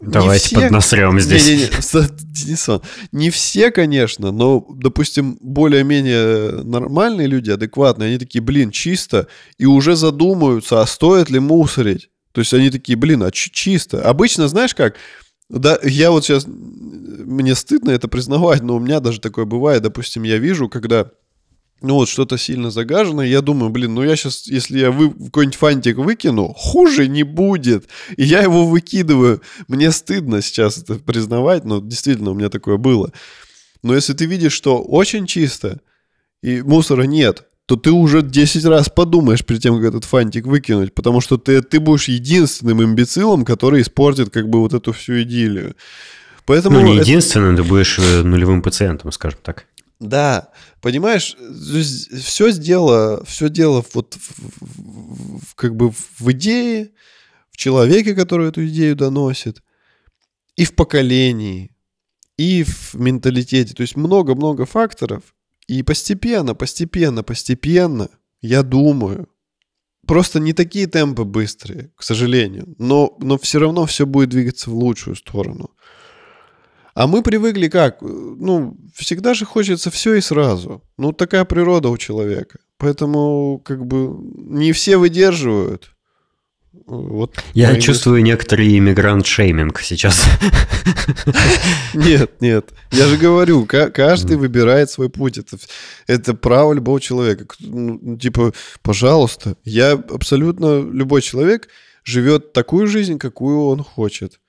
Давайте 0.00 0.46
все... 0.46 0.60
поднасрем 0.60 1.20
здесь. 1.20 1.46
Не, 1.46 1.56
не, 1.56 1.62
не, 1.62 2.08
Денисон, 2.32 2.82
не 3.12 3.30
все, 3.30 3.70
конечно, 3.70 4.30
но, 4.30 4.66
допустим, 4.74 5.38
более-менее 5.40 6.62
нормальные 6.62 7.26
люди, 7.26 7.50
адекватные, 7.50 8.08
они 8.08 8.18
такие, 8.18 8.40
блин, 8.40 8.70
чисто, 8.70 9.26
и 9.58 9.66
уже 9.66 9.96
задумаются, 9.96 10.80
а 10.80 10.86
стоит 10.86 11.30
ли 11.30 11.38
мусорить. 11.38 12.10
То 12.32 12.40
есть 12.40 12.54
они 12.54 12.70
такие, 12.70 12.96
блин, 12.96 13.22
а 13.22 13.30
чисто. 13.30 14.02
Обычно, 14.02 14.48
знаешь 14.48 14.74
как, 14.74 14.94
да, 15.48 15.78
я 15.82 16.10
вот 16.12 16.24
сейчас, 16.24 16.46
мне 16.46 17.54
стыдно 17.54 17.90
это 17.90 18.08
признавать, 18.08 18.62
но 18.62 18.76
у 18.76 18.80
меня 18.80 19.00
даже 19.00 19.20
такое 19.20 19.44
бывает, 19.44 19.82
допустим, 19.82 20.22
я 20.22 20.38
вижу, 20.38 20.68
когда 20.68 21.10
ну 21.82 21.94
вот 21.94 22.08
что-то 22.08 22.36
сильно 22.38 22.70
загажено, 22.70 23.22
я 23.22 23.40
думаю, 23.40 23.70
блин, 23.70 23.94
ну 23.94 24.02
я 24.02 24.16
сейчас, 24.16 24.46
если 24.46 24.78
я 24.78 24.90
вы, 24.90 25.10
какой-нибудь 25.10 25.58
фантик 25.58 25.96
выкину, 25.96 26.54
хуже 26.56 27.08
не 27.08 27.22
будет. 27.22 27.86
И 28.16 28.24
я 28.24 28.42
его 28.42 28.66
выкидываю. 28.66 29.40
Мне 29.68 29.90
стыдно 29.90 30.42
сейчас 30.42 30.78
это 30.78 30.96
признавать, 30.96 31.64
но 31.64 31.80
действительно 31.80 32.30
у 32.30 32.34
меня 32.34 32.48
такое 32.48 32.76
было. 32.76 33.12
Но 33.82 33.94
если 33.94 34.12
ты 34.12 34.26
видишь, 34.26 34.52
что 34.52 34.82
очень 34.82 35.26
чисто, 35.26 35.80
и 36.42 36.62
мусора 36.62 37.02
нет, 37.02 37.44
то 37.66 37.76
ты 37.76 37.92
уже 37.92 38.22
10 38.22 38.64
раз 38.64 38.88
подумаешь 38.88 39.44
перед 39.44 39.62
тем, 39.62 39.76
как 39.76 39.90
этот 39.90 40.04
фантик 40.04 40.46
выкинуть, 40.46 40.92
потому 40.92 41.20
что 41.20 41.38
ты, 41.38 41.62
ты 41.62 41.78
будешь 41.78 42.08
единственным 42.08 42.82
имбецилом, 42.82 43.44
который 43.44 43.82
испортит 43.82 44.30
как 44.30 44.48
бы 44.48 44.60
вот 44.60 44.74
эту 44.74 44.92
всю 44.92 45.22
идиллию. 45.22 45.76
Поэтому 46.46 46.80
ну, 46.80 46.86
не 46.86 46.96
это... 46.96 47.02
единственным, 47.02 47.56
ты 47.56 47.62
будешь 47.62 47.98
э, 47.98 48.22
нулевым 48.22 48.60
пациентом, 48.60 49.12
скажем 49.12 49.38
так. 49.42 49.66
Да, 50.00 50.50
понимаешь, 50.80 51.36
все 51.36 52.52
дело, 52.52 53.22
все 53.26 53.50
дело 53.50 53.84
вот 53.92 54.14
в, 54.14 55.44
в, 55.44 55.54
как 55.54 55.76
бы 55.76 55.90
в 55.90 56.32
идее, 56.32 56.92
в 57.50 57.58
человеке, 57.58 58.14
который 58.14 58.48
эту 58.48 58.66
идею 58.66 58.96
доносит, 58.96 59.62
и 60.56 60.64
в 60.64 60.74
поколении, 60.74 61.76
и 62.38 62.64
в 62.64 62.94
менталитете. 62.94 63.74
То 63.74 63.82
есть 63.82 63.94
много-много 63.94 64.64
факторов. 64.64 65.22
И 65.66 65.82
постепенно, 65.82 66.54
постепенно, 66.54 67.22
постепенно, 67.22 68.08
я 68.40 68.62
думаю, 68.62 69.28
просто 70.06 70.40
не 70.40 70.54
такие 70.54 70.86
темпы 70.86 71.24
быстрые, 71.24 71.92
к 71.94 72.02
сожалению, 72.02 72.74
но, 72.78 73.16
но 73.20 73.36
все 73.36 73.58
равно 73.58 73.84
все 73.84 74.06
будет 74.06 74.30
двигаться 74.30 74.70
в 74.70 74.74
лучшую 74.74 75.14
сторону. 75.14 75.70
А 76.94 77.06
мы 77.06 77.22
привыкли 77.22 77.68
как? 77.68 78.02
Ну, 78.02 78.76
всегда 78.94 79.34
же 79.34 79.44
хочется 79.44 79.90
все 79.90 80.14
и 80.14 80.20
сразу. 80.20 80.82
Ну, 80.98 81.12
такая 81.12 81.44
природа 81.44 81.88
у 81.88 81.96
человека. 81.96 82.58
Поэтому, 82.78 83.60
как 83.64 83.86
бы, 83.86 84.16
не 84.34 84.72
все 84.72 84.96
выдерживают. 84.96 85.92
Вот 86.86 87.36
Я 87.52 87.80
чувствую 87.80 88.22
некоторый 88.22 88.78
иммигрант-шейминг 88.78 89.80
сейчас. 89.80 90.24
Нет, 91.94 92.40
нет. 92.40 92.70
Я 92.92 93.06
же 93.06 93.16
говорю, 93.16 93.66
каждый 93.66 94.36
выбирает 94.36 94.90
свой 94.90 95.08
путь. 95.08 95.38
Это, 95.38 95.56
это 96.06 96.34
право 96.34 96.72
любого 96.72 97.00
человека. 97.00 97.46
Ну, 97.60 98.16
типа, 98.16 98.52
пожалуйста, 98.82 99.56
я 99.64 99.92
абсолютно 99.92 100.80
любой 100.80 101.22
человек 101.22 101.68
живет 102.04 102.52
такую 102.52 102.86
жизнь, 102.86 103.18
какую 103.18 103.64
он 103.64 103.82
хочет. 103.84 104.39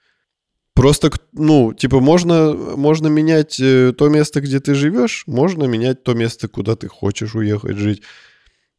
Просто, 0.81 1.11
ну, 1.33 1.73
типа, 1.73 1.99
можно, 1.99 2.53
можно 2.75 3.05
менять 3.05 3.59
э, 3.59 3.93
то 3.95 4.09
место, 4.09 4.41
где 4.41 4.59
ты 4.59 4.73
живешь, 4.73 5.25
можно 5.27 5.65
менять 5.65 6.03
то 6.03 6.15
место, 6.15 6.47
куда 6.47 6.75
ты 6.75 6.87
хочешь 6.87 7.35
уехать 7.35 7.77
жить. 7.77 8.01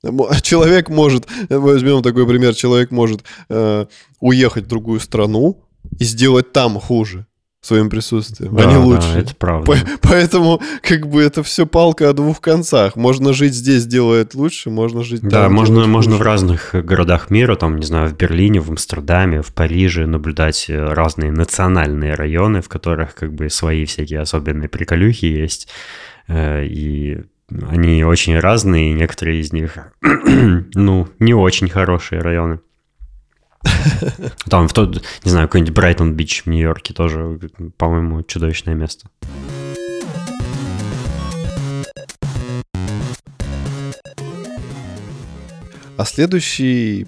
Человек 0.43 0.89
может, 0.89 1.29
возьмем 1.49 2.03
такой 2.03 2.27
пример, 2.27 2.57
человек 2.57 2.91
может 2.91 3.23
э, 3.49 3.87
уехать 4.19 4.65
в 4.65 4.67
другую 4.67 4.99
страну 4.99 5.65
и 6.01 6.03
сделать 6.03 6.51
там 6.53 6.81
хуже 6.81 7.25
своим 7.63 7.89
присутствием, 7.91 8.57
да, 8.57 8.65
не 8.65 8.77
лучше. 8.77 9.13
Да, 9.15 9.21
это 9.21 9.37
правда. 9.37 9.71
По- 9.71 10.09
поэтому 10.09 10.61
как 10.83 11.07
бы 11.07 11.23
это 11.23 11.45
все 11.45 11.65
палка 11.65 12.11
о 12.11 12.13
двух 12.13 12.41
концах. 12.41 12.97
Можно 12.97 13.33
жить 13.33 13.55
здесь 13.55 13.87
делает 13.87 14.35
лучше, 14.35 14.69
можно 14.69 15.05
жить 15.05 15.23
да, 15.23 15.45
там. 15.45 15.55
можно, 15.55 15.87
можно 15.87 16.17
в 16.17 16.23
разных 16.23 16.71
городах 16.75 17.31
мира, 17.31 17.55
там, 17.55 17.79
не 17.79 17.87
знаю, 17.87 18.09
в 18.09 18.17
Берлине, 18.17 18.61
в 18.61 18.69
Амстердаме, 18.69 19.43
в 19.43 19.55
Париже 19.55 20.07
наблюдать 20.07 20.67
э, 20.69 20.93
разные 20.93 21.31
национальные 21.31 22.15
районы, 22.15 22.63
в 22.63 22.69
которых 22.69 23.15
как 23.15 23.33
бы 23.33 23.49
свои 23.49 23.85
всякие 23.85 24.21
особенные 24.21 24.69
приколюхи 24.69 25.27
есть. 25.27 25.69
Э, 26.27 26.65
и 26.65 27.21
они 27.69 28.03
очень 28.03 28.39
разные, 28.41 28.91
и 28.91 28.95
некоторые 28.95 29.41
из 29.41 29.53
них, 29.53 29.77
ну, 30.03 31.09
не 31.21 31.35
очень 31.35 31.69
хорошие 31.69 32.23
районы. 32.23 32.59
Там 34.49 34.69
в 34.69 34.73
тот, 34.73 35.03
не 35.25 35.31
знаю, 35.31 35.49
какой-нибудь 35.49 35.75
Брайтон-Бич 35.75 36.45
в 36.45 36.47
Нью-Йорке 36.49 36.95
тоже, 36.95 37.39
по-моему, 37.77 38.23
чудовищное 38.23 38.75
место. 38.75 39.09
А 45.97 46.05
следующий 46.05 47.07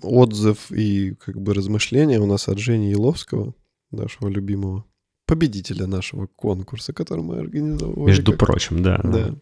отзыв 0.00 0.70
и 0.70 1.14
как 1.14 1.40
бы 1.40 1.52
размышления 1.52 2.20
у 2.20 2.26
нас 2.26 2.48
от 2.48 2.58
Жени 2.58 2.90
Еловского, 2.90 3.54
нашего 3.90 4.28
любимого 4.28 4.84
победителя 5.26 5.86
нашего 5.86 6.26
конкурса, 6.26 6.92
который 6.92 7.22
мы 7.22 7.38
организовывали. 7.38 8.06
Между 8.06 8.32
как... 8.32 8.40
прочим, 8.40 8.82
да, 8.82 9.00
да. 9.02 9.10
Да. 9.10 9.34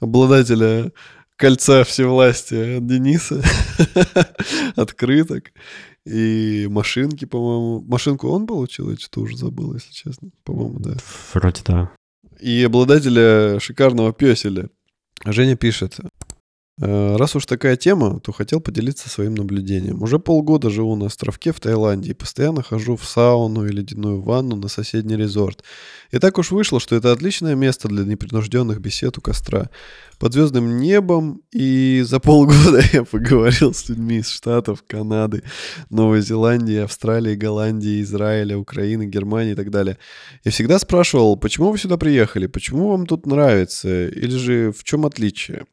Обладателя 0.00 0.92
кольца 1.36 1.84
всевластия 1.84 2.78
от 2.78 2.86
Дениса, 2.86 3.42
открыток 4.76 5.52
и 6.04 6.66
машинки, 6.70 7.24
по-моему. 7.24 7.80
Машинку 7.82 8.28
он 8.28 8.46
получил, 8.46 8.90
я 8.90 8.96
что-то 8.96 9.20
уже 9.20 9.36
забыл, 9.36 9.74
если 9.74 9.92
честно. 9.92 10.30
По-моему, 10.44 10.78
да. 10.78 10.94
Вроде 11.32 11.62
да. 11.64 11.92
И 12.40 12.62
обладателя 12.62 13.58
шикарного 13.60 14.12
песеля. 14.12 14.68
Женя 15.24 15.56
пишет. 15.56 15.96
Э, 16.80 17.16
раз 17.16 17.36
уж 17.36 17.46
такая 17.46 17.76
тема, 17.76 18.18
то 18.18 18.32
хотел 18.32 18.60
поделиться 18.60 19.08
своим 19.08 19.34
наблюдением. 19.34 20.02
Уже 20.02 20.18
полгода 20.18 20.70
живу 20.70 20.96
на 20.96 21.06
островке 21.06 21.52
в 21.52 21.60
Таиланде 21.60 22.10
и 22.10 22.14
постоянно 22.14 22.64
хожу 22.64 22.96
в 22.96 23.04
сауну 23.04 23.64
и 23.64 23.70
ледяную 23.70 24.20
ванну 24.20 24.56
на 24.56 24.66
соседний 24.66 25.16
резорт. 25.16 25.62
И 26.10 26.18
так 26.18 26.36
уж 26.36 26.50
вышло, 26.50 26.80
что 26.80 26.96
это 26.96 27.12
отличное 27.12 27.54
место 27.54 27.86
для 27.86 28.04
непринужденных 28.04 28.80
бесед 28.80 29.16
у 29.18 29.20
костра. 29.20 29.70
Под 30.18 30.32
звездным 30.32 30.78
небом, 30.78 31.42
и 31.52 32.02
за 32.04 32.18
полгода 32.18 32.82
я 32.92 33.04
поговорил 33.04 33.72
с 33.72 33.88
людьми 33.88 34.18
из 34.18 34.28
Штатов, 34.28 34.82
Канады, 34.84 35.44
Новой 35.90 36.22
Зеландии, 36.22 36.78
Австралии, 36.78 37.36
Голландии, 37.36 38.02
Израиля, 38.02 38.58
Украины, 38.58 39.06
Германии 39.06 39.52
и 39.52 39.56
так 39.56 39.70
далее. 39.70 39.96
Я 40.42 40.50
всегда 40.50 40.80
спрашивал, 40.80 41.36
почему 41.36 41.70
вы 41.70 41.78
сюда 41.78 41.98
приехали, 41.98 42.48
почему 42.48 42.88
вам 42.88 43.06
тут 43.06 43.26
нравится, 43.26 44.08
или 44.08 44.36
же 44.36 44.72
в 44.72 44.82
чем 44.82 45.06
отличие? 45.06 45.66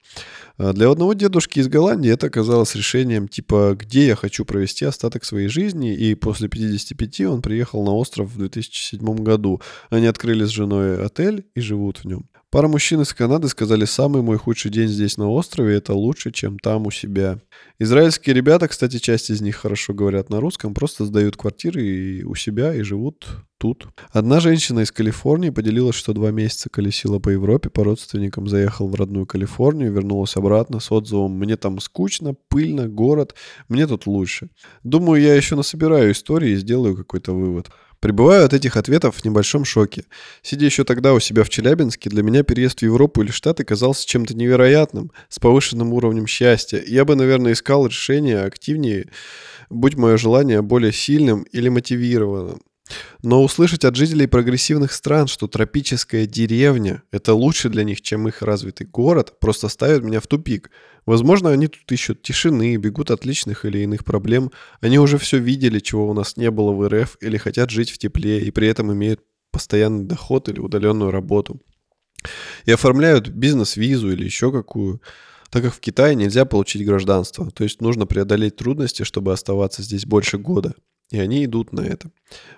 А 0.64 0.74
для 0.74 0.92
одного 0.92 1.14
дедушки 1.14 1.58
из 1.58 1.68
Голландии 1.68 2.12
это 2.12 2.28
оказалось 2.28 2.76
решением 2.76 3.28
типа, 3.28 3.76
где 3.76 4.06
я 4.06 4.16
хочу 4.16 4.46
провести 4.46 4.86
остаток 4.86 5.26
своей 5.26 5.48
жизни, 5.48 5.96
и 5.96 6.14
после 6.14 6.50
55 6.50 7.22
он 7.22 7.42
приехал 7.42 7.84
на 7.84 7.96
остров 7.96 8.30
в 8.30 8.38
2007 8.38 9.24
году. 9.24 9.60
Они 9.90 10.06
открыли 10.06 10.46
с 10.46 10.50
женой 10.50 11.04
отель 11.04 11.48
и 11.56 11.62
живут 11.62 12.04
в 12.04 12.06
нем. 12.06 12.30
Пара 12.52 12.68
мужчин 12.68 13.02
из 13.02 13.12
Канады 13.12 13.48
сказали, 13.48 13.86
самый 13.86 14.22
мой 14.22 14.38
худший 14.38 14.70
день 14.70 14.88
здесь 14.88 15.18
на 15.18 15.32
острове, 15.32 15.78
это 15.78 15.96
лучше, 15.96 16.30
чем 16.30 16.60
там 16.60 16.86
у 16.86 16.92
себя. 16.92 17.40
Израильские 17.80 18.36
ребята, 18.36 18.68
кстати, 18.68 19.00
часть 19.00 19.32
из 19.32 19.42
них 19.42 19.56
хорошо 19.56 19.96
говорят 19.96 20.30
на 20.30 20.40
русском, 20.40 20.76
просто 20.76 21.06
сдают 21.06 21.38
квартиры 21.38 21.82
и 21.82 22.24
у 22.24 22.36
себя 22.36 22.76
и 22.76 22.84
живут 22.84 23.26
тут. 23.62 23.86
Одна 24.12 24.40
женщина 24.40 24.80
из 24.80 24.92
Калифорнии 24.92 25.52
поделилась, 25.52 25.96
что 25.96 26.14
два 26.14 26.32
месяца 26.32 26.68
колесила 26.68 27.20
по 27.20 27.30
Европе, 27.30 27.70
по 27.70 27.84
родственникам 27.84 28.48
заехал 28.48 28.88
в 28.88 28.96
родную 28.96 29.28
Калифорнию, 29.28 29.94
вернулась 29.94 30.36
обратно 30.36 30.80
с 30.80 30.92
отзывом 30.92 31.34
«Мне 31.34 31.58
там 31.58 31.80
скучно, 31.80 32.34
пыльно, 32.50 32.88
город, 32.88 33.36
мне 33.70 33.86
тут 33.86 34.08
лучше». 34.08 34.50
Думаю, 34.84 35.22
я 35.22 35.36
еще 35.36 35.56
насобираю 35.56 36.12
истории 36.12 36.54
и 36.54 36.56
сделаю 36.56 36.98
какой-то 36.98 37.34
вывод. 37.34 37.70
Пребываю 38.00 38.46
от 38.46 38.54
этих 38.54 38.78
ответов 38.78 39.18
в 39.18 39.26
небольшом 39.26 39.64
шоке. 39.64 40.06
Сидя 40.42 40.66
еще 40.66 40.84
тогда 40.84 41.14
у 41.14 41.20
себя 41.20 41.44
в 41.44 41.50
Челябинске, 41.50 42.10
для 42.10 42.24
меня 42.24 42.42
переезд 42.42 42.80
в 42.80 42.84
Европу 42.84 43.22
или 43.22 43.30
Штаты 43.30 43.64
казался 43.64 44.08
чем-то 44.08 44.36
невероятным, 44.36 45.12
с 45.30 45.38
повышенным 45.38 45.94
уровнем 45.94 46.26
счастья. 46.26 46.84
Я 46.84 47.06
бы, 47.06 47.16
наверное, 47.16 47.54
искал 47.54 47.86
решение 47.86 48.42
активнее, 48.42 49.12
будь 49.70 49.98
мое 49.98 50.18
желание 50.18 50.64
более 50.64 50.92
сильным 50.92 51.44
или 51.44 51.70
мотивированным. 51.70 52.62
Но 53.24 53.44
услышать 53.44 53.86
от 53.86 53.96
жителей 53.96 54.28
прогрессивных 54.28 54.92
стран, 54.92 55.28
что 55.28 55.48
тропическая 55.48 56.26
деревня– 56.26 57.04
это 57.12 57.34
лучше 57.34 57.70
для 57.70 57.84
них, 57.84 58.02
чем 58.02 58.28
их 58.28 58.42
развитый 58.42 58.88
город, 58.88 59.40
просто 59.40 59.68
ставит 59.68 60.04
меня 60.04 60.20
в 60.20 60.28
тупик. 60.28 60.72
Возможно, 61.06 61.50
они 61.50 61.68
тут 61.68 61.92
ищут 61.92 62.22
тишины, 62.22 62.76
бегут 62.78 63.12
от 63.12 63.26
личных 63.26 63.66
или 63.66 63.80
иных 63.80 64.06
проблем. 64.06 64.52
Они 64.82 65.00
уже 65.00 65.18
все 65.18 65.38
видели, 65.38 65.80
чего 65.80 66.10
у 66.10 66.14
нас 66.14 66.38
не 66.38 66.52
было 66.52 66.72
в 66.72 66.88
РФ, 66.88 67.18
или 67.22 67.38
хотят 67.38 67.70
жить 67.70 67.92
в 67.92 67.98
тепле, 67.98 68.42
и 68.42 68.52
при 68.52 68.68
этом 68.68 68.94
имеют 68.94 69.22
постоянный 69.52 70.06
доход 70.06 70.50
или 70.50 70.60
удаленную 70.60 71.12
работу. 71.12 71.62
И 72.66 72.72
оформляют 72.72 73.30
бизнес-визу 73.30 74.12
или 74.12 74.24
еще 74.24 74.52
какую 74.52 75.02
так 75.52 75.64
как 75.64 75.74
в 75.74 75.80
Китае 75.82 76.16
нельзя 76.16 76.46
получить 76.46 76.86
гражданство, 76.86 77.52
то 77.52 77.66
есть 77.66 77.82
нужно 77.82 78.08
преодолеть 78.08 78.56
трудности, 78.56 79.04
чтобы 79.04 79.34
оставаться 79.34 79.84
здесь 79.84 80.06
больше 80.06 80.38
года. 80.38 80.74
И 81.12 81.20
они 81.20 81.44
идут 81.44 81.74
на 81.74 81.82
это. 81.82 82.10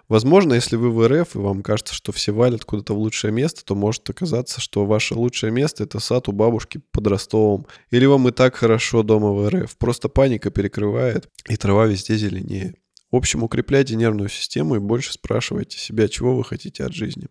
Возможно, 0.07 0.53
если 0.53 0.75
вы 0.75 0.91
в 0.91 1.07
РФ, 1.07 1.35
и 1.35 1.39
вам 1.39 1.63
кажется, 1.63 1.95
что 1.95 2.11
все 2.11 2.31
валят 2.31 2.63
куда-то 2.63 2.93
в 2.93 2.99
лучшее 2.99 3.31
место, 3.31 3.65
то 3.65 3.73
может 3.73 4.07
оказаться, 4.07 4.61
что 4.61 4.85
ваше 4.85 5.15
лучшее 5.15 5.51
место— 5.51 5.83
это 5.83 5.99
сад 5.99 6.29
у 6.29 6.31
бабушки 6.31 6.79
под 6.91 7.07
Ростовом. 7.07 7.65
Или 7.89 8.05
вам 8.05 8.27
и 8.27 8.31
так 8.31 8.55
хорошо 8.55 9.01
дома 9.01 9.31
в 9.31 9.49
РФ. 9.49 9.75
Просто 9.77 10.07
паника 10.07 10.51
перекрывает, 10.51 11.29
и 11.49 11.55
трава 11.55 11.87
везде 11.87 12.15
зеленее. 12.15 12.75
В 13.11 13.15
общем, 13.15 13.43
укрепляйте 13.43 13.95
нервную 13.95 14.29
систему 14.29 14.75
и 14.75 14.79
больше 14.79 15.13
спрашивайте 15.13 15.79
себя, 15.79 16.07
чего 16.07 16.35
вы 16.35 16.43
хотите 16.43 16.83
от 16.83 16.93
жизни. 16.93 17.27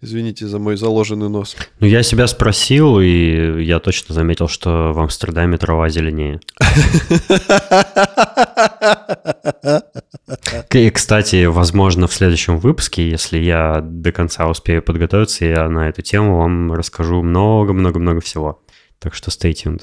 Извините 0.00 0.46
за 0.46 0.58
мой 0.58 0.76
заложенный 0.76 1.28
нос. 1.28 1.56
Ну, 1.80 1.86
я 1.86 2.02
себя 2.02 2.26
спросил, 2.26 3.00
и 3.00 3.64
я 3.64 3.78
точно 3.78 4.14
заметил, 4.14 4.48
что 4.48 4.92
в 4.92 4.98
Амстердаме 4.98 5.56
трава 5.56 5.88
зеленее. 5.88 6.40
И, 10.72 10.90
кстати, 10.90 11.46
возможно, 11.46 12.06
в 12.06 12.12
следующем 12.12 12.58
выпуске, 12.58 13.08
если 13.08 13.38
я 13.38 13.80
до 13.82 14.12
конца 14.12 14.48
успею 14.48 14.82
подготовиться, 14.82 15.44
я 15.44 15.68
на 15.68 15.88
эту 15.88 16.02
тему 16.02 16.38
вам 16.38 16.72
расскажу 16.72 17.22
много-много-много 17.22 18.20
всего. 18.20 18.62
Так 18.98 19.14
что 19.14 19.30
stay 19.30 19.52
tuned. 19.52 19.82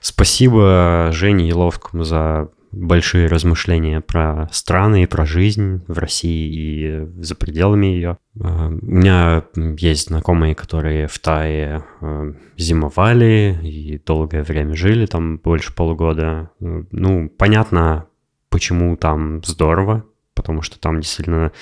Спасибо 0.00 1.10
Жене 1.12 1.48
Еловскому 1.48 2.04
за 2.04 2.48
большие 2.72 3.26
размышления 3.26 4.00
про 4.00 4.48
страны 4.52 5.04
и 5.04 5.06
про 5.06 5.24
жизнь 5.24 5.82
в 5.88 5.98
России 5.98 6.50
и 6.52 7.22
за 7.22 7.34
пределами 7.34 7.86
ее. 7.86 8.18
Э, 8.38 8.68
у 8.68 8.86
меня 8.86 9.44
есть 9.54 10.08
знакомые, 10.08 10.54
которые 10.54 11.06
в 11.06 11.18
Тае 11.18 11.84
э, 12.00 12.32
зимовали 12.56 13.58
и 13.62 13.98
долгое 14.04 14.42
время 14.42 14.74
жили 14.74 15.06
там, 15.06 15.38
больше 15.38 15.74
полугода. 15.74 16.50
Э, 16.60 16.84
ну, 16.90 17.28
понятно, 17.30 18.06
почему 18.48 18.96
там 18.96 19.42
здорово, 19.44 20.04
потому 20.34 20.62
что 20.62 20.78
там 20.78 21.00
действительно 21.00 21.52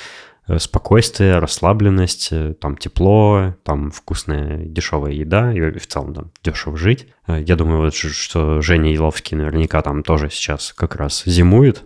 Э, 0.46 0.58
спокойствие, 0.58 1.38
расслабленность, 1.38 2.28
э, 2.30 2.54
там 2.60 2.76
тепло, 2.76 3.54
там 3.62 3.90
вкусная 3.90 4.58
дешевая 4.58 5.12
еда 5.12 5.52
и 5.54 5.78
в 5.78 5.86
целом 5.86 6.14
там 6.14 6.30
дешево 6.42 6.76
жить. 6.76 7.08
Э, 7.26 7.40
я 7.40 7.56
думаю, 7.56 7.80
вот, 7.80 7.94
что 7.94 8.60
Женя 8.60 8.92
Еловский 8.92 9.38
наверняка 9.38 9.80
там 9.80 10.02
тоже 10.02 10.28
сейчас 10.30 10.74
как 10.74 10.96
раз 10.96 11.22
зимует. 11.24 11.84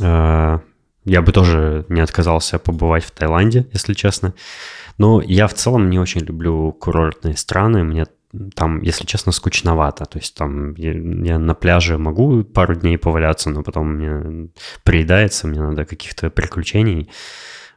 Я 0.00 1.22
бы 1.22 1.32
тоже 1.32 1.86
не 1.88 2.02
отказался 2.02 2.58
побывать 2.58 3.02
в 3.02 3.10
Таиланде, 3.10 3.66
если 3.72 3.94
честно. 3.94 4.34
Но 4.98 5.22
я 5.22 5.48
в 5.48 5.54
целом 5.54 5.88
не 5.88 5.98
очень 5.98 6.20
люблю 6.20 6.72
курортные 6.72 7.36
страны. 7.36 7.82
Мне 7.82 8.06
там, 8.54 8.82
если 8.82 9.06
честно, 9.06 9.32
скучновато. 9.32 10.04
То 10.04 10.18
есть 10.18 10.34
там 10.34 10.74
я, 10.74 10.92
я 10.92 11.38
на 11.38 11.54
пляже 11.54 11.98
могу 11.98 12.44
пару 12.44 12.74
дней 12.74 12.98
поваляться, 12.98 13.50
но 13.50 13.62
потом 13.62 13.94
мне 13.94 14.50
приедается, 14.84 15.46
мне 15.46 15.60
надо 15.60 15.84
каких-то 15.84 16.30
приключений. 16.30 17.10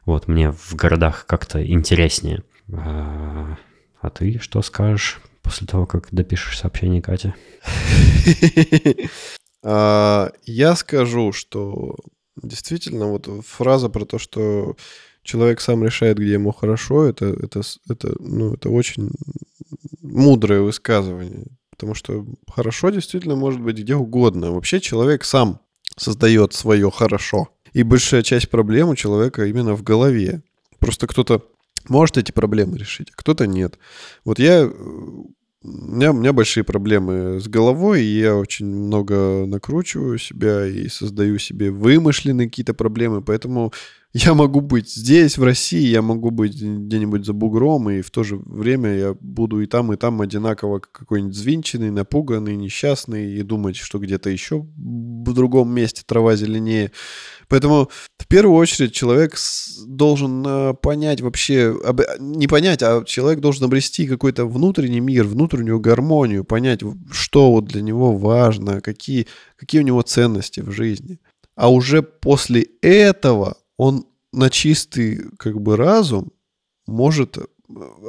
Вот, 0.04 0.28
мне 0.28 0.50
в 0.50 0.74
городах 0.74 1.26
как-то 1.26 1.64
интереснее. 1.64 2.42
А, 2.72 3.56
а 4.00 4.10
ты 4.10 4.38
что 4.40 4.62
скажешь 4.62 5.20
после 5.42 5.66
того, 5.66 5.86
как 5.86 6.08
допишешь 6.12 6.58
сообщение 6.58 7.02
Кате? 7.02 7.34
А, 9.64 10.32
я 10.42 10.74
скажу, 10.74 11.30
что 11.30 11.94
действительно 12.34 13.06
вот 13.06 13.28
фраза 13.46 13.88
про 13.88 14.04
то, 14.04 14.18
что 14.18 14.76
человек 15.22 15.60
сам 15.60 15.84
решает, 15.84 16.18
где 16.18 16.32
ему 16.32 16.52
хорошо, 16.52 17.04
это, 17.04 17.26
это, 17.26 17.62
это, 17.88 18.14
ну, 18.18 18.54
это 18.54 18.70
очень 18.70 19.10
мудрое 20.00 20.60
высказывание. 20.60 21.46
Потому 21.70 21.94
что 21.94 22.26
хорошо 22.48 22.90
действительно 22.90 23.34
может 23.34 23.60
быть 23.60 23.78
где 23.78 23.94
угодно. 23.94 24.52
Вообще 24.52 24.80
человек 24.80 25.24
сам 25.24 25.60
создает 25.96 26.52
свое 26.54 26.90
хорошо. 26.90 27.48
И 27.72 27.82
большая 27.82 28.22
часть 28.22 28.50
проблем 28.50 28.90
у 28.90 28.94
человека 28.94 29.46
именно 29.46 29.74
в 29.74 29.82
голове. 29.82 30.42
Просто 30.78 31.06
кто-то 31.06 31.44
может 31.88 32.18
эти 32.18 32.32
проблемы 32.32 32.78
решить, 32.78 33.10
а 33.10 33.16
кто-то 33.16 33.46
нет. 33.46 33.78
Вот 34.24 34.38
я... 34.38 34.70
У 35.64 35.68
меня, 35.68 36.10
у 36.10 36.14
меня 36.14 36.32
большие 36.32 36.64
проблемы 36.64 37.38
с 37.40 37.46
головой, 37.46 38.02
и 38.02 38.18
я 38.18 38.34
очень 38.34 38.66
много 38.66 39.46
накручиваю 39.46 40.18
себя 40.18 40.66
и 40.66 40.88
создаю 40.88 41.38
себе 41.38 41.70
вымышленные 41.70 42.48
какие-то 42.48 42.74
проблемы, 42.74 43.22
поэтому 43.22 43.72
я 44.14 44.34
могу 44.34 44.60
быть 44.60 44.90
здесь, 44.90 45.38
в 45.38 45.42
России, 45.42 45.86
я 45.86 46.02
могу 46.02 46.30
быть 46.30 46.60
где-нибудь 46.60 47.24
за 47.24 47.32
бугром, 47.32 47.88
и 47.88 48.02
в 48.02 48.10
то 48.10 48.22
же 48.22 48.36
время 48.36 48.94
я 48.94 49.16
буду 49.18 49.60
и 49.60 49.66
там, 49.66 49.90
и 49.92 49.96
там 49.96 50.20
одинаково 50.20 50.80
какой-нибудь 50.80 51.34
звинченный, 51.34 51.90
напуганный, 51.90 52.56
несчастный, 52.56 53.32
и 53.32 53.42
думать, 53.42 53.76
что 53.76 53.98
где-то 53.98 54.28
еще 54.28 54.66
в 54.76 55.32
другом 55.32 55.74
месте 55.74 56.02
трава 56.04 56.36
зеленее. 56.36 56.92
Поэтому 57.48 57.88
в 58.18 58.26
первую 58.26 58.56
очередь 58.56 58.92
человек 58.92 59.36
должен 59.86 60.44
э, 60.46 60.74
понять 60.74 61.22
вообще, 61.22 61.74
не 62.18 62.46
понять, 62.48 62.82
а 62.82 63.04
человек 63.04 63.40
должен 63.40 63.64
обрести 63.64 64.06
какой-то 64.06 64.44
внутренний 64.44 65.00
мир, 65.00 65.24
внутреннюю 65.24 65.80
гармонию, 65.80 66.44
понять, 66.44 66.80
что 67.10 67.50
вот 67.50 67.64
для 67.64 67.80
него 67.80 68.14
важно, 68.14 68.82
какие, 68.82 69.26
какие 69.56 69.80
у 69.80 69.84
него 69.84 70.02
ценности 70.02 70.60
в 70.60 70.70
жизни. 70.70 71.18
А 71.54 71.70
уже 71.70 72.02
после 72.02 72.66
этого 72.82 73.56
он 73.76 74.06
на 74.32 74.50
чистый 74.50 75.24
как 75.38 75.60
бы 75.60 75.76
разум 75.76 76.32
может 76.86 77.38
э, 77.38 77.42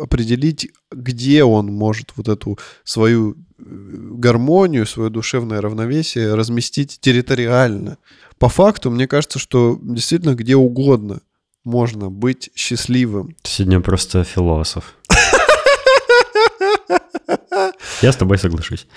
определить, 0.02 0.70
где 0.92 1.44
он 1.44 1.68
может 1.68 2.14
вот 2.16 2.28
эту 2.28 2.58
свою 2.84 3.34
э, 3.34 3.36
гармонию, 3.60 4.86
свое 4.86 5.10
душевное 5.10 5.62
равновесие 5.62 6.36
разместить 6.36 7.00
территориально. 7.00 7.98
По 8.38 8.50
факту, 8.50 8.92
мне 8.92 9.08
кажется, 9.08 9.40
что 9.40 9.80
действительно 9.82 10.36
где 10.36 10.56
угодно 10.56 11.22
можно 11.64 12.10
быть 12.10 12.50
счастливым. 12.56 13.36
Сегодня 13.44 13.80
просто 13.80 14.24
философ. 14.24 14.96
Я 18.02 18.12
с 18.12 18.18
тобой 18.18 18.38
соглашусь. 18.38 18.88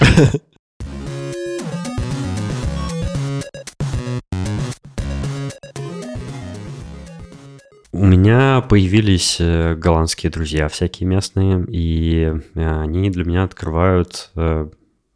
У 8.02 8.04
меня 8.04 8.62
появились 8.62 9.36
э, 9.38 9.76
голландские 9.76 10.32
друзья 10.32 10.66
всякие 10.66 11.08
местные, 11.08 11.64
и 11.68 12.32
э, 12.56 12.80
они 12.80 13.10
для 13.10 13.24
меня 13.24 13.44
открывают 13.44 14.30
э, 14.34 14.68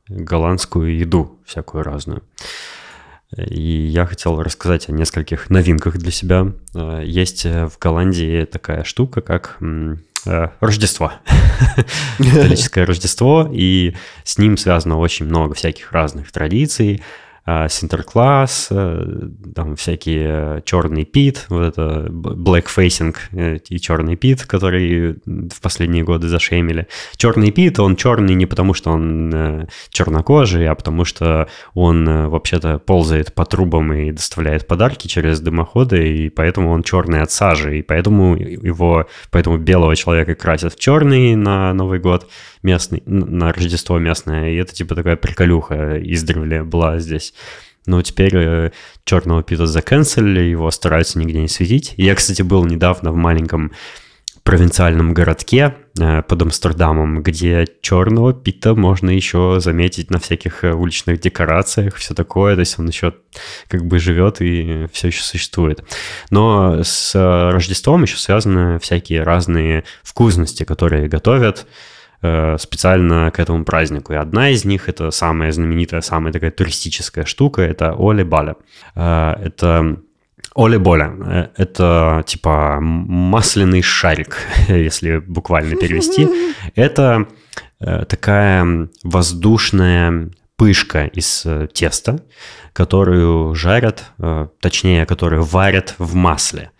голландскую 0.06 0.96
еду 0.96 1.36
всякую 1.44 1.82
разную. 1.82 2.22
И 3.36 3.60
я 3.60 4.06
хотел 4.06 4.40
рассказать 4.40 4.88
о 4.88 4.92
нескольких 4.92 5.50
новинках 5.50 5.98
для 5.98 6.12
себя. 6.12 6.52
Есть 7.02 7.44
в 7.44 7.72
Голландии 7.80 8.44
такая 8.44 8.84
штука, 8.84 9.20
как 9.20 9.58
Рождество. 10.60 11.12
Католическое 12.18 12.86
Рождество, 12.86 13.50
и 13.52 13.96
с 14.22 14.38
ним 14.38 14.56
связано 14.56 14.96
очень 14.98 15.26
много 15.26 15.54
всяких 15.54 15.90
разных 15.90 16.30
традиций. 16.30 17.02
Синтеркласс, 17.68 18.68
э, 18.70 19.28
там 19.54 19.76
всякие 19.76 20.62
черный 20.64 21.04
пит, 21.04 21.46
вот 21.48 21.62
это 21.62 22.10
э, 23.32 23.58
и 23.68 23.78
черный 23.78 24.16
пит, 24.16 24.44
который 24.44 25.12
в 25.24 25.60
последние 25.60 26.02
годы 26.02 26.26
зашеймили. 26.26 26.88
Черный 27.16 27.52
пит, 27.52 27.78
он 27.78 27.94
черный 27.94 28.34
не 28.34 28.46
потому, 28.46 28.74
что 28.74 28.90
он 28.90 29.32
э, 29.32 29.66
чернокожий, 29.90 30.66
а 30.66 30.74
потому 30.74 31.04
что 31.04 31.48
он 31.74 32.28
вообще-то 32.28 32.80
ползает 32.80 33.32
по 33.32 33.44
трубам 33.44 33.92
и 33.92 34.10
доставляет 34.10 34.66
подарки 34.66 35.06
через 35.06 35.38
дымоходы, 35.38 36.16
и 36.16 36.30
поэтому 36.30 36.72
он 36.72 36.82
черный 36.82 37.22
от 37.22 37.30
сажи, 37.30 37.78
и 37.78 37.82
поэтому 37.82 38.34
его, 38.36 39.06
поэтому 39.30 39.56
белого 39.56 39.94
человека 39.94 40.34
красят 40.34 40.74
в 40.74 40.80
черный 40.80 41.36
на 41.36 41.72
Новый 41.74 42.00
год, 42.00 42.28
местный, 42.64 43.04
на 43.06 43.52
Рождество 43.52 43.98
местное, 44.00 44.50
и 44.50 44.56
это 44.56 44.74
типа 44.74 44.96
такая 44.96 45.14
приколюха 45.14 45.96
издревле 46.02 46.64
была 46.64 46.98
здесь. 46.98 47.32
Но 47.86 48.02
теперь 48.02 48.36
э, 48.36 48.70
черного 49.04 49.42
пита 49.42 49.66
заканцелили, 49.66 50.40
его 50.40 50.70
стараются 50.70 51.18
нигде 51.18 51.40
не 51.40 51.48
светить. 51.48 51.94
Я, 51.96 52.14
кстати, 52.14 52.42
был 52.42 52.64
недавно 52.64 53.12
в 53.12 53.16
маленьком 53.16 53.72
провинциальном 54.46 55.12
городке 55.12 55.74
э, 55.98 56.22
под 56.22 56.42
Амстердамом, 56.42 57.20
где 57.20 57.66
черного 57.80 58.32
пита 58.32 58.74
можно 58.76 59.10
еще 59.10 59.56
заметить 59.58 60.10
на 60.10 60.20
всяких 60.20 60.62
э, 60.62 60.72
уличных 60.72 61.20
декорациях, 61.20 61.96
все 61.96 62.14
такое, 62.14 62.54
то 62.54 62.60
есть 62.60 62.78
он 62.78 62.86
еще 62.86 63.14
как 63.68 63.84
бы 63.84 63.98
живет 63.98 64.40
и 64.40 64.86
все 64.92 65.08
еще 65.08 65.22
существует. 65.22 65.82
Но 66.30 66.84
с 66.84 67.12
Рождеством 67.14 68.04
еще 68.04 68.18
связаны 68.18 68.78
всякие 68.78 69.24
разные 69.24 69.82
вкусности, 70.04 70.62
которые 70.62 71.08
готовят, 71.08 71.66
специально 72.20 73.30
к 73.30 73.38
этому 73.38 73.64
празднику. 73.64 74.12
И 74.12 74.16
одна 74.16 74.50
из 74.50 74.64
них, 74.64 74.88
это 74.88 75.10
самая 75.10 75.52
знаменитая, 75.52 76.00
самая 76.00 76.32
такая 76.32 76.50
туристическая 76.50 77.24
штука, 77.24 77.62
это 77.62 77.94
Оле 77.94 78.24
Баля. 78.24 78.56
Э, 78.94 79.34
это 79.42 79.98
Оле 80.54 80.78
Боля. 80.78 81.12
Э, 81.24 81.48
это 81.56 82.24
типа 82.26 82.78
масляный 82.80 83.82
шарик, 83.82 84.38
если 84.68 85.18
буквально 85.18 85.76
перевести. 85.76 86.28
Это 86.74 87.26
такая 87.78 88.88
воздушная 89.04 90.30
пышка 90.56 91.04
из 91.04 91.46
теста, 91.74 92.24
которую 92.72 93.54
жарят, 93.54 94.12
точнее, 94.60 95.04
которую 95.04 95.42
варят 95.42 95.94
в 95.98 96.14
масле. 96.14 96.70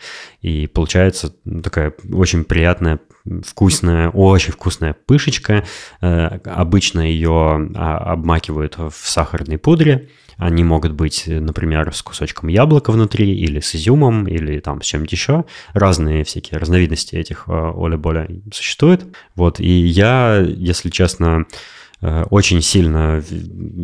И 0.40 0.66
получается 0.66 1.34
такая 1.62 1.92
очень 2.10 2.44
приятная 2.44 2.98
вкусная, 3.44 4.10
очень 4.10 4.52
вкусная 4.52 4.94
пышечка. 4.94 5.64
Э, 6.00 6.38
обычно 6.44 7.00
ее 7.00 7.70
а, 7.74 8.12
обмакивают 8.12 8.76
в 8.76 8.92
сахарной 8.92 9.58
пудре. 9.58 10.08
Они 10.36 10.64
могут 10.64 10.92
быть, 10.92 11.24
например, 11.26 11.94
с 11.94 12.02
кусочком 12.02 12.48
яблока 12.48 12.92
внутри, 12.92 13.34
или 13.34 13.60
с 13.60 13.74
изюмом, 13.74 14.26
или 14.26 14.60
там 14.60 14.82
с 14.82 14.84
чем-нибудь 14.84 15.12
еще. 15.12 15.44
Разные 15.72 16.24
всякие 16.24 16.58
разновидности 16.58 17.16
этих 17.16 17.44
э, 17.48 17.52
оля-боля 17.52 18.28
существуют. 18.52 19.06
Вот, 19.34 19.60
и 19.60 19.70
я, 19.70 20.38
если 20.46 20.90
честно, 20.90 21.46
э, 22.02 22.24
очень 22.30 22.60
сильно 22.60 23.24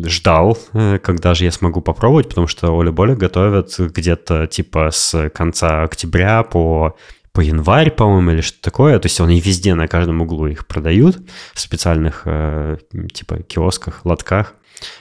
ждал, 0.05 0.57
когда 0.71 1.33
же 1.33 1.45
я 1.45 1.51
смогу 1.51 1.81
попробовать, 1.81 2.29
потому 2.29 2.47
что 2.47 2.71
Оля 2.71 2.91
Боля 2.91 3.15
готовят 3.15 3.73
где-то 3.77 4.47
типа 4.47 4.89
с 4.91 5.29
конца 5.31 5.83
октября 5.83 6.43
по 6.43 6.95
по 7.33 7.41
январь, 7.41 7.91
по-моему, 7.91 8.31
или 8.31 8.41
что-то 8.41 8.61
такое. 8.61 8.99
То 8.99 9.07
есть 9.07 9.19
они 9.19 9.41
везде 9.41 9.73
на 9.73 9.87
каждом 9.87 10.21
углу 10.21 10.47
их 10.47 10.67
продают 10.67 11.17
в 11.53 11.59
специальных 11.59 12.21
э, 12.25 12.77
типа 13.11 13.41
киосках, 13.43 14.05
лотках. 14.05 14.55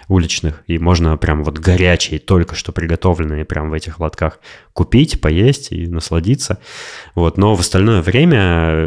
уличных, 0.09 0.63
и 0.67 0.79
можно 0.79 1.17
прям 1.17 1.45
вот 1.45 1.59
горячие, 1.59 2.19
только 2.19 2.55
что 2.55 2.73
приготовленные 2.73 3.45
прям 3.45 3.71
в 3.71 3.73
этих 3.73 3.99
лотках 4.01 4.39
купить, 4.73 5.21
поесть 5.21 5.73
и 5.73 5.87
насладиться. 5.87 6.59
Вот. 7.15 7.39
Но 7.39 7.55
в 7.55 7.61
остальное 7.61 8.03
время 8.03 8.39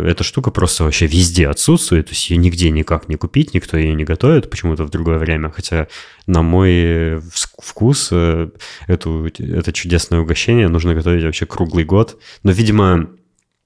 эта 0.05 0.23
штука 0.23 0.51
просто 0.51 0.83
вообще 0.83 1.07
везде 1.07 1.47
отсутствует, 1.47 2.07
то 2.07 2.11
есть 2.11 2.29
ее 2.29 2.37
нигде 2.37 2.69
никак 2.69 3.09
не 3.09 3.15
купить, 3.15 3.53
никто 3.53 3.77
ее 3.77 3.93
не 3.93 4.03
готовит 4.03 4.49
почему-то 4.49 4.83
в 4.83 4.89
другое 4.89 5.17
время, 5.17 5.51
хотя 5.51 5.87
на 6.27 6.41
мой 6.41 7.21
вкус 7.33 8.09
э, 8.11 8.49
эту, 8.87 9.25
это 9.25 9.73
чудесное 9.73 10.19
угощение 10.19 10.67
нужно 10.67 10.93
готовить 10.95 11.23
вообще 11.23 11.45
круглый 11.45 11.85
год. 11.85 12.19
Но, 12.43 12.51
видимо, 12.51 13.09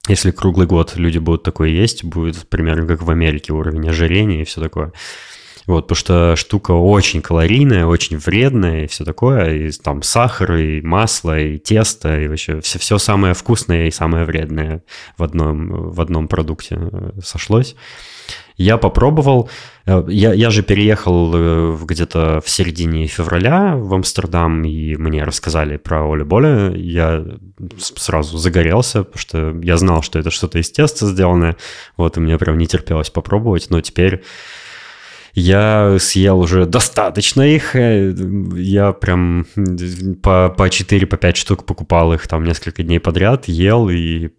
если 0.08 0.30
круглый 0.30 0.66
год 0.66 0.96
люди 0.96 1.18
будут 1.18 1.42
такое 1.42 1.68
есть, 1.68 2.04
будет 2.04 2.48
примерно 2.48 2.86
как 2.86 3.02
в 3.02 3.10
Америке 3.10 3.52
уровень 3.52 3.88
ожирения 3.88 4.42
и 4.42 4.44
все 4.44 4.60
такое. 4.60 4.92
Вот, 5.66 5.82
потому 5.82 5.96
что 5.96 6.36
штука 6.36 6.72
очень 6.72 7.22
калорийная, 7.22 7.86
очень 7.86 8.16
вредная 8.16 8.84
и 8.84 8.86
все 8.86 9.04
такое. 9.04 9.54
И 9.54 9.70
там 9.70 10.02
сахар, 10.02 10.54
и 10.54 10.80
масло, 10.80 11.38
и 11.38 11.58
тесто, 11.58 12.18
и 12.18 12.28
вообще 12.28 12.60
все, 12.60 12.78
все 12.78 12.98
самое 12.98 13.34
вкусное 13.34 13.86
и 13.86 13.90
самое 13.90 14.24
вредное 14.24 14.82
в 15.16 15.22
одном, 15.22 15.90
в 15.90 16.00
одном 16.00 16.28
продукте 16.28 16.76
э, 16.80 17.10
сошлось. 17.22 17.76
Я 18.60 18.76
попробовал, 18.76 19.48
э, 19.86 20.04
я, 20.08 20.34
я 20.34 20.50
же 20.50 20.62
переехал 20.62 21.32
э, 21.34 21.78
где-то 21.82 22.42
в 22.44 22.50
середине 22.50 23.06
февраля 23.06 23.74
в 23.74 23.94
Амстердам, 23.94 24.62
и 24.64 24.96
мне 24.96 25.24
рассказали 25.24 25.78
про 25.78 26.04
Оля 26.04 26.26
Боля. 26.26 26.70
Я 26.76 27.24
сразу 27.78 28.36
загорелся, 28.36 29.04
потому 29.04 29.18
что 29.18 29.58
я 29.62 29.78
знал, 29.78 30.02
что 30.02 30.18
это 30.18 30.30
что-то 30.30 30.58
из 30.58 30.70
теста 30.70 31.06
сделанное. 31.06 31.56
Вот, 31.96 32.18
и 32.18 32.20
мне 32.20 32.36
прям 32.36 32.58
не 32.58 32.66
терпелось 32.66 33.08
попробовать, 33.08 33.68
но 33.70 33.80
теперь 33.80 34.22
я 35.40 35.96
съел 35.98 36.40
уже 36.40 36.66
достаточно 36.66 37.42
их. 37.42 37.74
Э, 37.74 38.14
я 38.54 38.92
прям 38.92 39.46
по, 40.22 40.48
по 40.50 40.68
4-5 40.68 41.06
по 41.06 41.34
штук 41.34 41.64
покупал 41.64 42.12
их 42.12 42.28
там 42.28 42.44
несколько 42.44 42.82
дней 42.82 43.00
подряд, 43.00 43.48
ел, 43.48 43.88
и 43.88 44.30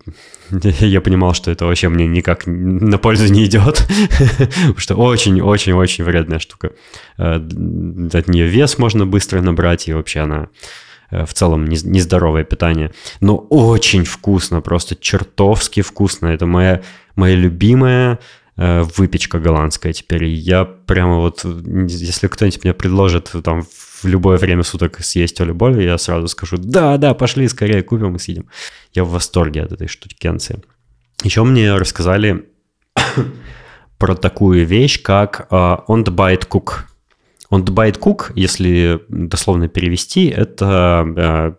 я 0.79 1.01
понимал, 1.01 1.33
что 1.33 1.51
это 1.51 1.65
вообще 1.65 1.89
мне 1.89 2.07
никак 2.07 2.43
на 2.45 2.97
пользу 2.97 3.31
не 3.31 3.45
идет. 3.45 3.87
Потому 4.37 4.77
что 4.77 4.95
очень-очень-очень 4.95 6.03
вредная 6.03 6.39
штука. 6.39 6.71
Э, 7.17 7.35
от 7.35 8.27
нее 8.27 8.47
вес 8.47 8.77
можно 8.77 9.05
быстро 9.05 9.41
набрать, 9.41 9.87
и 9.87 9.93
вообще 9.93 10.21
она 10.21 10.49
э, 11.09 11.25
в 11.25 11.33
целом 11.33 11.65
нездоровое 11.65 12.43
питание. 12.43 12.91
Но 13.19 13.37
очень 13.37 14.05
вкусно, 14.05 14.61
просто 14.61 14.95
чертовски 14.95 15.81
вкусно. 15.81 16.27
Это 16.27 16.45
моя, 16.45 16.81
моя 17.15 17.35
любимая 17.35 18.19
выпечка 18.57 19.39
голландская 19.39 19.93
теперь. 19.93 20.25
Я 20.25 20.65
прямо 20.65 21.17
вот, 21.17 21.45
если 21.45 22.27
кто-нибудь 22.27 22.63
мне 22.63 22.73
предложит 22.73 23.31
там 23.43 23.63
в 23.63 24.05
любое 24.05 24.37
время 24.37 24.63
суток 24.63 24.99
съесть 25.03 25.39
Олю 25.41 25.53
Боль, 25.53 25.81
я 25.81 25.97
сразу 25.97 26.27
скажу, 26.27 26.57
да, 26.57 26.97
да, 26.97 27.13
пошли 27.13 27.47
скорее 27.47 27.83
купим 27.83 28.15
и 28.15 28.19
съедим. 28.19 28.47
Я 28.93 29.03
в 29.03 29.09
восторге 29.09 29.63
от 29.63 29.71
этой 29.71 29.87
штукенции. 29.87 30.61
Еще 31.23 31.43
мне 31.43 31.75
рассказали 31.75 32.45
про 33.97 34.15
такую 34.15 34.65
вещь, 34.65 35.01
как 35.01 35.47
uh, 35.51 35.85
on 35.87 36.03
the 36.03 36.13
bite 36.13 36.47
cook. 36.47 36.85
On 37.51 37.63
the 37.63 37.73
bite 37.73 37.99
cook, 37.99 38.31
если 38.35 39.01
дословно 39.09 39.67
перевести, 39.67 40.27
это 40.27 41.03
uh, 41.05 41.55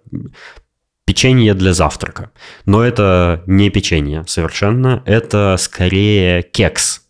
печенье 1.06 1.54
для 1.54 1.72
завтрака. 1.72 2.30
Но 2.66 2.82
это 2.82 3.42
не 3.46 3.70
печенье 3.70 4.24
совершенно, 4.26 5.02
это 5.06 5.56
скорее 5.58 6.42
кекс. 6.42 7.02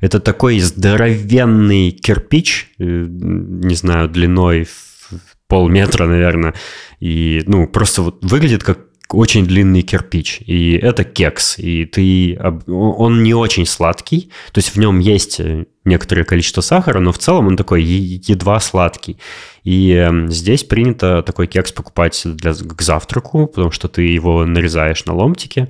Это 0.00 0.20
такой 0.20 0.60
здоровенный 0.60 1.90
кирпич, 1.90 2.72
э, 2.78 2.84
не 2.84 3.74
знаю, 3.74 4.08
длиной 4.08 4.64
в 4.64 5.10
полметра, 5.48 6.06
наверное, 6.06 6.54
и, 7.00 7.42
ну, 7.46 7.66
просто 7.66 8.02
вот 8.02 8.24
выглядит 8.24 8.62
как 8.62 8.80
очень 9.10 9.46
длинный 9.46 9.82
кирпич, 9.82 10.40
и 10.46 10.72
это 10.72 11.04
кекс, 11.04 11.58
и 11.58 11.84
ты, 11.84 12.38
он 12.66 13.22
не 13.22 13.34
очень 13.34 13.66
сладкий, 13.66 14.30
то 14.52 14.58
есть 14.58 14.74
в 14.74 14.78
нем 14.78 14.98
есть 14.98 15.38
э, 15.38 15.66
некоторое 15.84 16.24
количество 16.24 16.60
сахара, 16.60 16.98
но 16.98 17.12
в 17.12 17.18
целом 17.18 17.46
он 17.46 17.56
такой 17.56 17.82
едва 17.82 18.58
сладкий. 18.60 19.18
И 19.62 19.92
эм, 19.92 20.30
здесь 20.30 20.64
принято 20.64 21.22
такой 21.22 21.46
кекс 21.46 21.72
покупать 21.72 22.20
для, 22.24 22.52
к 22.52 22.82
завтраку, 22.82 23.46
потому 23.46 23.70
что 23.70 23.88
ты 23.88 24.02
его 24.02 24.44
нарезаешь 24.44 25.04
на 25.06 25.14
ломтики 25.14 25.68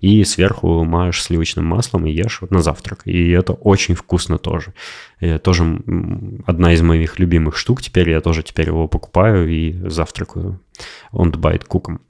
и 0.00 0.24
сверху 0.24 0.84
мажешь 0.84 1.24
сливочным 1.24 1.66
маслом 1.66 2.06
и 2.06 2.10
ешь 2.10 2.40
на 2.50 2.62
завтрак. 2.62 3.02
И 3.04 3.30
это 3.30 3.52
очень 3.52 3.94
вкусно 3.94 4.38
тоже. 4.38 4.74
И 5.20 5.38
тоже 5.38 5.64
одна 6.46 6.72
из 6.72 6.82
моих 6.82 7.18
любимых 7.18 7.56
штук 7.56 7.82
теперь. 7.82 8.10
Я 8.10 8.20
тоже 8.20 8.42
теперь 8.42 8.68
его 8.68 8.88
покупаю 8.88 9.48
и 9.48 9.72
завтракаю. 9.88 10.60
Он 11.12 11.30
байт 11.30 11.64
куком. 11.64 12.00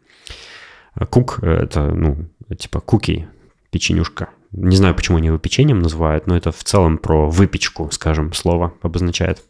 Кук— 1.11 1.39
это, 1.43 1.91
ну, 1.95 2.27
типа 2.57 2.81
куки, 2.81 3.29
печенюшка. 3.71 4.31
Не 4.53 4.77
знаю, 4.77 4.95
почему 4.95 5.19
они 5.19 5.29
его 5.29 5.39
печеньем 5.39 5.81
называют, 5.81 6.27
но 6.27 6.37
это 6.37 6.53
в 6.53 6.65
целом 6.65 6.99
про 6.99 7.29
выпечку, 7.29 7.91
скажем, 7.93 8.33
слово 8.33 8.73
обозначает. 8.83 9.43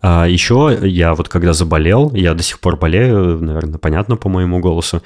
А 0.00 0.26
еще 0.26 0.76
я 0.82 1.14
вот 1.14 1.28
когда 1.28 1.52
заболел, 1.52 2.12
я 2.14 2.34
до 2.34 2.42
сих 2.42 2.58
пор 2.58 2.76
болею, 2.76 3.40
наверное, 3.40 3.78
понятно 3.78 4.16
по 4.16 4.28
моему 4.28 4.58
голосу, 4.58 5.02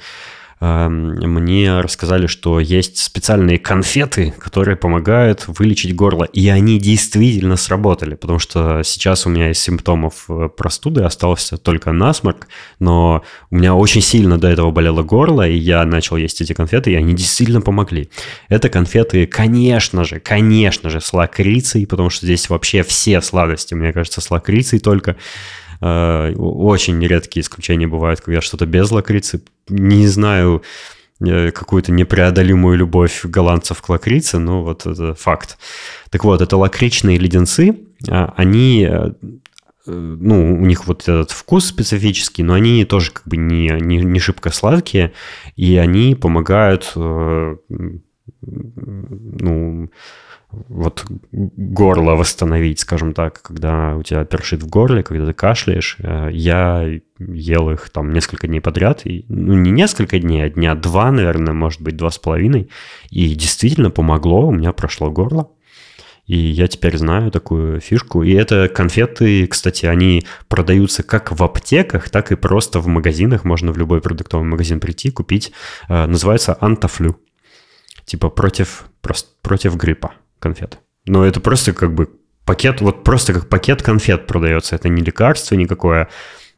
мне 0.59 1.81
рассказали, 1.81 2.25
что 2.25 2.59
есть 2.59 2.97
специальные 2.97 3.59
конфеты, 3.59 4.33
которые 4.39 4.75
помогают 4.75 5.45
вылечить 5.47 5.95
горло. 5.95 6.23
И 6.23 6.49
они 6.49 6.79
действительно 6.79 7.57
сработали, 7.57 8.15
потому 8.15 8.39
что 8.39 8.81
сейчас 8.83 9.27
у 9.27 9.29
меня 9.29 9.51
из 9.51 9.59
симптомов 9.59 10.25
э, 10.29 10.49
простуды 10.55 11.03
остался 11.03 11.57
только 11.57 11.91
насморк, 11.91 12.47
но 12.79 13.23
у 13.51 13.55
меня 13.55 13.75
очень 13.75 14.01
сильно 14.01 14.39
до 14.39 14.47
этого 14.47 14.71
болело 14.71 15.03
горло, 15.03 15.47
и 15.47 15.55
я 15.55 15.85
начал 15.85 16.17
есть 16.17 16.41
эти 16.41 16.53
конфеты, 16.53 16.91
и 16.91 16.95
они 16.95 17.13
действительно 17.13 17.61
помогли. 17.61 18.09
Это 18.49 18.69
конфеты, 18.69 19.27
конечно 19.27 20.05
же, 20.05 20.19
конечно 20.19 20.89
же, 20.89 21.01
с 21.01 21.13
лакрицей, 21.13 21.85
потому 21.85 22.09
что 22.09 22.25
здесь 22.25 22.49
вообще 22.49 22.81
все 22.81 23.21
сладости, 23.21 23.75
мне 23.75 23.93
кажется, 23.93 24.21
с 24.21 24.31
лакрицей 24.31 24.79
только. 24.79 25.17
Э, 25.81 26.33
очень 26.35 27.05
редкие 27.05 27.41
исключения 27.41 27.87
бывают, 27.87 28.21
когда 28.21 28.41
что-то 28.41 28.65
без 28.65 28.91
лакрицы. 28.91 29.41
Не 29.69 30.07
знаю 30.07 30.63
э, 31.19 31.51
какую-то 31.51 31.91
непреодолимую 31.91 32.77
любовь 32.77 33.21
голландцев 33.23 33.81
к 33.81 33.89
лакрице, 33.89 34.39
но 34.39 34.63
вот 34.63 34.85
это 34.85 35.13
факт. 35.13 35.57
Так 36.09 36.23
вот, 36.23 36.41
это 36.41 36.57
лакричные 36.57 37.17
леденцы, 37.17 37.77
а, 38.09 38.33
они 38.37 38.87
э, 38.89 39.11
ну, 39.85 40.53
у 40.53 40.65
них 40.65 40.87
вот 40.87 41.03
этот 41.03 41.31
вкус 41.31 41.65
специфический, 41.65 42.43
но 42.43 42.53
они 42.53 42.83
тоже 42.83 43.11
как 43.11 43.25
бы 43.25 43.37
не, 43.37 43.69
не, 43.79 43.97
не 43.97 44.19
шибко 44.19 44.49
сладкие, 44.49 45.13
и 45.55 45.77
они 45.77 46.13
помогают, 46.13 46.91
ну, 46.95 47.61
вот 50.51 51.05
горло 51.31 52.15
восстановить, 52.15 52.79
скажем 52.79 53.13
так, 53.13 53.41
когда 53.41 53.95
у 53.95 54.03
тебя 54.03 54.23
першит 54.23 54.63
в 54.63 54.69
горле, 54.69 55.03
когда 55.03 55.25
ты 55.25 55.33
кашляешь. 55.33 55.97
Э, 55.99 56.29
я 56.31 56.87
ел 57.19 57.69
их 57.69 57.89
там 57.89 58.13
несколько 58.13 58.47
дней 58.47 58.61
подряд, 58.61 59.05
и, 59.05 59.25
ну 59.27 59.53
не 59.53 59.71
несколько 59.71 60.19
дней, 60.19 60.45
а 60.45 60.49
дня 60.49 60.75
два, 60.75 61.11
наверное, 61.11 61.53
может 61.53 61.81
быть, 61.81 61.97
два 61.97 62.11
с 62.11 62.17
половиной, 62.17 62.69
и 63.09 63.33
действительно 63.35 63.89
помогло, 63.89 64.47
у 64.47 64.51
меня 64.51 64.71
прошло 64.71 65.11
горло. 65.11 65.49
И 66.25 66.37
я 66.37 66.67
теперь 66.67 66.97
знаю 66.97 67.31
такую 67.31 67.79
фишку. 67.79 68.21
И 68.21 68.33
это 68.33 68.67
конфеты, 68.67 69.47
кстати, 69.47 69.85
они 69.85 70.25
продаются 70.49 71.01
как 71.01 71.31
в 71.31 71.41
аптеках, 71.41 72.09
так 72.09 72.33
и 72.33 72.35
просто 72.35 72.81
в 72.81 72.87
магазинах. 72.87 73.45
Можно 73.45 73.71
в 73.71 73.77
любой 73.77 74.01
продуктовый 74.01 74.45
магазин 74.45 74.81
прийти, 74.81 75.09
купить. 75.09 75.53
Э, 75.87 76.05
называется 76.05 76.57
антафлю. 76.59 77.17
Типа 78.05 78.29
против, 78.29 78.89
против 79.41 79.77
гриппа 79.77 80.13
конфет. 80.39 80.79
Но 81.05 81.25
это 81.25 81.39
просто 81.39 81.73
как 81.73 81.93
бы 81.93 82.09
пакет, 82.45 82.81
вот 82.81 83.03
просто 83.03 83.33
как 83.33 83.49
пакет 83.49 83.81
конфет 83.81 84.27
продается. 84.27 84.75
Это 84.75 84.89
не 84.89 85.01
лекарство 85.01 85.55
никакое, 85.55 86.09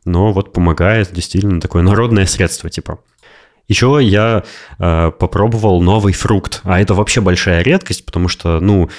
но 0.05 0.32
вот 0.32 0.53
помогает 0.53 1.11
действительно 1.11 1.59
такое 1.59 1.84
народное 1.84 2.25
средство 2.25 2.69
типа. 2.69 2.99
Еще 3.67 3.99
я 4.01 4.43
э, 4.80 5.11
попробовал 5.11 5.82
новый 5.82 6.13
фрукт, 6.13 6.61
а 6.63 6.82
это 6.82 6.95
вообще 6.95 7.21
большая 7.21 7.61
редкость, 7.61 8.03
потому 8.03 8.27
что, 8.27 8.59
ну, 8.59 8.89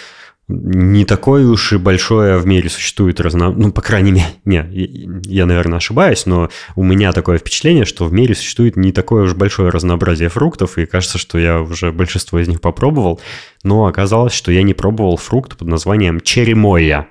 не 0.51 1.05
такое 1.05 1.47
уж 1.47 1.73
и 1.73 1.77
большое 1.77 2.39
в 2.39 2.47
мире 2.47 2.69
существует 2.69 3.21
разно... 3.21 3.51
Ну, 3.51 3.73
по 3.73 3.83
крайней 3.83 4.13
мере, 4.13 4.27
не, 4.45 5.23
я, 5.25 5.47
наверное, 5.47 5.79
ошибаюсь, 5.79 6.27
но 6.27 6.49
у 6.77 6.83
меня 6.83 7.13
такое 7.13 7.39
впечатление, 7.39 7.85
что 7.85 8.05
в 8.05 8.13
мире 8.13 8.35
существует 8.35 8.77
не 8.77 8.93
такое 8.93 9.25
уж 9.25 9.35
большое 9.35 9.71
разнообразие 9.71 10.29
фруктов, 10.29 10.79
и 10.79 10.87
кажется, 10.87 11.19
что 11.19 11.39
я 11.39 11.61
уже 11.61 11.93
большинство 11.93 12.39
из 12.39 12.49
них 12.49 12.61
попробовал, 12.61 13.21
но 13.63 13.87
оказалось, 13.87 14.33
что 14.33 14.51
я 14.53 14.63
не 14.63 14.75
пробовал 14.75 15.17
фрукт 15.17 15.57
под 15.57 15.69
названием 15.69 16.21
черемоя. 16.21 17.09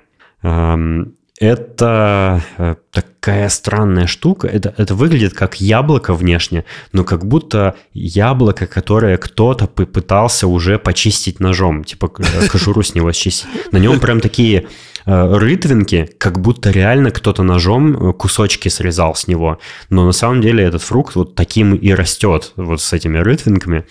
Это 1.40 2.42
э, 2.58 2.74
такая 2.92 3.48
странная 3.48 4.06
штука. 4.06 4.46
Это, 4.46 4.74
это 4.76 4.94
выглядит 4.94 5.32
как 5.32 5.58
яблоко 5.58 6.12
внешне, 6.12 6.66
но 6.92 7.02
как 7.02 7.24
будто 7.24 7.76
яблоко, 7.94 8.66
которое 8.66 9.16
кто-то 9.16 9.66
пытался 9.66 10.46
уже 10.46 10.78
почистить 10.78 11.40
ножом, 11.40 11.82
типа 11.82 12.12
э, 12.18 12.46
кожуру 12.46 12.82
с 12.82 12.94
него 12.94 13.10
счистить. 13.12 13.48
На 13.72 13.78
нем 13.78 14.00
прям 14.00 14.20
такие 14.20 14.66
э, 15.06 15.34
рытвинки, 15.38 16.10
как 16.18 16.42
будто 16.42 16.70
реально 16.70 17.10
кто-то 17.10 17.42
ножом 17.42 18.12
кусочки 18.12 18.68
срезал 18.68 19.14
с 19.14 19.26
него. 19.26 19.58
Но 19.88 20.04
на 20.04 20.12
самом 20.12 20.42
деле 20.42 20.62
этот 20.62 20.82
фрукт 20.82 21.14
вот 21.14 21.34
таким 21.34 21.74
и 21.74 21.90
растет, 21.94 22.52
вот 22.56 22.82
с 22.82 22.92
этими 22.92 23.16
рытвинками. 23.16 23.86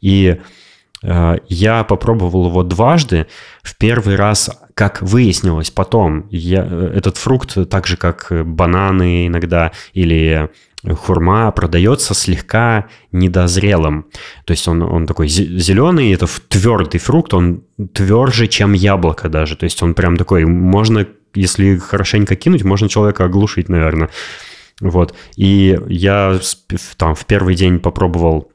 И 0.00 0.40
я 1.48 1.82
попробовал 1.82 2.46
его 2.46 2.62
дважды. 2.62 3.26
В 3.64 3.76
первый 3.76 4.14
раз 4.14 4.48
как 4.74 5.02
выяснилось 5.02 5.70
потом, 5.70 6.26
я, 6.30 6.64
этот 6.64 7.16
фрукт, 7.16 7.56
так 7.68 7.86
же 7.86 7.96
как 7.96 8.28
бананы 8.44 9.26
иногда 9.26 9.72
или 9.92 10.50
хурма, 10.84 11.50
продается 11.52 12.14
слегка 12.14 12.88
недозрелым. 13.12 14.06
То 14.44 14.52
есть 14.52 14.66
он, 14.66 14.82
он 14.82 15.06
такой 15.06 15.28
зеленый, 15.28 16.12
это 16.12 16.26
твердый 16.48 17.00
фрукт, 17.00 17.34
он 17.34 17.62
тверже, 17.92 18.48
чем 18.48 18.72
яблоко 18.72 19.28
даже. 19.28 19.56
То 19.56 19.64
есть 19.64 19.82
он 19.82 19.94
прям 19.94 20.16
такой, 20.16 20.44
можно, 20.44 21.06
если 21.34 21.76
хорошенько 21.76 22.34
кинуть, 22.34 22.64
можно 22.64 22.88
человека 22.88 23.24
оглушить, 23.24 23.68
наверное. 23.68 24.10
Вот. 24.80 25.14
И 25.36 25.78
я 25.88 26.40
там 26.96 27.14
в 27.14 27.26
первый 27.26 27.54
день 27.54 27.78
попробовал 27.78 28.51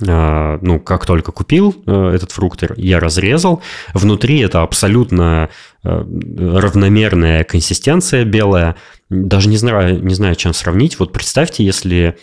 ну, 0.00 0.78
как 0.78 1.06
только 1.06 1.32
купил 1.32 1.74
э, 1.86 2.12
этот 2.14 2.30
фрукт, 2.30 2.62
я 2.76 3.00
разрезал. 3.00 3.62
Внутри 3.94 4.40
это 4.40 4.62
абсолютно 4.62 5.48
э, 5.82 5.88
равномерная 5.88 7.44
консистенция 7.44 8.24
белая. 8.24 8.76
Даже 9.08 9.48
не 9.48 9.56
знаю, 9.56 10.02
не 10.02 10.14
знаю, 10.14 10.34
чем 10.34 10.52
сравнить. 10.52 10.98
Вот 10.98 11.12
представьте, 11.12 11.64
если 11.64 12.16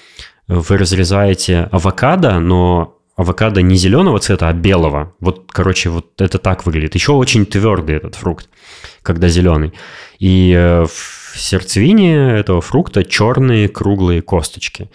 вы 0.47 0.77
разрезаете 0.77 1.69
авокадо, 1.71 2.39
но 2.39 2.97
авокадо 3.15 3.61
не 3.61 3.75
зеленого 3.75 4.19
цвета, 4.19 4.49
а 4.49 4.53
белого. 4.53 5.13
Вот, 5.19 5.45
короче, 5.51 5.89
вот 5.89 6.19
это 6.21 6.37
так 6.37 6.65
выглядит. 6.65 6.95
Еще 6.95 7.11
очень 7.11 7.45
твердый 7.45 7.97
этот 7.97 8.15
фрукт, 8.15 8.49
когда 9.01 9.27
зеленый. 9.29 9.73
И 10.19 10.53
э, 10.55 10.85
в 10.85 11.39
сердцевине 11.39 12.37
этого 12.37 12.61
фрукта 12.61 13.03
черные 13.03 13.67
круглые 13.67 14.21
косточки. 14.21 14.89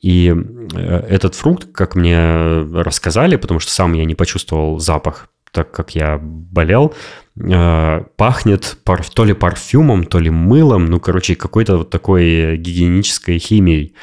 И 0.00 0.34
э, 0.74 1.06
этот 1.08 1.34
фрукт, 1.34 1.72
как 1.72 1.94
мне 1.94 2.62
рассказали, 2.72 3.36
потому 3.36 3.60
что 3.60 3.72
сам 3.72 3.92
я 3.94 4.04
не 4.04 4.14
почувствовал 4.14 4.78
запах, 4.78 5.28
так 5.52 5.70
как 5.70 5.94
я 5.94 6.18
болел, 6.20 6.94
э, 7.36 8.04
пахнет 8.16 8.78
то 9.14 9.24
ли 9.24 9.32
парфюмом, 9.32 10.04
то 10.04 10.18
ли 10.18 10.30
мылом, 10.30 10.86
ну, 10.86 11.00
короче, 11.00 11.34
какой-то 11.34 11.78
вот 11.78 11.90
такой 11.90 12.56
гигиенической 12.56 13.38
химией. 13.38 13.94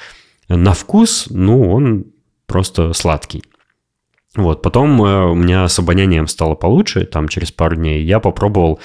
На 0.49 0.73
вкус, 0.73 1.27
ну, 1.29 1.71
он 1.71 2.05
просто 2.47 2.93
сладкий. 2.93 3.43
Вот, 4.35 4.63
потом 4.63 5.01
э, 5.03 5.25
у 5.25 5.35
меня 5.35 5.67
с 5.67 5.77
обонянием 5.77 6.27
стало 6.27 6.55
получше, 6.55 7.05
там 7.05 7.27
через 7.27 7.51
пару 7.51 7.75
дней 7.75 8.03
я 8.03 8.19
попробовал 8.19 8.79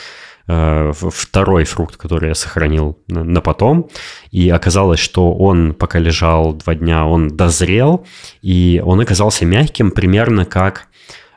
второй 0.48 1.64
фрукт, 1.64 1.96
который 1.96 2.28
я 2.30 2.34
сохранил 2.34 2.98
на 3.06 3.40
потом. 3.40 3.90
И 4.30 4.48
оказалось, 4.48 4.98
что 4.98 5.34
он, 5.34 5.74
пока 5.74 5.98
лежал 5.98 6.54
два 6.54 6.74
дня, 6.74 7.06
он 7.06 7.28
дозрел, 7.28 8.06
и 8.40 8.82
он 8.84 9.00
оказался 9.00 9.44
мягким 9.44 9.90
примерно 9.90 10.46
как 10.46 10.86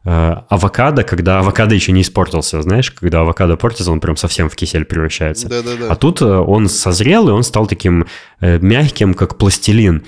э, 0.05 0.35
авокадо, 0.49 1.03
когда 1.03 1.39
авокадо 1.39 1.75
еще 1.75 1.91
не 1.91 2.03
испортился, 2.03 2.61
знаешь, 2.61 2.91
когда 2.91 3.21
авокадо 3.21 3.57
портится, 3.57 3.91
он 3.91 3.99
прям 3.99 4.15
совсем 4.15 4.49
в 4.49 4.55
кисель 4.55 4.85
превращается. 4.85 5.49
Да, 5.49 5.61
да, 5.61 5.71
да. 5.77 5.87
А 5.89 5.95
тут 5.95 6.21
э, 6.21 6.25
он 6.25 6.69
созрел, 6.69 7.27
и 7.27 7.31
он 7.31 7.43
стал 7.43 7.67
таким 7.67 8.05
мягким, 8.39 9.13
как 9.13 9.37
пластилин. 9.37 10.05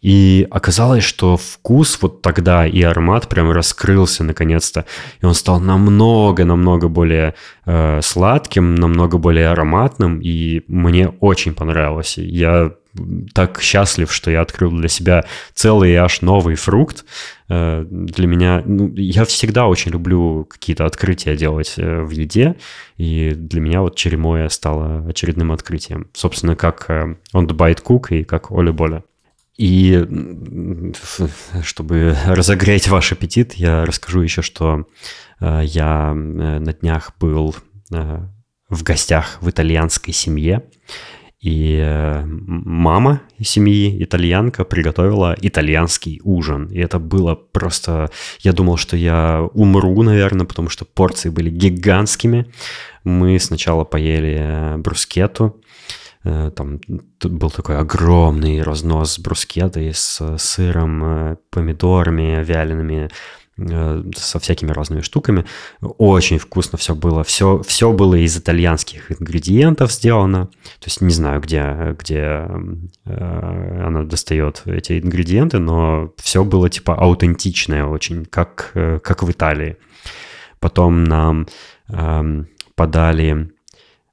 И 0.00 0.46
оказалось, 0.50 1.04
что 1.04 1.36
вкус 1.36 1.98
вот 2.00 2.22
тогда 2.22 2.66
и 2.66 2.80
аромат 2.82 3.28
прям 3.28 3.50
раскрылся 3.50 4.24
наконец-то. 4.24 4.86
И 5.20 5.26
он 5.26 5.34
стал 5.34 5.60
намного-намного 5.60 6.88
более 6.88 7.34
э, 7.66 8.00
сладким, 8.02 8.74
намного 8.74 9.18
более 9.18 9.48
ароматным. 9.48 10.20
И 10.20 10.62
мне 10.68 11.08
очень 11.20 11.54
понравилось. 11.54 12.16
Я 12.16 12.72
так 13.34 13.60
счастлив, 13.60 14.12
что 14.12 14.30
я 14.30 14.40
открыл 14.40 14.70
для 14.72 14.88
себя 14.88 15.24
целый 15.54 15.94
аж 15.96 16.22
новый 16.22 16.54
фрукт. 16.54 17.04
Э, 17.48 17.84
для 17.88 18.26
меня... 18.26 18.62
Ну, 18.64 18.92
я 18.96 19.24
всегда 19.26 19.66
очень 19.66 19.92
люблю 19.92 20.46
какие-то 20.48 20.86
открытия 20.86 21.36
делать 21.36 21.74
э, 21.76 22.00
в 22.02 22.10
еде. 22.10 22.56
И 22.96 23.32
для 23.34 23.60
меня 23.60 23.82
вот 23.82 23.96
черемоя 23.96 24.48
стало 24.48 25.06
очередным 25.08 25.52
открытием. 25.52 26.08
Собственно, 26.14 26.56
как 26.56 26.86
э, 26.88 27.16
On 27.34 27.46
the 27.46 27.54
Bite 27.54 28.18
и 28.18 28.24
как 28.24 28.50
Оли 28.50 28.70
Боля. 28.70 29.02
И 29.60 30.06
чтобы 31.62 32.16
разогреть 32.24 32.88
ваш 32.88 33.12
аппетит, 33.12 33.52
я 33.52 33.84
расскажу 33.84 34.22
еще, 34.22 34.40
что 34.40 34.86
э, 35.38 35.60
я 35.64 36.12
э, 36.12 36.14
на 36.14 36.72
днях 36.72 37.12
был 37.20 37.54
э, 37.92 38.20
в 38.70 38.82
гостях 38.82 39.36
в 39.42 39.50
итальянской 39.50 40.14
семье, 40.14 40.64
и 41.42 42.24
мама 42.24 43.20
семьи, 43.42 44.02
итальянка, 44.02 44.64
приготовила 44.64 45.36
итальянский 45.38 46.22
ужин. 46.24 46.68
И 46.68 46.78
это 46.78 46.98
было 46.98 47.34
просто... 47.34 48.10
Я 48.40 48.54
думал, 48.54 48.78
что 48.78 48.96
я 48.96 49.46
умру, 49.52 50.02
наверное, 50.02 50.46
потому 50.46 50.70
что 50.70 50.86
порции 50.86 51.28
были 51.28 51.50
гигантскими. 51.50 52.50
Мы 53.04 53.38
сначала 53.38 53.84
поели 53.84 54.76
брускету, 54.78 55.60
там 56.22 56.80
был 57.22 57.50
такой 57.50 57.78
огромный 57.78 58.62
разнос 58.62 59.18
брускеты 59.18 59.90
с 59.94 60.36
сыром, 60.36 61.04
э, 61.04 61.36
помидорами 61.48 62.44
вялеными, 62.44 63.08
э, 63.56 64.02
со 64.14 64.38
всякими 64.38 64.70
разными 64.70 65.00
штуками. 65.00 65.46
Очень 65.80 66.38
вкусно 66.38 66.76
все 66.76 66.94
было. 66.94 67.24
Все, 67.24 67.62
все 67.62 67.92
было 67.92 68.16
из 68.16 68.36
итальянских 68.36 69.10
ингредиентов 69.10 69.92
сделано. 69.92 70.46
То 70.46 70.86
есть 70.86 71.00
не 71.00 71.12
знаю, 71.12 71.40
где, 71.40 71.96
где 71.98 72.46
э, 73.06 73.82
она 73.86 74.02
достает 74.02 74.62
эти 74.66 75.00
ингредиенты, 75.00 75.58
но 75.58 76.12
все 76.18 76.44
было 76.44 76.68
типа 76.68 76.96
аутентичное 76.96 77.86
очень, 77.86 78.26
как, 78.26 78.72
как 78.74 79.22
в 79.22 79.30
Италии. 79.30 79.78
Потом 80.58 81.04
нам 81.04 81.46
э, 81.88 82.44
подали 82.74 83.50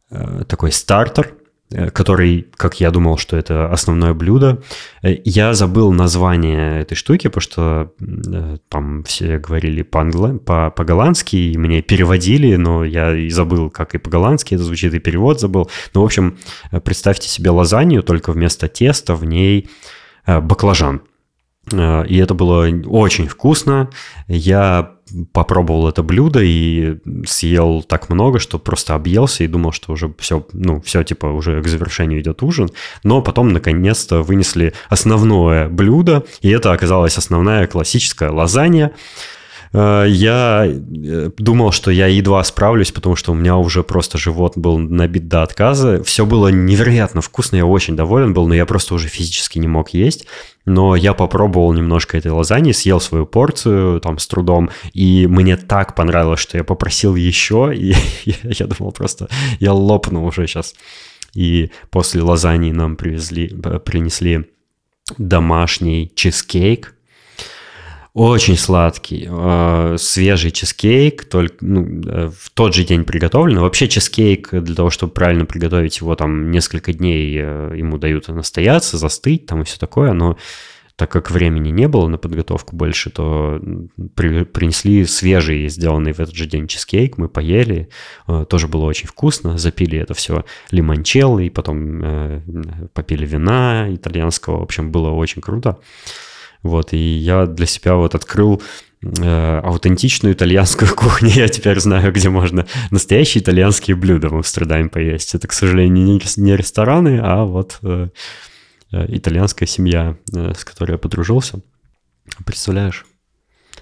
э, 0.10 0.44
такой 0.48 0.72
стартер– 0.72 1.34
Э, 1.37 1.37
который, 1.70 2.48
как 2.56 2.80
я 2.80 2.92
думал, 2.92 3.18
что 3.18 3.36
это 3.36 3.70
основное 3.70 4.14
блюдо. 4.14 4.62
Э, 5.02 5.16
я 5.26 5.54
забыл 5.54 5.92
название 5.92 6.82
этой 6.82 6.96
штуки, 6.96 7.28
потому 7.28 7.42
что 7.42 7.94
э, 8.00 8.58
там 8.70 9.04
все 9.04 9.38
говорили 9.38 9.82
по-голландски, 9.82 11.36
и 11.36 11.58
мне 11.58 11.82
переводили, 11.82 12.56
но 12.56 12.86
я 12.86 13.16
и 13.16 13.30
забыл, 13.30 13.70
как 13.70 13.96
и 13.96 13.98
по-голландски 13.98 14.56
это 14.56 14.64
звучит, 14.64 14.94
и 14.94 15.00
перевод 15.00 15.42
забыл. 15.42 15.70
Ну, 15.94 16.02
в 16.02 16.06
общем, 16.06 16.38
представьте 16.84 17.28
себе 17.28 17.50
лазанью, 17.50 18.02
только 18.02 18.32
вместо 18.32 18.68
теста 18.68 19.16
в 19.16 19.26
ней 19.26 19.70
баклажан. 20.26 21.02
И 21.72 22.18
это 22.18 22.34
было 22.34 22.70
очень 22.86 23.28
вкусно. 23.28 23.90
Я 24.28 24.94
попробовал 25.34 25.88
это 25.88 26.04
блюдо 26.04 26.42
и 26.42 26.98
съел 27.26 27.84
так 27.84 28.10
много, 28.10 28.40
что 28.40 28.60
просто 28.60 28.96
объелся 28.96 29.44
и 29.44 29.48
думал, 29.48 29.72
что 29.72 29.94
уже 29.94 30.14
все, 30.20 30.46
ну, 30.54 30.82
все, 30.82 31.04
типа, 31.04 31.28
уже 31.28 31.62
к 31.62 31.68
завершению 31.68 32.22
идет 32.22 32.44
ужин. 32.44 32.70
Но 33.04 33.22
потом, 33.22 33.50
наконец-то, 33.50 34.22
вынесли 34.22 34.74
основное 34.90 35.70
блюдо, 35.70 36.26
и 36.42 36.50
это 36.50 36.72
оказалась 36.72 37.18
основная 37.18 37.68
классическая 37.68 38.32
лазанья. 38.32 38.94
Э, 39.74 40.06
я 40.08 40.66
э, 40.66 41.30
думал, 41.38 41.72
что 41.72 41.92
я 41.92 42.08
едва 42.08 42.44
справлюсь, 42.44 42.92
потому 42.92 43.16
что 43.16 43.32
у 43.32 43.36
меня 43.36 43.58
уже 43.58 43.84
просто 43.84 44.18
живот 44.18 44.58
был 44.58 44.78
набит 44.78 45.28
до 45.28 45.44
отказа. 45.44 46.04
Все 46.04 46.26
было 46.26 46.50
невероятно 46.50 47.22
вкусно, 47.22 47.58
я 47.58 47.66
очень 47.66 47.96
доволен 47.96 48.34
был, 48.34 48.48
но 48.48 48.56
я 48.56 48.66
просто 48.66 48.94
уже 48.94 49.08
физически 49.08 49.60
не 49.60 49.68
мог 49.68 49.90
есть. 49.90 50.26
Но 50.66 50.96
я 50.96 51.14
попробовал 51.14 51.74
немножко 51.74 52.18
этой 52.18 52.32
лазаньи, 52.32 52.74
съел 52.74 53.00
свою 53.00 53.26
порцию 53.26 54.02
там 54.02 54.20
с 54.20 54.28
трудом, 54.28 54.70
и 54.94 55.26
мне 55.28 55.56
так 55.56 55.96
понравилось, 55.96 56.42
что 56.42 56.58
я 56.58 56.64
попросил 56.64 57.16
еще, 57.16 57.72
и 57.74 57.96
я 58.44 58.68
думал 58.68 58.92
просто, 58.92 59.30
я 59.60 59.74
лопну 59.74 60.26
уже 60.26 60.46
сейчас. 60.48 60.76
И 61.34 61.72
после 61.90 62.22
лазаньи 62.22 62.72
нам 62.72 62.96
привезли, 62.96 63.48
принесли 63.86 64.46
домашний 65.18 66.12
чизкейк, 66.16 66.97
очень 68.18 68.58
сладкий, 68.58 69.28
э, 69.30 69.96
свежий 70.00 70.50
чизкейк, 70.50 71.26
только 71.26 71.56
ну, 71.62 72.02
э, 72.04 72.32
в 72.36 72.50
тот 72.50 72.74
же 72.74 72.84
день 72.84 73.04
приготовлен. 73.04 73.60
Вообще 73.60 73.88
чизкейк, 73.88 74.50
для 74.52 74.74
того, 74.74 74.90
чтобы 74.90 75.14
правильно 75.14 75.46
приготовить 75.46 76.00
его, 76.00 76.16
там 76.16 76.50
несколько 76.50 76.94
дней 76.94 77.38
э, 77.40 77.74
ему 77.78 78.00
дают 78.00 78.28
настояться, 78.30 78.98
застыть 78.98 79.46
там 79.46 79.62
и 79.62 79.66
все 79.66 79.78
такое, 79.78 80.14
но 80.14 80.36
так 80.96 81.12
как 81.12 81.30
времени 81.30 81.70
не 81.70 81.88
было 81.88 82.08
на 82.08 82.18
подготовку 82.18 82.76
больше, 82.76 83.12
то 83.12 83.62
при, 84.16 84.46
принесли 84.46 85.06
свежий, 85.06 85.70
сделанный 85.70 86.12
в 86.12 86.20
этот 86.20 86.34
же 86.34 86.48
день 86.48 86.68
чизкейк, 86.68 87.20
мы 87.20 87.30
поели, 87.30 87.88
э, 88.28 88.46
тоже 88.50 88.68
было 88.68 88.86
очень 88.86 89.08
вкусно, 89.08 89.60
запили 89.60 90.00
это 90.00 90.16
все 90.16 90.44
лимончелло, 90.72 91.38
и 91.38 91.52
потом 91.52 92.02
э, 92.04 92.42
попили 92.94 93.28
вина 93.28 93.94
итальянского, 93.94 94.58
в 94.58 94.64
общем, 94.64 94.92
было 94.92 95.12
очень 95.12 95.40
круто. 95.40 95.78
Вот, 96.64 96.94
и 96.94 96.98
я 96.98 97.46
для 97.46 97.66
себя 97.66 97.96
вот 97.96 98.16
открыл 98.16 98.62
э, 99.02 99.60
аутентичную 99.60 100.34
итальянскую 100.34 100.92
кухню. 100.96 101.30
Я 101.30 101.48
теперь 101.48 101.80
знаю, 101.80 102.12
где 102.12 102.30
можно 102.30 102.68
настоящие 102.92 103.44
итальянские 103.44 103.96
блюда 103.96 104.30
в 104.30 104.36
Амстердаме 104.36 104.90
поесть. 104.90 105.36
Это, 105.36 105.48
к 105.48 105.54
сожалению, 105.54 106.06
не, 106.06 106.22
не 106.38 106.56
рестораны, 106.56 107.20
а 107.22 107.46
вот 107.46 107.80
э, 107.84 108.10
э, 108.92 109.06
итальянская 109.10 109.68
семья, 109.68 110.18
э, 110.34 110.54
с 110.54 110.66
которой 110.66 110.94
я 110.94 110.98
подружился. 110.98 111.62
Представляешь? 112.46 113.06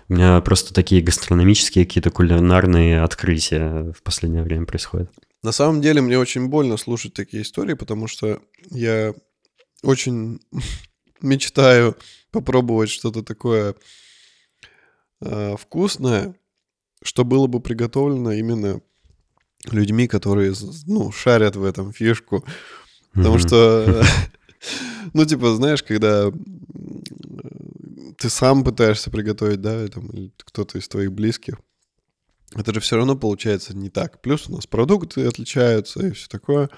У 0.08 0.14
меня 0.14 0.40
просто 0.42 0.74
такие 0.74 1.02
гастрономические 1.02 1.86
какие-то 1.86 2.12
кулинарные 2.12 3.02
открытия 3.02 3.92
в 3.92 4.04
последнее 4.04 4.44
время 4.44 4.66
происходят. 4.66 5.10
На 5.42 5.52
самом 5.52 5.82
деле 5.82 6.02
мне 6.02 6.18
очень 6.18 6.48
больно 6.48 6.78
слушать 6.78 7.14
такие 7.14 7.44
истории, 7.44 7.74
потому 7.74 8.08
что 8.08 8.40
я 8.70 9.14
очень 9.84 10.40
мечтаю 11.22 11.96
попробовать 12.36 12.90
что-то 12.90 13.24
такое 13.24 13.76
э, 15.22 15.56
вкусное, 15.58 16.36
что 17.02 17.24
было 17.24 17.48
бы 17.48 17.60
приготовлено 17.60 18.34
именно 18.34 18.82
людьми, 19.72 20.08
которые, 20.08 20.54
ну, 20.86 21.12
шарят 21.12 21.56
в 21.56 21.64
этом 21.64 21.94
фишку. 21.94 22.46
Потому 23.14 23.40
что, 23.40 24.04
ну, 25.14 25.26
типа, 25.26 25.56
знаешь, 25.56 25.82
когда 25.82 26.32
ты 28.18 28.30
сам 28.30 28.64
пытаешься 28.64 29.10
приготовить, 29.10 29.62
да, 29.62 29.88
там, 29.88 30.08
или 30.10 30.32
кто-то 30.38 30.78
из 30.78 30.88
твоих 30.88 31.12
близких, 31.12 31.56
это 32.54 32.74
же 32.74 32.80
все 32.80 32.98
равно 32.98 33.16
получается 33.16 33.76
не 33.76 33.90
так. 33.90 34.22
Плюс 34.22 34.50
у 34.50 34.56
нас 34.56 34.68
продукты 34.68 35.26
отличаются 35.26 36.08
и 36.08 36.12
все 36.12 36.28
такое. 36.28 36.70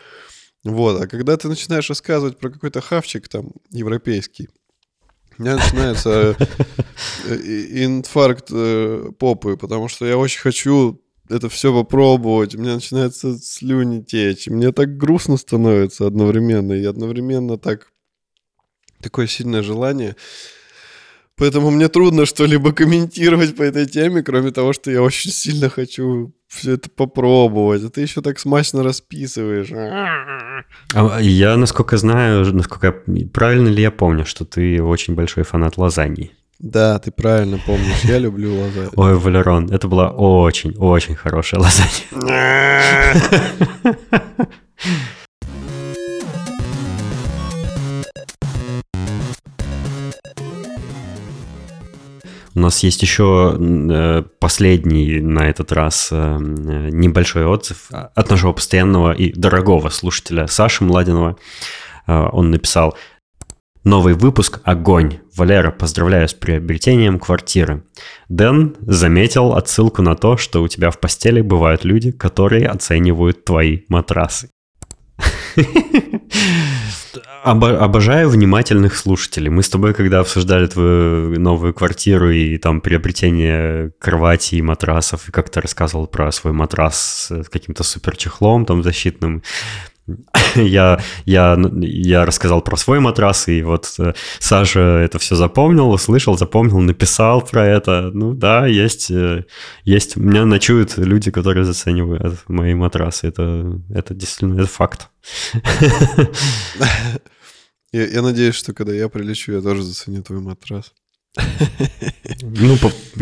Вот, 0.63 1.01
а 1.01 1.07
когда 1.07 1.37
ты 1.37 1.47
начинаешь 1.47 1.89
рассказывать 1.89 2.37
про 2.37 2.49
какой-то 2.49 2.81
хавчик 2.81 3.27
там 3.27 3.51
европейский, 3.71 4.49
у 5.37 5.43
меня 5.43 5.55
начинается 5.55 6.35
э, 7.25 7.35
инфаркт 7.85 8.49
э, 8.51 9.11
попы, 9.17 9.57
потому 9.57 9.87
что 9.87 10.05
я 10.05 10.17
очень 10.17 10.41
хочу 10.41 11.01
это 11.29 11.49
все 11.49 11.73
попробовать. 11.73 12.55
У 12.55 12.59
меня 12.59 12.75
начинается 12.75 13.37
слюни 13.37 14.01
течь. 14.01 14.47
Мне 14.47 14.71
так 14.71 14.97
грустно 14.97 15.37
становится 15.37 16.07
одновременно. 16.07 16.73
И 16.73 16.85
одновременно 16.85 17.57
так 17.57 17.91
такое 19.01 19.27
сильное 19.27 19.61
желание. 19.61 20.15
Поэтому 21.37 21.69
мне 21.69 21.87
трудно 21.87 22.25
что-либо 22.25 22.71
комментировать 22.71 23.55
по 23.55 23.61
этой 23.61 23.85
теме, 23.85 24.23
кроме 24.23 24.51
того, 24.51 24.73
что 24.73 24.89
я 24.89 25.03
очень 25.03 25.31
сильно 25.31 25.69
хочу 25.69 26.33
все 26.47 26.73
это 26.73 26.89
попробовать. 26.89 27.83
А 27.83 27.89
ты 27.89 28.01
еще 28.01 28.21
так 28.21 28.39
смачно 28.39 28.81
расписываешь. 28.83 29.69
А 29.71 31.19
я, 31.19 31.57
насколько 31.57 31.97
знаю, 31.97 32.53
насколько 32.55 32.95
правильно 33.33 33.67
ли 33.67 33.83
я 33.83 33.91
помню, 33.91 34.25
что 34.25 34.45
ты 34.45 34.81
очень 34.81 35.13
большой 35.13 35.43
фанат 35.43 35.77
лазаньи. 35.77 36.31
Да, 36.59 36.97
ты 36.97 37.11
правильно 37.11 37.59
помнишь. 37.63 38.03
Я 38.03 38.17
люблю 38.17 38.55
лазанью. 38.55 38.91
Ой, 38.95 39.15
Валерон, 39.15 39.69
это 39.71 39.87
была 39.87 40.09
очень-очень 40.09 41.13
хорошая 41.13 41.61
лазанья. 41.61 43.13
У 52.57 52.59
нас 52.59 52.81
есть 52.81 53.03
еще 53.03 53.55
э, 53.55 54.23
последний 54.39 55.19
на 55.19 55.47
этот 55.47 55.71
раз 55.71 56.09
э, 56.11 56.37
небольшой 56.39 57.45
отзыв 57.45 57.89
от 57.91 58.29
нашего 58.31 58.51
постоянного 58.51 59.11
и 59.11 59.31
дорогого 59.31 59.89
слушателя 59.89 60.47
Саши 60.47 60.83
Младинова. 60.83 61.37
Э, 62.07 62.29
он 62.31 62.49
написал 62.49 62.97
Новый 63.83 64.15
выпуск 64.15 64.59
«Огонь». 64.63 65.19
Валера, 65.35 65.69
поздравляю 65.69 66.27
с 66.27 66.33
приобретением 66.33 67.19
квартиры. 67.19 67.83
Дэн 68.27 68.75
заметил 68.81 69.53
отсылку 69.53 70.01
на 70.01 70.15
то, 70.15 70.35
что 70.35 70.63
у 70.63 70.67
тебя 70.67 70.89
в 70.89 70.99
постели 70.99 71.41
бывают 71.41 71.85
люди, 71.85 72.11
которые 72.11 72.69
оценивают 72.69 73.45
твои 73.45 73.81
матрасы. 73.87 74.49
Обо- 77.47 77.77
обожаю 77.77 78.29
внимательных 78.29 78.97
слушателей. 78.97 79.49
Мы 79.49 79.63
с 79.63 79.69
тобой, 79.69 79.93
когда 79.93 80.19
обсуждали 80.19 80.67
твою 80.67 81.39
новую 81.39 81.73
квартиру 81.73 82.29
и 82.29 82.57
там 82.57 82.81
приобретение 82.81 83.91
кровати 83.99 84.55
и 84.55 84.61
матрасов, 84.61 85.29
и 85.29 85.31
как 85.31 85.49
ты 85.49 85.61
рассказывал 85.61 86.07
про 86.07 86.29
свой 86.33 86.51
матрас 86.51 87.31
с 87.31 87.49
каким-то 87.49 87.83
супер 87.83 88.17
чехлом 88.17 88.65
там 88.65 88.83
защитным, 88.83 89.43
я, 90.55 90.99
я, 91.25 91.57
я 91.81 92.25
рассказал 92.25 92.61
про 92.61 92.75
свой 92.75 92.99
матрас, 92.99 93.47
и 93.47 93.63
вот 93.63 93.93
э, 93.97 94.13
Саша 94.39 94.79
это 94.79 95.17
все 95.17 95.35
запомнил, 95.35 95.89
услышал, 95.89 96.37
запомнил, 96.37 96.79
написал 96.79 97.39
про 97.41 97.65
это. 97.65 98.11
Ну 98.13 98.33
да, 98.33 98.67
есть, 98.67 99.09
э, 99.09 99.45
есть. 99.85 100.17
У 100.17 100.21
меня 100.21 100.43
ночуют 100.43 100.97
люди, 100.97 101.31
которые 101.31 101.63
заценивают 101.63 102.43
мои 102.49 102.73
матрасы. 102.73 103.27
Это, 103.27 103.79
это 103.89 104.13
действительно 104.13 104.59
это 104.59 104.67
факт. 104.67 105.07
Я, 107.91 108.05
я 108.07 108.21
надеюсь, 108.21 108.55
что 108.55 108.73
когда 108.73 108.93
я 108.93 109.07
прилечу, 109.09 109.53
я 109.53 109.61
тоже 109.61 109.83
заценю 109.83 110.23
твой 110.23 110.39
матрас. 110.39 110.93
Ну, 112.41 112.77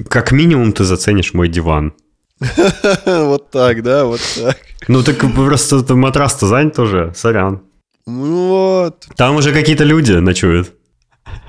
как 0.10 0.32
минимум 0.32 0.72
ты 0.72 0.84
заценишь 0.84 1.34
мой 1.34 1.50
диван. 1.50 1.94
Вот 3.06 3.52
так, 3.52 3.82
да, 3.84 4.06
вот 4.06 4.22
так. 4.36 4.58
Ну 4.88 5.04
так 5.04 5.20
просто 5.34 5.96
матрас-то 5.96 6.48
занят 6.48 6.78
уже, 6.80 7.14
сорян. 7.16 7.62
Ну 8.06 8.48
вот. 8.48 9.08
Там 9.16 9.36
уже 9.38 9.54
какие-то 9.54 9.84
люди 9.84 10.12
ночуют. 10.14 10.74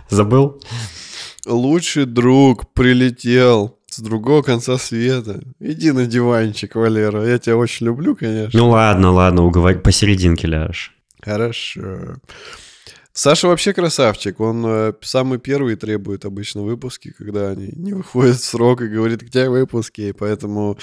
Забыл? 0.09 0.63
Лучший 1.47 2.07
друг 2.07 2.73
прилетел 2.73 3.79
с 3.89 3.99
другого 3.99 4.43
конца 4.43 4.79
света. 4.79 5.43
Иди 5.61 5.93
на 5.93 6.07
диванчик, 6.07 6.77
Валера. 6.77 7.27
Я 7.27 7.39
тебя 7.39 7.57
очень 7.57 7.87
люблю, 7.87 8.17
конечно. 8.17 8.59
Ну 8.59 8.71
ладно, 8.71 9.11
ладно, 9.11 9.45
уговорь, 9.45 9.79
посерединке 9.79 10.47
ляжешь. 10.47 10.93
Хорошо. 11.23 12.17
Саша 13.17 13.49
вообще 13.49 13.73
красавчик. 13.73 14.39
Он 14.41 14.63
э, 14.67 14.93
самый 15.01 15.39
первый 15.39 15.77
требует 15.77 16.27
обычно 16.27 16.61
выпуски, 16.61 17.15
когда 17.17 17.49
они 17.49 17.71
не 17.73 17.95
выходят 17.95 18.37
в 18.37 18.45
срок 18.45 18.83
и 18.83 18.89
говорит, 18.89 19.23
где 19.23 19.49
выпуски. 19.49 20.03
И 20.03 20.13
поэтому 20.13 20.77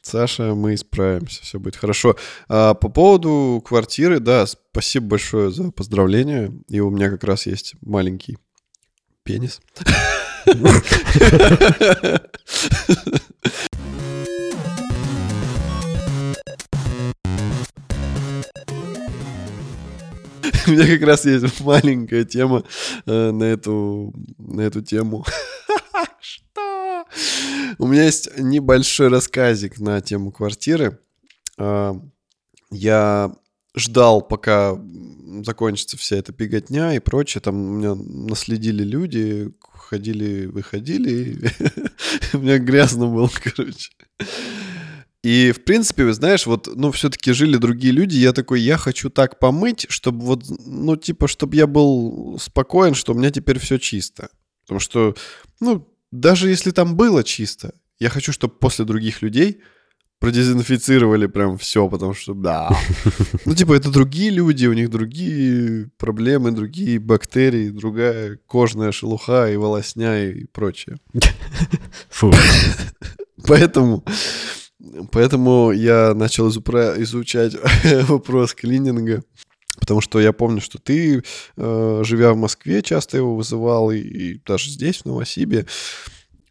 Саша, 0.00 0.54
мы 0.54 0.72
исправимся, 0.72 1.42
все 1.42 1.58
будет 1.58 1.76
хорошо. 1.76 2.16
А 2.48 2.72
по 2.72 2.88
поводу 2.88 3.62
квартиры, 3.62 4.20
да, 4.20 4.46
спасибо 4.46 5.08
большое 5.08 5.50
за 5.50 5.70
поздравления. 5.70 6.50
И 6.70 6.80
у 6.80 6.88
меня 6.88 7.10
как 7.10 7.24
раз 7.24 7.44
есть 7.44 7.74
маленький 7.82 8.38
пенис. 9.22 9.60
У 20.68 20.70
меня 20.70 20.86
как 20.86 21.02
раз 21.06 21.24
есть 21.24 21.60
маленькая 21.60 22.24
тема 22.24 22.64
э, 23.06 23.30
на, 23.30 23.44
эту, 23.44 24.12
на 24.38 24.62
эту 24.62 24.82
тему. 24.82 25.24
Что? 26.20 27.04
У 27.78 27.86
меня 27.86 28.04
есть 28.04 28.36
небольшой 28.38 29.08
рассказик 29.08 29.78
на 29.78 30.00
тему 30.00 30.32
квартиры. 30.32 30.98
Э, 31.58 31.94
я 32.70 33.32
ждал, 33.76 34.22
пока 34.22 34.76
закончится 35.44 35.96
вся 35.96 36.16
эта 36.16 36.32
беготня 36.32 36.94
и 36.94 36.98
прочее. 36.98 37.40
Там 37.40 37.54
у 37.54 37.74
меня 37.74 37.94
наследили 37.94 38.82
люди, 38.82 39.52
ходили, 39.60 40.46
выходили. 40.46 41.52
У 42.32 42.38
меня 42.38 42.58
грязно 42.58 43.06
было, 43.06 43.30
короче. 43.42 43.92
И, 45.26 45.50
в 45.50 45.64
принципе, 45.64 46.04
вы 46.04 46.12
знаешь, 46.12 46.46
вот, 46.46 46.68
ну, 46.76 46.92
все-таки 46.92 47.32
жили 47.32 47.56
другие 47.56 47.92
люди, 47.92 48.16
я 48.16 48.32
такой, 48.32 48.60
я 48.60 48.76
хочу 48.76 49.10
так 49.10 49.40
помыть, 49.40 49.84
чтобы 49.88 50.24
вот, 50.24 50.44
ну, 50.64 50.94
типа, 50.94 51.26
чтобы 51.26 51.56
я 51.56 51.66
был 51.66 52.38
спокоен, 52.40 52.94
что 52.94 53.12
у 53.12 53.18
меня 53.18 53.32
теперь 53.32 53.58
все 53.58 53.78
чисто. 53.78 54.28
Потому 54.62 54.78
что, 54.78 55.16
ну, 55.58 55.92
даже 56.12 56.48
если 56.48 56.70
там 56.70 56.94
было 56.94 57.24
чисто, 57.24 57.74
я 57.98 58.08
хочу, 58.08 58.30
чтобы 58.30 58.54
после 58.54 58.84
других 58.84 59.20
людей 59.20 59.62
продезинфицировали 60.20 61.26
прям 61.26 61.58
все, 61.58 61.88
потому 61.88 62.14
что, 62.14 62.32
да. 62.32 62.70
Ну, 63.44 63.52
типа, 63.56 63.72
это 63.72 63.90
другие 63.90 64.30
люди, 64.30 64.66
у 64.66 64.74
них 64.74 64.90
другие 64.90 65.90
проблемы, 65.98 66.52
другие 66.52 67.00
бактерии, 67.00 67.70
другая 67.70 68.38
кожная 68.46 68.92
шелуха 68.92 69.50
и 69.50 69.56
волосня 69.56 70.30
и 70.30 70.44
прочее. 70.44 70.98
Фу. 72.10 72.32
Поэтому 73.48 74.04
Поэтому 75.10 75.72
я 75.72 76.14
начал 76.14 76.48
изучать 76.48 77.54
вопрос 78.08 78.54
клининга. 78.54 79.22
Потому 79.78 80.00
что 80.00 80.20
я 80.20 80.32
помню, 80.32 80.60
что 80.60 80.78
ты, 80.78 81.22
э, 81.56 82.02
живя 82.04 82.32
в 82.32 82.36
Москве, 82.36 82.82
часто 82.82 83.18
его 83.18 83.36
вызывал, 83.36 83.90
и, 83.90 83.98
и 83.98 84.40
даже 84.44 84.70
здесь, 84.70 85.02
в 85.02 85.04
Новосибе, 85.04 85.66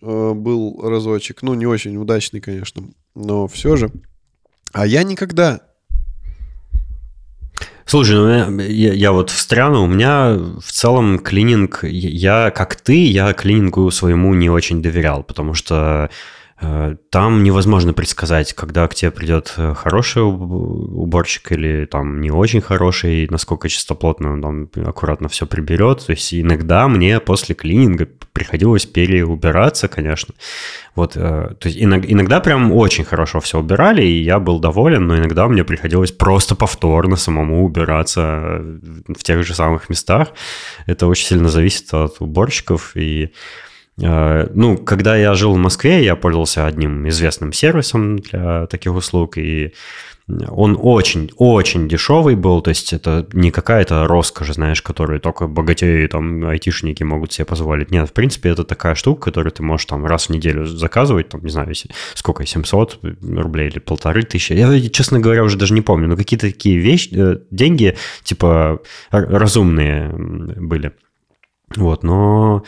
э, 0.02 0.32
был 0.34 0.80
разочек. 0.84 1.42
Ну, 1.42 1.56
не 1.56 1.66
очень 1.66 1.98
удачный, 1.98 2.40
конечно, 2.40 2.84
но 3.16 3.48
все 3.48 3.76
же. 3.76 3.92
А 4.74 4.86
я 4.86 5.04
никогда 5.04 5.62
Слушай, 7.88 8.16
ну 8.16 8.60
я, 8.62 8.94
я 8.94 9.12
вот 9.12 9.30
встряну, 9.30 9.84
у 9.84 9.88
меня 9.88 10.34
в 10.34 10.72
целом 10.72 11.20
клининг, 11.20 11.84
я 11.84 12.50
как 12.50 12.76
ты, 12.78 13.06
я 13.06 13.32
клинингу 13.34 13.92
своему 13.92 14.34
не 14.34 14.50
очень 14.50 14.82
доверял, 14.82 15.24
потому 15.24 15.54
что 15.54 16.10
там 16.58 17.44
невозможно 17.44 17.94
предсказать, 17.94 18.54
когда 18.54 18.88
к 18.88 18.96
тебе 18.96 19.12
придет 19.12 19.54
э, 19.58 19.74
хороший 19.74 20.24
уборщик 20.24 21.52
или 21.52 21.86
там 21.86 22.22
не 22.22 22.32
очень 22.32 22.62
хороший, 22.62 23.28
насколько 23.30 23.68
чистоплотно 23.68 24.32
он 24.32 24.42
там 24.42 24.86
аккуратно 24.88 25.28
все 25.28 25.46
приберет. 25.46 26.06
То 26.06 26.12
есть 26.12 26.34
иногда 26.34 26.88
мне 26.88 27.20
после 27.20 27.56
клининга 27.56 28.08
приходилось 28.32 28.86
переубираться, 28.86 29.90
конечно. 29.90 30.34
Вот, 30.96 31.18
э, 31.18 31.56
то 31.60 31.68
есть 31.68 31.78
иногда, 31.78 32.08
иногда 32.10 32.40
прям 32.40 32.72
очень 32.72 33.04
хорошо 33.04 33.42
все 33.42 33.60
убирали, 33.60 34.04
и 34.04 34.24
я 34.24 34.40
был 34.40 34.60
доволен, 34.60 35.08
но 35.08 35.18
иногда 35.18 35.50
мне 35.50 35.66
приходилось 35.66 36.14
просто 36.14 36.56
повторно 36.56 37.18
самому 37.18 37.66
убираться 37.66 38.62
в 39.08 39.24
тех 39.24 39.44
же 39.44 39.54
самых 39.54 39.90
местах. 39.90 40.30
Это 40.86 41.08
очень 41.08 41.28
сильно 41.28 41.50
зависит 41.50 41.94
от 41.94 42.22
уборщиков, 42.22 42.96
и 42.96 43.26
Э, 43.26 43.30
ну, 43.98 44.78
когда 44.78 45.16
я 45.16 45.34
жил 45.36 45.54
в 45.54 45.58
Москве, 45.58 46.04
я 46.04 46.16
пользовался 46.16 46.68
одним 46.68 47.08
известным 47.08 47.54
сервисом 47.54 48.20
для 48.20 48.68
таких 48.68 48.94
услуг, 48.94 49.38
и 49.38 49.74
он 50.28 50.76
очень-очень 50.82 51.88
дешевый 51.88 52.36
был, 52.36 52.62
то 52.62 52.70
есть 52.70 52.94
это 52.94 53.28
не 53.34 53.52
какая-то 53.52 54.08
роскошь, 54.08 54.54
знаешь, 54.54 54.82
которую 54.82 55.20
только 55.20 55.46
богатеи, 55.46 56.08
там, 56.08 56.48
айтишники 56.48 57.04
могут 57.04 57.32
себе 57.32 57.46
позволить. 57.46 57.92
Нет, 57.92 58.10
в 58.10 58.14
принципе, 58.14 58.50
это 58.50 58.64
такая 58.64 58.96
штука, 58.96 59.26
которую 59.26 59.52
ты 59.52 59.62
можешь 59.62 59.86
там 59.86 60.04
раз 60.04 60.26
в 60.26 60.30
неделю 60.32 60.66
заказывать, 60.66 61.30
там, 61.30 61.44
не 61.44 61.52
знаю, 61.52 61.74
сколько, 62.16 62.44
700 62.44 63.02
рублей 63.22 63.68
или 63.68 63.78
полторы 63.78 64.24
тысячи. 64.24 64.54
Я, 64.54 64.90
честно 64.90 65.20
говоря, 65.20 65.44
уже 65.44 65.60
даже 65.60 65.76
не 65.76 65.82
помню, 65.82 66.08
но 66.08 66.18
какие-то 66.18 66.48
такие 66.48 66.80
вещи, 66.80 67.10
э, 67.14 67.38
деньги, 67.52 67.96
типа, 68.24 68.82
разумные 69.12 70.10
были. 70.10 70.94
Вот, 71.76 72.02
но 72.02 72.64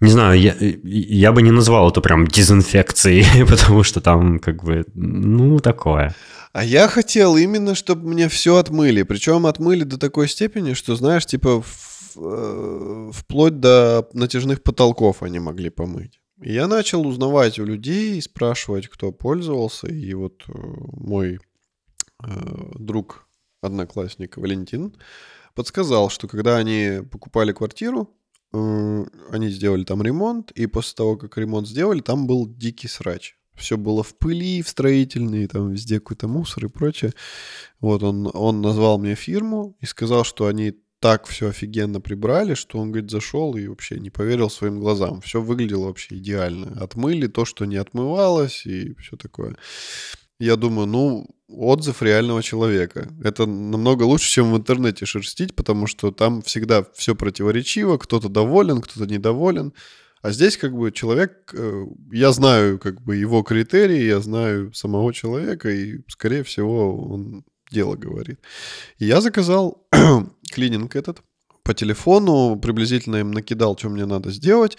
не 0.00 0.10
знаю, 0.10 0.38
я, 0.38 0.54
я 0.58 1.32
бы 1.32 1.42
не 1.42 1.50
назвал 1.50 1.90
это 1.90 2.00
прям 2.00 2.26
дезинфекцией, 2.26 3.46
потому 3.48 3.82
что 3.82 4.00
там 4.00 4.38
как 4.38 4.62
бы, 4.62 4.84
ну, 4.94 5.58
такое. 5.58 6.14
А 6.52 6.64
я 6.64 6.88
хотел 6.88 7.36
именно, 7.36 7.74
чтобы 7.74 8.08
мне 8.08 8.28
все 8.28 8.56
отмыли. 8.56 9.02
Причем 9.02 9.46
отмыли 9.46 9.84
до 9.84 9.98
такой 9.98 10.28
степени, 10.28 10.72
что, 10.72 10.96
знаешь, 10.96 11.26
типа 11.26 11.62
в, 11.62 12.16
э, 12.16 13.10
вплоть 13.12 13.60
до 13.60 14.08
натяжных 14.14 14.62
потолков 14.62 15.22
они 15.22 15.38
могли 15.38 15.70
помыть. 15.70 16.20
И 16.42 16.52
я 16.52 16.66
начал 16.66 17.06
узнавать 17.06 17.58
у 17.58 17.64
людей, 17.64 18.20
спрашивать, 18.22 18.88
кто 18.88 19.12
пользовался. 19.12 19.86
И 19.88 20.14
вот 20.14 20.44
э, 20.48 20.52
мой 20.54 21.40
э, 22.22 22.28
друг, 22.78 23.28
одноклассник 23.62 24.36
Валентин, 24.36 24.94
подсказал, 25.54 26.10
что 26.10 26.28
когда 26.28 26.56
они 26.56 27.00
покупали 27.10 27.52
квартиру, 27.52 28.15
они 29.30 29.48
сделали 29.48 29.84
там 29.84 30.02
ремонт, 30.02 30.50
и 30.52 30.66
после 30.66 30.94
того, 30.94 31.16
как 31.16 31.36
ремонт 31.38 31.68
сделали, 31.68 32.00
там 32.00 32.26
был 32.26 32.46
дикий 32.46 32.88
срач. 32.88 33.36
Все 33.54 33.76
было 33.76 34.02
в 34.02 34.16
пыли, 34.18 34.62
в 34.62 34.68
строительной, 34.68 35.46
там 35.46 35.70
везде 35.70 35.98
какой-то 35.98 36.28
мусор 36.28 36.66
и 36.66 36.68
прочее. 36.68 37.12
Вот 37.80 38.02
он, 38.02 38.30
он 38.32 38.60
назвал 38.60 38.98
мне 38.98 39.14
фирму 39.14 39.76
и 39.80 39.86
сказал, 39.86 40.24
что 40.24 40.46
они 40.46 40.74
так 41.00 41.26
все 41.26 41.48
офигенно 41.48 42.00
прибрали, 42.00 42.54
что 42.54 42.78
он, 42.78 42.90
говорит, 42.90 43.10
зашел 43.10 43.54
и 43.56 43.66
вообще 43.66 44.00
не 44.00 44.10
поверил 44.10 44.50
своим 44.50 44.80
глазам. 44.80 45.20
Все 45.20 45.40
выглядело 45.40 45.86
вообще 45.86 46.16
идеально. 46.16 46.82
Отмыли 46.82 47.26
то, 47.26 47.44
что 47.44 47.64
не 47.64 47.76
отмывалось 47.76 48.66
и 48.66 48.94
все 48.94 49.16
такое. 49.16 49.56
Я 50.38 50.56
думаю, 50.56 50.86
ну, 50.86 51.26
отзыв 51.48 52.02
реального 52.02 52.42
человека. 52.42 53.08
Это 53.22 53.46
намного 53.46 54.02
лучше, 54.02 54.30
чем 54.30 54.52
в 54.52 54.56
интернете 54.56 55.06
шерстить, 55.06 55.54
потому 55.54 55.86
что 55.86 56.10
там 56.10 56.42
всегда 56.42 56.84
все 56.94 57.14
противоречиво, 57.14 57.98
кто-то 57.98 58.28
доволен, 58.28 58.80
кто-то 58.80 59.10
недоволен. 59.10 59.72
А 60.22 60.32
здесь 60.32 60.56
как 60.56 60.72
бы 60.74 60.90
человек, 60.90 61.52
э, 61.52 61.84
я 62.10 62.32
знаю 62.32 62.78
как 62.78 63.00
бы 63.02 63.16
его 63.16 63.42
критерии, 63.42 64.02
я 64.02 64.20
знаю 64.20 64.72
самого 64.72 65.12
человека, 65.14 65.70
и, 65.70 66.00
скорее 66.08 66.42
всего, 66.42 66.96
он 67.12 67.44
дело 67.70 67.94
говорит. 67.94 68.40
И 68.98 69.06
я 69.06 69.20
заказал 69.20 69.86
клининг 70.52 70.96
этот 70.96 71.22
по 71.62 71.74
телефону, 71.74 72.56
приблизительно 72.56 73.16
им 73.16 73.32
накидал, 73.32 73.76
что 73.76 73.88
мне 73.88 74.06
надо 74.06 74.30
сделать. 74.30 74.78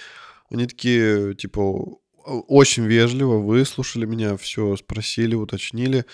Они 0.49 0.65
такие, 0.65 1.35
типа, 1.35 1.97
очень 2.25 2.85
вежливо 2.85 3.37
выслушали 3.37 4.05
меня, 4.05 4.37
все 4.37 4.75
спросили, 4.75 5.35
уточнили. 5.35 6.05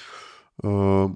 Э, 0.63 1.09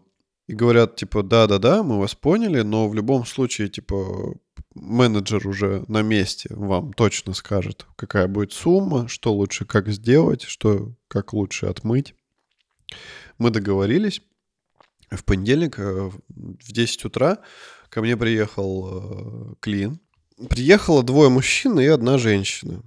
и 0.47 0.53
говорят, 0.53 0.95
типа, 0.95 1.23
да-да-да, 1.23 1.83
мы 1.83 1.99
вас 1.99 2.15
поняли, 2.15 2.61
но 2.61 2.87
в 2.87 2.93
любом 2.93 3.25
случае, 3.25 3.67
типа, 3.67 4.35
менеджер 4.75 5.45
уже 5.47 5.83
на 5.87 6.01
месте 6.01 6.49
вам 6.53 6.93
точно 6.93 7.33
скажет, 7.33 7.85
какая 7.95 8.27
будет 8.27 8.53
сумма, 8.53 9.07
что 9.07 9.33
лучше 9.33 9.65
как 9.65 9.89
сделать, 9.89 10.43
что 10.43 10.93
как 11.07 11.33
лучше 11.33 11.65
отмыть. 11.65 12.13
Мы 13.37 13.49
договорились. 13.49 14.21
В 15.09 15.23
понедельник 15.23 15.79
э, 15.79 16.11
в 16.29 16.71
10 16.71 17.05
утра 17.05 17.39
ко 17.89 18.01
мне 18.01 18.17
приехал 18.17 19.51
э, 19.51 19.53
клин. 19.59 19.99
Приехало 20.49 21.01
двое 21.01 21.29
мужчин 21.29 21.79
и 21.79 21.85
одна 21.85 22.17
женщина. 22.17 22.83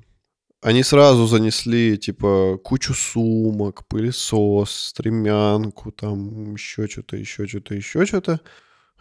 Они 0.63 0.83
сразу 0.83 1.27
занесли, 1.27 1.97
типа, 1.97 2.59
кучу 2.63 2.93
сумок, 2.93 3.87
пылесос, 3.89 4.71
стремянку, 4.71 5.91
там, 5.91 6.53
еще 6.55 6.87
что-то, 6.87 7.17
еще 7.17 7.47
что-то, 7.47 7.75
еще 7.75 8.05
что-то. 8.05 8.41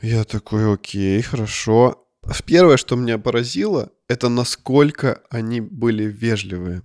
Я 0.01 0.23
такой, 0.23 0.73
окей, 0.73 1.21
хорошо. 1.21 2.07
Первое, 2.45 2.77
что 2.77 2.95
меня 2.95 3.17
поразило, 3.17 3.91
это 4.07 4.29
насколько 4.29 5.21
они 5.29 5.59
были 5.59 6.03
вежливые. 6.03 6.83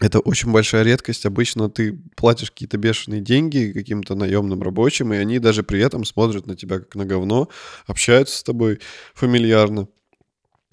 Это 0.00 0.18
очень 0.18 0.50
большая 0.50 0.82
редкость. 0.82 1.24
Обычно 1.24 1.70
ты 1.70 1.92
платишь 2.16 2.50
какие-то 2.50 2.76
бешеные 2.76 3.20
деньги 3.20 3.70
каким-то 3.72 4.16
наемным 4.16 4.62
рабочим, 4.62 5.12
и 5.12 5.16
они 5.16 5.38
даже 5.38 5.62
при 5.62 5.80
этом 5.80 6.04
смотрят 6.04 6.46
на 6.46 6.56
тебя 6.56 6.80
как 6.80 6.96
на 6.96 7.04
говно, 7.04 7.48
общаются 7.86 8.36
с 8.36 8.42
тобой 8.42 8.80
фамильярно. 9.14 9.86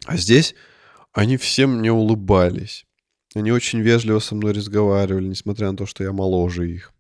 А 0.06 0.18
здесь 0.18 0.56
они 1.14 1.38
всем 1.38 1.78
мне 1.78 1.92
улыбались. 1.92 2.87
Они 3.38 3.52
очень 3.52 3.82
вежливо 3.82 4.20
со 4.20 4.36
мной 4.36 4.54
разговаривали, 4.54 5.28
несмотря 5.28 5.70
на 5.72 5.78
то, 5.78 5.86
что 5.86 6.04
я 6.04 6.12
моложе 6.12 6.70
их. 6.70 6.94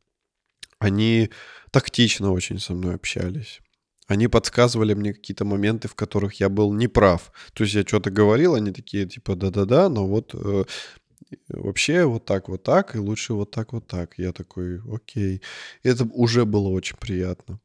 Они 0.79 1.31
тактично 1.71 2.31
очень 2.31 2.59
со 2.59 2.73
мной 2.73 2.95
общались. 2.95 3.61
Они 4.07 4.27
подсказывали 4.27 4.93
мне 4.93 5.13
какие-то 5.13 5.45
моменты, 5.45 5.87
в 5.87 5.95
которых 5.95 6.35
я 6.39 6.49
был 6.49 6.73
неправ. 6.73 7.31
То 7.53 7.63
есть 7.63 7.75
я 7.75 7.81
что-то 7.81 8.11
говорил, 8.11 8.53
они 8.53 8.71
такие, 8.71 9.07
типа, 9.07 9.35
да-да-да, 9.35 9.89
но 9.89 10.07
вот 10.07 10.33
э, 10.33 10.63
вообще 11.49 12.05
вот 12.05 12.25
так, 12.25 12.49
вот 12.49 12.63
так, 12.63 12.95
и 12.95 12.99
лучше 12.99 13.33
вот 13.33 13.51
так, 13.51 13.73
вот 13.73 13.87
так. 13.87 14.13
Я 14.17 14.31
такой, 14.31 14.79
окей. 14.93 15.41
И 15.83 15.89
это 15.89 16.05
уже 16.05 16.45
было 16.45 16.69
очень 16.69 16.97
приятно. 16.97 17.59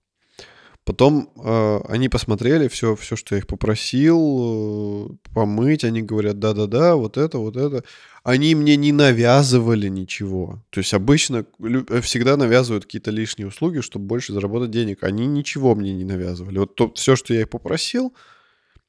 Потом 0.84 1.30
э, 1.36 1.80
они 1.88 2.08
посмотрели 2.08 2.66
все, 2.66 2.96
все, 2.96 3.14
что 3.14 3.36
я 3.36 3.38
их 3.38 3.46
попросил 3.46 5.10
э, 5.12 5.30
помыть. 5.32 5.84
Они 5.84 6.02
говорят, 6.02 6.40
да-да-да, 6.40 6.96
вот 6.96 7.18
это, 7.18 7.38
вот 7.38 7.56
это. 7.56 7.84
Они 8.24 8.56
мне 8.56 8.74
не 8.74 8.90
навязывали 8.90 9.86
ничего. 9.86 10.64
То 10.70 10.78
есть 10.78 10.92
обычно 10.92 11.46
э, 11.60 12.00
всегда 12.00 12.36
навязывают 12.36 12.86
какие-то 12.86 13.12
лишние 13.12 13.46
услуги, 13.46 13.80
чтобы 13.80 14.06
больше 14.06 14.32
заработать 14.32 14.72
денег. 14.72 15.04
Они 15.04 15.26
ничего 15.26 15.76
мне 15.76 15.94
не 15.94 16.04
навязывали. 16.04 16.58
Вот 16.58 16.74
то, 16.74 16.92
все, 16.94 17.14
что 17.14 17.32
я 17.32 17.42
их 17.42 17.50
попросил, 17.50 18.12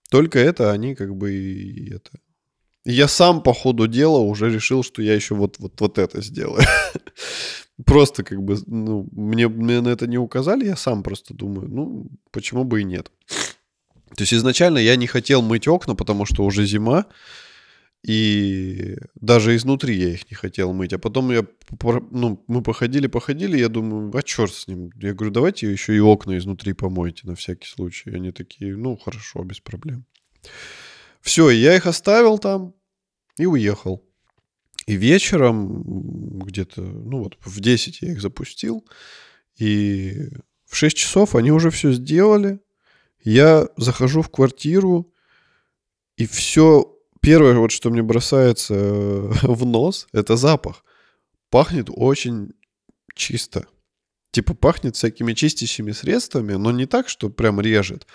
только 0.09 0.39
это 0.39 0.71
они 0.71 0.95
как 0.95 1.15
бы 1.15 1.31
и 1.31 1.93
это. 1.93 2.09
Я 2.85 3.07
сам 3.07 3.43
по 3.43 3.53
ходу 3.53 3.87
дела 3.87 4.17
уже 4.17 4.49
решил, 4.49 4.83
что 4.83 5.03
я 5.03 5.13
еще 5.13 5.35
вот, 5.35 5.57
вот, 5.59 5.79
вот 5.79 5.99
это 5.99 6.23
сделаю. 6.23 6.63
Просто 7.85 8.23
как 8.23 8.41
бы, 8.41 8.57
ну, 8.67 9.07
мне, 9.11 9.47
мне 9.47 9.81
на 9.81 9.89
это 9.89 10.07
не 10.07 10.17
указали, 10.17 10.65
я 10.65 10.75
сам 10.75 11.03
просто 11.03 11.33
думаю, 11.33 11.67
ну, 11.69 12.07
почему 12.31 12.63
бы 12.63 12.81
и 12.81 12.83
нет. 12.83 13.11
То 14.15 14.21
есть 14.21 14.33
изначально 14.33 14.77
я 14.77 14.95
не 14.95 15.07
хотел 15.07 15.41
мыть 15.41 15.67
окна, 15.67 15.95
потому 15.95 16.25
что 16.25 16.43
уже 16.43 16.65
зима, 16.65 17.05
и 18.05 18.97
даже 19.15 19.55
изнутри 19.55 19.95
я 19.95 20.09
их 20.09 20.29
не 20.29 20.35
хотел 20.35 20.73
мыть. 20.73 20.93
А 20.93 20.99
потом 20.99 21.31
я, 21.31 21.45
ну, 22.11 22.43
мы 22.47 22.61
походили, 22.61 23.07
походили, 23.07 23.57
я 23.57 23.69
думаю, 23.69 24.11
а 24.15 24.21
черт 24.21 24.53
с 24.53 24.67
ним. 24.67 24.91
Я 25.01 25.13
говорю, 25.13 25.31
давайте 25.31 25.71
еще 25.71 25.95
и 25.95 25.99
окна 25.99 26.37
изнутри 26.37 26.73
помойте 26.73 27.25
на 27.25 27.35
всякий 27.35 27.67
случай. 27.67 28.11
Они 28.11 28.31
такие, 28.31 28.75
ну, 28.75 28.97
хорошо, 28.97 29.43
без 29.43 29.61
проблем. 29.61 30.05
Все, 31.21 31.49
я 31.49 31.75
их 31.75 31.87
оставил 31.87 32.37
там 32.37 32.73
и 33.37 33.45
уехал. 33.45 34.03
И 34.85 34.95
вечером, 34.95 36.39
где-то, 36.39 36.81
ну 36.81 37.23
вот, 37.23 37.37
в 37.39 37.59
10 37.59 38.01
я 38.01 38.11
их 38.11 38.21
запустил, 38.21 38.85
и 39.57 40.29
в 40.65 40.75
6 40.75 40.97
часов 40.97 41.35
они 41.35 41.51
уже 41.51 41.69
все 41.69 41.91
сделали. 41.93 42.59
Я 43.23 43.69
захожу 43.77 44.21
в 44.21 44.29
квартиру, 44.29 45.13
и 46.17 46.25
все 46.27 46.93
первое, 47.21 47.55
вот 47.55 47.71
что 47.71 47.89
мне 47.89 48.03
бросается 48.03 48.73
э, 48.73 49.31
в 49.43 49.65
нос, 49.65 50.07
это 50.11 50.35
запах. 50.35 50.83
Пахнет 51.49 51.87
очень 51.89 52.51
чисто. 53.15 53.65
Типа 54.31 54.55
пахнет 54.55 54.95
всякими 54.95 55.33
чистящими 55.33 55.91
средствами, 55.91 56.53
но 56.53 56.71
не 56.71 56.87
так, 56.87 57.07
что 57.07 57.29
прям 57.29 57.61
режет, 57.61 58.07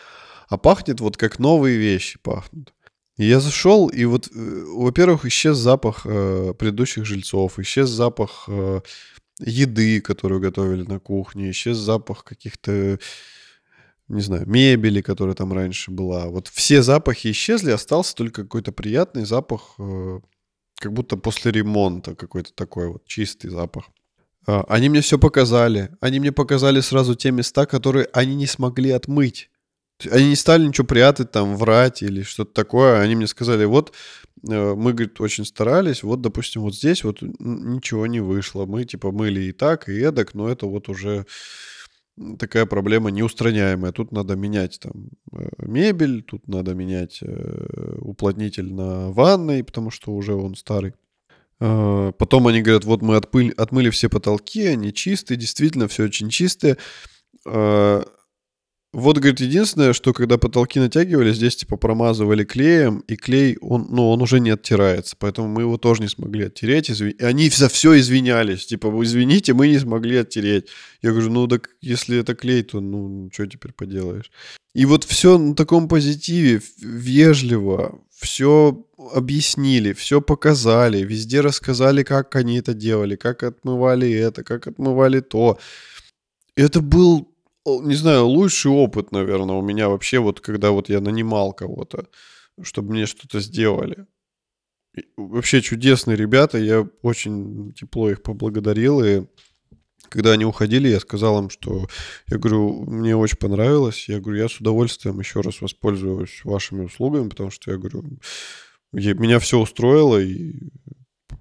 а 0.49 0.59
пахнет 0.59 1.01
вот 1.01 1.17
как 1.17 1.39
новые 1.39 1.79
вещи 1.79 2.19
пахнут. 2.19 2.75
Я 3.19 3.41
зашел, 3.41 3.89
и 3.89 4.05
вот, 4.05 4.29
э, 4.29 4.65
во-первых, 4.77 5.27
исчез 5.27 5.57
запах 5.57 6.03
э, 6.05 6.55
предыдущих 6.57 7.05
жильцов, 7.05 7.59
исчез 7.59 7.89
запах 7.89 8.45
э, 8.47 8.81
еды, 9.41 10.01
которую 10.01 10.41
готовили 10.41 10.85
на 10.85 11.01
кухне, 11.01 11.51
исчез 11.51 11.77
запах 11.77 12.23
каких-то, 12.23 12.99
не 14.07 14.21
знаю, 14.21 14.49
мебели, 14.49 15.01
которая 15.01 15.35
там 15.35 15.53
раньше 15.53 15.91
была. 15.91 16.27
Вот 16.27 16.47
все 16.47 16.83
запахи 16.83 17.33
исчезли, 17.33 17.73
остался 17.73 18.15
только 18.15 18.45
какой-то 18.45 18.71
приятный 18.71 19.25
запах, 19.25 19.75
э, 19.79 20.21
как 20.77 20.93
будто 20.93 21.17
после 21.17 21.51
ремонта 21.51 22.15
какой-то 22.15 22.53
такой 22.55 22.89
вот 22.89 23.05
чистый 23.05 23.51
запах. 23.51 23.87
А, 24.47 24.65
они 24.69 24.89
мне 24.89 25.01
все 25.01 25.19
показали. 25.19 25.91
Они 26.01 26.21
мне 26.21 26.33
показали 26.33 26.81
сразу 26.81 27.15
те 27.15 27.31
места, 27.31 27.67
которые 27.67 28.09
они 28.13 28.35
не 28.35 28.47
смогли 28.47 28.91
отмыть. 28.91 29.51
Они 30.11 30.31
не 30.31 30.37
стали 30.37 30.67
ничего 30.67 30.87
прятать, 30.87 31.33
там, 31.33 31.57
врать 31.57 32.03
или 32.03 32.23
что-то 32.23 32.53
такое. 32.53 33.01
Они 33.01 33.17
мне 33.17 33.27
сказали, 33.27 33.65
вот 33.65 33.93
э, 34.49 34.75
мы, 34.75 34.93
говорит, 34.93 35.21
очень 35.21 35.45
старались, 35.45 36.03
вот, 36.03 36.21
допустим, 36.21 36.63
вот 36.63 36.75
здесь 36.75 37.05
вот 37.05 37.19
ничего 37.21 38.07
не 38.07 38.21
вышло. 38.21 38.67
Мы, 38.67 38.85
типа, 38.85 39.11
мыли 39.11 39.43
и 39.43 39.53
так, 39.53 39.89
и 39.89 40.01
эдак, 40.01 40.35
но 40.35 40.49
это 40.49 40.67
вот 40.67 40.89
уже 40.89 41.27
такая 42.39 42.67
проблема 42.67 43.11
неустраняемая. 43.11 43.93
Тут 43.93 44.13
надо 44.13 44.37
менять 44.37 44.79
там 44.81 45.11
э, 45.33 45.49
мебель, 45.59 46.23
тут 46.23 46.47
надо 46.49 46.75
менять 46.75 47.19
э, 47.23 47.97
уплотнитель 48.01 48.73
на 48.73 49.11
ванной, 49.11 49.65
потому 49.65 49.91
что 49.91 50.13
уже 50.13 50.35
он 50.35 50.55
старый. 50.55 50.95
А, 51.61 52.13
потом 52.13 52.47
они 52.47 52.63
говорят, 52.63 52.85
вот 52.85 53.03
мы 53.03 53.17
отпыль, 53.17 53.53
отмыли 53.53 53.91
все 53.91 54.09
потолки, 54.09 54.67
они 54.67 54.93
чистые, 54.93 55.37
действительно 55.37 55.89
все 55.89 56.05
очень 56.05 56.29
чистое. 56.31 56.77
Вот, 58.95 59.19
говорит, 59.19 59.41
единственное, 59.41 59.93
что 59.93 60.15
когда 60.15 60.39
потолки 60.39 60.79
натягивали, 60.79 61.35
здесь 61.35 61.57
типа 61.57 61.77
промазывали 61.77 62.43
клеем, 62.45 63.01
и 63.01 63.17
клей, 63.17 63.59
он, 63.61 63.89
ну, 63.91 64.09
он 64.09 64.23
уже 64.23 64.41
не 64.41 64.49
оттирается, 64.49 65.15
поэтому 65.19 65.49
мы 65.49 65.63
его 65.63 65.77
тоже 65.77 66.01
не 66.01 66.09
смогли 66.09 66.47
оттереть. 66.47 66.91
Изв... 66.91 67.03
И 67.03 67.23
они 67.23 67.51
за 67.51 67.69
все 67.69 67.99
извинялись, 67.99 68.65
типа, 68.65 68.89
извините, 69.05 69.53
мы 69.53 69.69
не 69.69 69.79
смогли 69.79 70.17
оттереть. 70.17 70.69
Я 71.03 71.11
говорю, 71.11 71.31
ну, 71.31 71.47
так 71.47 71.69
если 71.83 72.19
это 72.19 72.35
клей, 72.35 72.63
то, 72.63 72.81
ну, 72.81 73.29
что 73.31 73.47
теперь 73.47 73.73
поделаешь? 73.73 74.31
И 74.73 74.87
вот 74.87 75.05
все 75.05 75.37
на 75.37 75.55
таком 75.55 75.87
позитиве, 75.87 76.63
вежливо, 76.81 78.01
все 78.19 78.87
объяснили, 79.15 79.93
все 79.93 80.23
показали, 80.23 81.03
везде 81.03 81.43
рассказали, 81.43 82.05
как 82.05 82.35
они 82.37 82.59
это 82.59 82.73
делали, 82.73 83.17
как 83.17 83.43
отмывали 83.43 84.11
это, 84.11 84.43
как 84.45 84.67
отмывали 84.67 85.21
то. 85.21 85.59
Это 86.57 86.81
был 86.81 87.29
не 87.83 87.95
знаю, 87.95 88.27
лучший 88.27 88.71
опыт, 88.71 89.13
наверное, 89.13 89.57
у 89.57 89.63
меня 89.63 89.89
вообще 89.89 90.19
вот, 90.19 90.41
когда 90.41 90.71
вот 90.71 90.89
я 90.89 91.01
нанимал 91.01 91.53
кого-то, 91.53 92.07
чтобы 92.63 92.93
мне 92.93 93.07
что-то 93.07 93.41
сделали. 93.41 94.07
И 94.97 95.05
вообще 95.17 95.61
чудесные 95.61 96.17
ребята, 96.17 96.59
я 96.59 96.89
очень 97.03 97.73
тепло 97.73 98.11
их 98.11 98.23
поблагодарил, 98.23 99.05
и 99.05 99.27
когда 100.09 100.33
они 100.33 100.45
уходили, 100.45 100.89
я 100.89 101.01
сказал 101.01 101.39
им, 101.39 101.51
что, 101.51 101.87
я 102.29 102.39
говорю, 102.39 102.85
мне 102.85 103.17
очень 103.17 103.37
понравилось, 103.37 104.09
я 104.09 104.21
говорю, 104.21 104.41
я 104.41 104.49
с 104.49 104.57
удовольствием 104.61 105.19
еще 105.21 105.41
раз 105.41 105.61
воспользуюсь 105.61 106.41
вашими 106.45 106.85
услугами, 106.85 107.29
потому 107.29 107.51
что, 107.51 107.71
я 107.71 107.77
говорю, 107.77 108.05
я, 108.93 109.15
меня 109.15 109.39
все 109.39 109.59
устроило, 109.59 110.19
и 110.19 110.71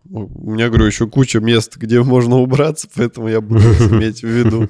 у 0.10 0.52
меня, 0.52 0.68
говорю, 0.68 0.86
еще 0.86 1.08
куча 1.08 1.40
мест, 1.40 1.78
где 1.78 2.02
можно 2.02 2.38
убраться, 2.38 2.90
поэтому 2.94 3.30
я 3.30 3.42
буду 3.42 3.62
иметь 3.92 4.22
в 4.22 4.28
виду. 4.28 4.70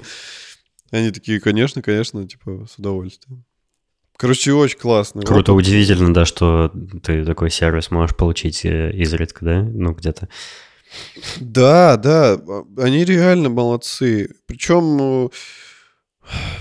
Они 0.90 1.10
такие, 1.10 1.40
конечно, 1.40 1.82
конечно, 1.82 2.26
типа, 2.26 2.66
с 2.68 2.78
удовольствием. 2.78 3.44
Короче, 4.16 4.52
очень 4.52 4.78
классно. 4.78 5.22
Круто, 5.22 5.52
вот. 5.52 5.58
удивительно, 5.58 6.12
да, 6.12 6.24
что 6.24 6.72
ты 7.04 7.24
такой 7.24 7.50
сервис 7.50 7.90
можешь 7.90 8.16
получить 8.16 8.64
э, 8.64 8.90
изредка, 8.92 9.44
да? 9.44 9.62
Ну, 9.62 9.92
где-то. 9.92 10.28
Да, 11.38 11.96
да, 11.96 12.32
а, 12.32 12.64
они 12.78 13.04
реально 13.04 13.48
молодцы. 13.48 14.30
Причем 14.46 15.30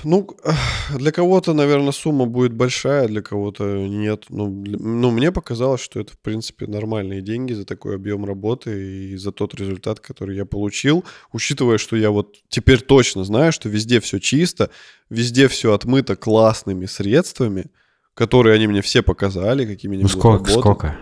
ну, 0.03 0.27
для 0.97 1.11
кого-то, 1.11 1.53
наверное, 1.53 1.91
сумма 1.91 2.25
будет 2.25 2.53
большая, 2.53 3.07
для 3.07 3.21
кого-то 3.21 3.63
нет. 3.87 4.25
Ну, 4.29 4.49
ну, 4.49 5.11
мне 5.11 5.31
показалось, 5.31 5.81
что 5.81 5.99
это, 5.99 6.13
в 6.13 6.19
принципе, 6.19 6.67
нормальные 6.67 7.21
деньги 7.21 7.53
за 7.53 7.65
такой 7.65 7.95
объем 7.95 8.25
работы 8.25 9.11
и 9.11 9.17
за 9.17 9.31
тот 9.31 9.55
результат, 9.55 9.99
который 9.99 10.35
я 10.35 10.45
получил, 10.45 11.03
учитывая, 11.31 11.77
что 11.77 11.95
я 11.95 12.11
вот 12.11 12.37
теперь 12.49 12.81
точно 12.81 13.23
знаю, 13.23 13.51
что 13.51 13.69
везде 13.69 13.99
все 13.99 14.19
чисто, 14.19 14.69
везде 15.09 15.47
все 15.47 15.73
отмыто 15.73 16.15
классными 16.15 16.85
средствами, 16.85 17.65
которые 18.13 18.55
они 18.55 18.67
мне 18.67 18.81
все 18.81 19.01
показали, 19.03 19.65
какими 19.65 19.97
Ну, 19.97 20.07
сколько, 20.07 20.51
сколько? 20.51 20.97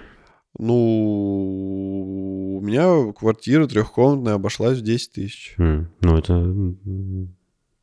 Ну, 0.57 0.75
у 2.57 2.61
меня 2.61 3.11
квартира 3.11 3.67
трехкомнатная 3.67 4.35
обошлась 4.35 4.77
в 4.79 4.81
10 4.81 5.11
тысяч. 5.11 5.53
Mm, 5.57 5.87
ну, 6.01 6.17
это 6.17 6.33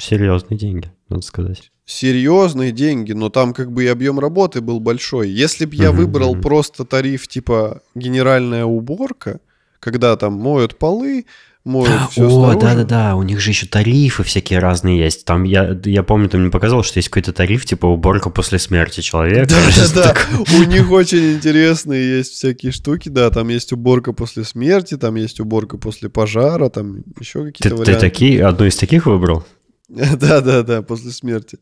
Серьезные 0.02 0.58
деньги, 0.58 0.90
надо 1.08 1.22
сказать. 1.22 1.70
Серьезные 1.84 2.72
деньги, 2.72 3.12
но 3.12 3.28
там 3.28 3.54
как 3.54 3.70
бы 3.70 3.84
и 3.84 3.86
объем 3.86 4.18
работы 4.18 4.60
был 4.60 4.80
большой. 4.80 5.30
Если 5.30 5.64
бы 5.64 5.76
я 5.76 5.90
uh-huh, 5.90 5.92
выбрал 5.92 6.34
uh-huh. 6.34 6.42
просто 6.42 6.84
тариф 6.84 7.28
типа 7.28 7.82
генеральная 7.94 8.64
уборка, 8.64 9.38
когда 9.78 10.16
там 10.16 10.32
моют 10.32 10.76
полы, 10.76 11.26
моют 11.64 12.10
все 12.10 12.26
О, 12.26 12.54
да-да-да, 12.54 13.14
у 13.14 13.22
них 13.22 13.38
же 13.38 13.50
еще 13.50 13.66
тарифы 13.66 14.24
всякие 14.24 14.58
разные 14.58 14.98
есть. 14.98 15.24
Там 15.24 15.44
я, 15.44 15.78
я 15.84 16.02
помню, 16.02 16.28
ты 16.28 16.36
мне 16.36 16.50
показал, 16.50 16.82
что 16.82 16.98
есть 16.98 17.08
какой-то 17.08 17.32
тариф, 17.32 17.64
типа 17.64 17.86
уборка 17.86 18.28
после 18.28 18.58
смерти 18.58 19.02
человека. 19.02 19.50
Да-да-да, 19.50 20.16
у 20.58 20.64
них 20.64 20.90
очень 20.90 21.34
интересные 21.34 22.18
есть 22.18 22.32
всякие 22.32 22.72
штуки, 22.72 23.08
да, 23.08 23.30
там 23.30 23.48
есть 23.48 23.72
уборка 23.72 24.12
после 24.12 24.42
смерти, 24.42 24.96
там 24.96 25.14
есть 25.14 25.38
уборка 25.38 25.78
после 25.78 26.08
пожара, 26.08 26.70
там 26.70 27.04
еще 27.20 27.44
какие-то 27.44 27.76
варианты. 27.76 27.94
Ты 27.94 28.00
такие, 28.00 28.44
одну 28.44 28.66
из 28.66 28.74
таких 28.74 29.06
выбрал? 29.06 29.44
Да-да-да, 30.20 30.82
после 30.82 31.10
смерти. 31.10 31.58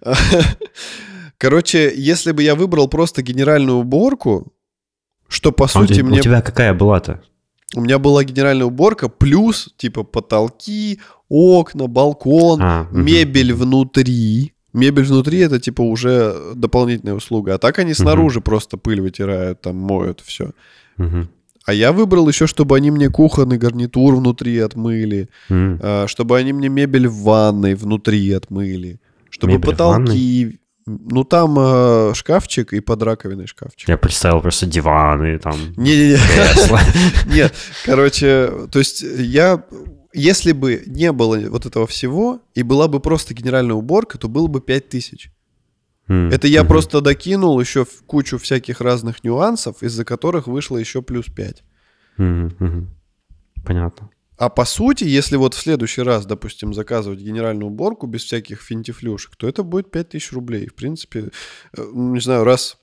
Короче, 1.38 1.92
если 1.94 2.32
бы 2.32 2.42
я 2.42 2.54
выбрал 2.54 2.88
просто 2.88 3.22
генеральную 3.22 3.78
уборку, 3.78 4.54
что 5.28 5.52
по 5.52 5.66
а 5.66 5.68
сути 5.68 6.00
у 6.00 6.06
мне... 6.06 6.20
У 6.20 6.22
тебя 6.22 6.40
какая 6.40 6.72
была-то? 6.72 7.22
У 7.76 7.82
меня 7.82 7.98
была 7.98 8.24
генеральная 8.24 8.66
уборка 8.66 9.08
плюс 9.08 9.68
типа 9.76 10.02
потолки, 10.02 11.00
окна, 11.28 11.86
балкон, 11.86 12.60
а, 12.62 12.88
мебель 12.90 13.52
угу. 13.52 13.64
внутри. 13.64 14.54
Мебель 14.72 15.04
внутри 15.04 15.40
это 15.40 15.60
типа 15.60 15.82
уже 15.82 16.54
дополнительная 16.54 17.14
услуга. 17.14 17.54
А 17.54 17.58
так 17.58 17.78
они 17.78 17.92
снаружи 17.92 18.38
угу. 18.38 18.44
просто 18.44 18.78
пыль 18.78 19.00
вытирают, 19.02 19.60
там 19.60 19.76
моют 19.76 20.22
все. 20.24 20.52
Угу. 20.96 21.28
А 21.64 21.72
я 21.72 21.92
выбрал 21.92 22.28
еще, 22.28 22.46
чтобы 22.46 22.76
они 22.76 22.90
мне 22.90 23.08
кухонный 23.08 23.56
гарнитур 23.56 24.16
внутри 24.16 24.58
отмыли, 24.58 25.28
mm. 25.48 26.08
чтобы 26.08 26.36
они 26.36 26.52
мне 26.52 26.68
мебель 26.68 27.08
в 27.08 27.22
ванной 27.22 27.74
внутри 27.74 28.32
отмыли, 28.32 29.00
чтобы 29.30 29.54
мебель 29.54 29.70
потолки... 29.70 30.60
Ну, 30.86 31.24
там 31.24 31.56
э, 31.58 32.12
шкафчик 32.14 32.74
и 32.74 32.80
под 32.80 33.02
раковиной 33.02 33.46
шкафчик. 33.46 33.88
Я 33.88 33.96
представил 33.96 34.42
просто 34.42 34.66
диваны, 34.66 35.38
там... 35.38 35.54
Не-не-не. 35.78 36.18
Нет, 37.34 37.54
короче, 37.86 38.50
то 38.70 38.78
есть 38.78 39.00
я... 39.00 39.64
Если 40.12 40.52
бы 40.52 40.82
не 40.84 41.10
было 41.10 41.38
вот 41.48 41.64
этого 41.64 41.86
всего, 41.86 42.40
и 42.54 42.62
была 42.62 42.86
бы 42.86 43.00
просто 43.00 43.32
генеральная 43.32 43.74
уборка, 43.74 44.18
то 44.18 44.28
было 44.28 44.46
бы 44.46 44.60
5 44.60 44.88
Mm-hmm. 46.08 46.34
Это 46.34 46.46
я 46.46 46.60
mm-hmm. 46.62 46.68
просто 46.68 47.00
докинул 47.00 47.60
еще 47.60 47.84
в 47.84 48.02
кучу 48.06 48.38
всяких 48.38 48.80
разных 48.80 49.24
нюансов, 49.24 49.82
из-за 49.82 50.04
которых 50.04 50.46
вышло 50.46 50.76
еще 50.76 51.02
плюс 51.02 51.26
5. 51.26 51.64
Mm-hmm. 52.18 52.86
Понятно. 53.64 54.10
А 54.36 54.48
по 54.48 54.64
сути, 54.64 55.04
если 55.04 55.36
вот 55.36 55.54
в 55.54 55.58
следующий 55.58 56.02
раз, 56.02 56.26
допустим, 56.26 56.74
заказывать 56.74 57.20
генеральную 57.20 57.68
уборку 57.70 58.06
без 58.06 58.24
всяких 58.24 58.60
финтифлюшек, 58.60 59.36
то 59.36 59.48
это 59.48 59.62
будет 59.62 59.90
5000 59.90 60.32
рублей. 60.32 60.66
В 60.66 60.74
принципе, 60.74 61.30
э, 61.76 61.90
не 61.94 62.20
знаю, 62.20 62.44
раз 62.44 62.78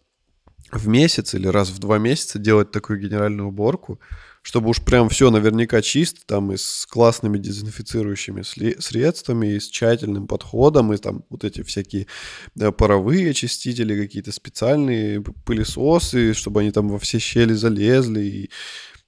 в 0.72 0.88
месяц 0.88 1.34
или 1.34 1.48
раз 1.48 1.70
в 1.70 1.80
два 1.80 1.98
месяца 1.98 2.40
делать 2.40 2.72
такую 2.72 3.00
генеральную 3.00 3.50
уборку, 3.50 4.00
чтобы 4.42 4.70
уж 4.70 4.82
прям 4.82 5.10
все 5.10 5.30
наверняка 5.30 5.82
чисто, 5.82 6.22
там 6.26 6.52
и 6.52 6.58
с 6.58 6.88
классными 6.90 7.38
дезинфицирующими 7.38 8.42
средствами, 8.80 9.54
и 9.54 9.60
с 9.60 9.70
тщательным 9.70 10.28
подходом, 10.28 10.94
и 10.94 10.98
там 10.98 11.24
вот 11.30 11.44
эти 11.44 11.62
всякие 11.62 12.08
да, 12.56 12.72
паровые 12.72 13.30
очистители, 13.30 14.00
какие-то 14.02 14.32
специальные 14.32 15.22
пылесосы, 15.22 16.34
чтобы 16.34 16.62
они 16.62 16.72
там 16.72 16.90
во 16.90 16.98
все 16.98 17.20
щели 17.20 17.54
залезли, 17.54 18.22
и 18.22 18.50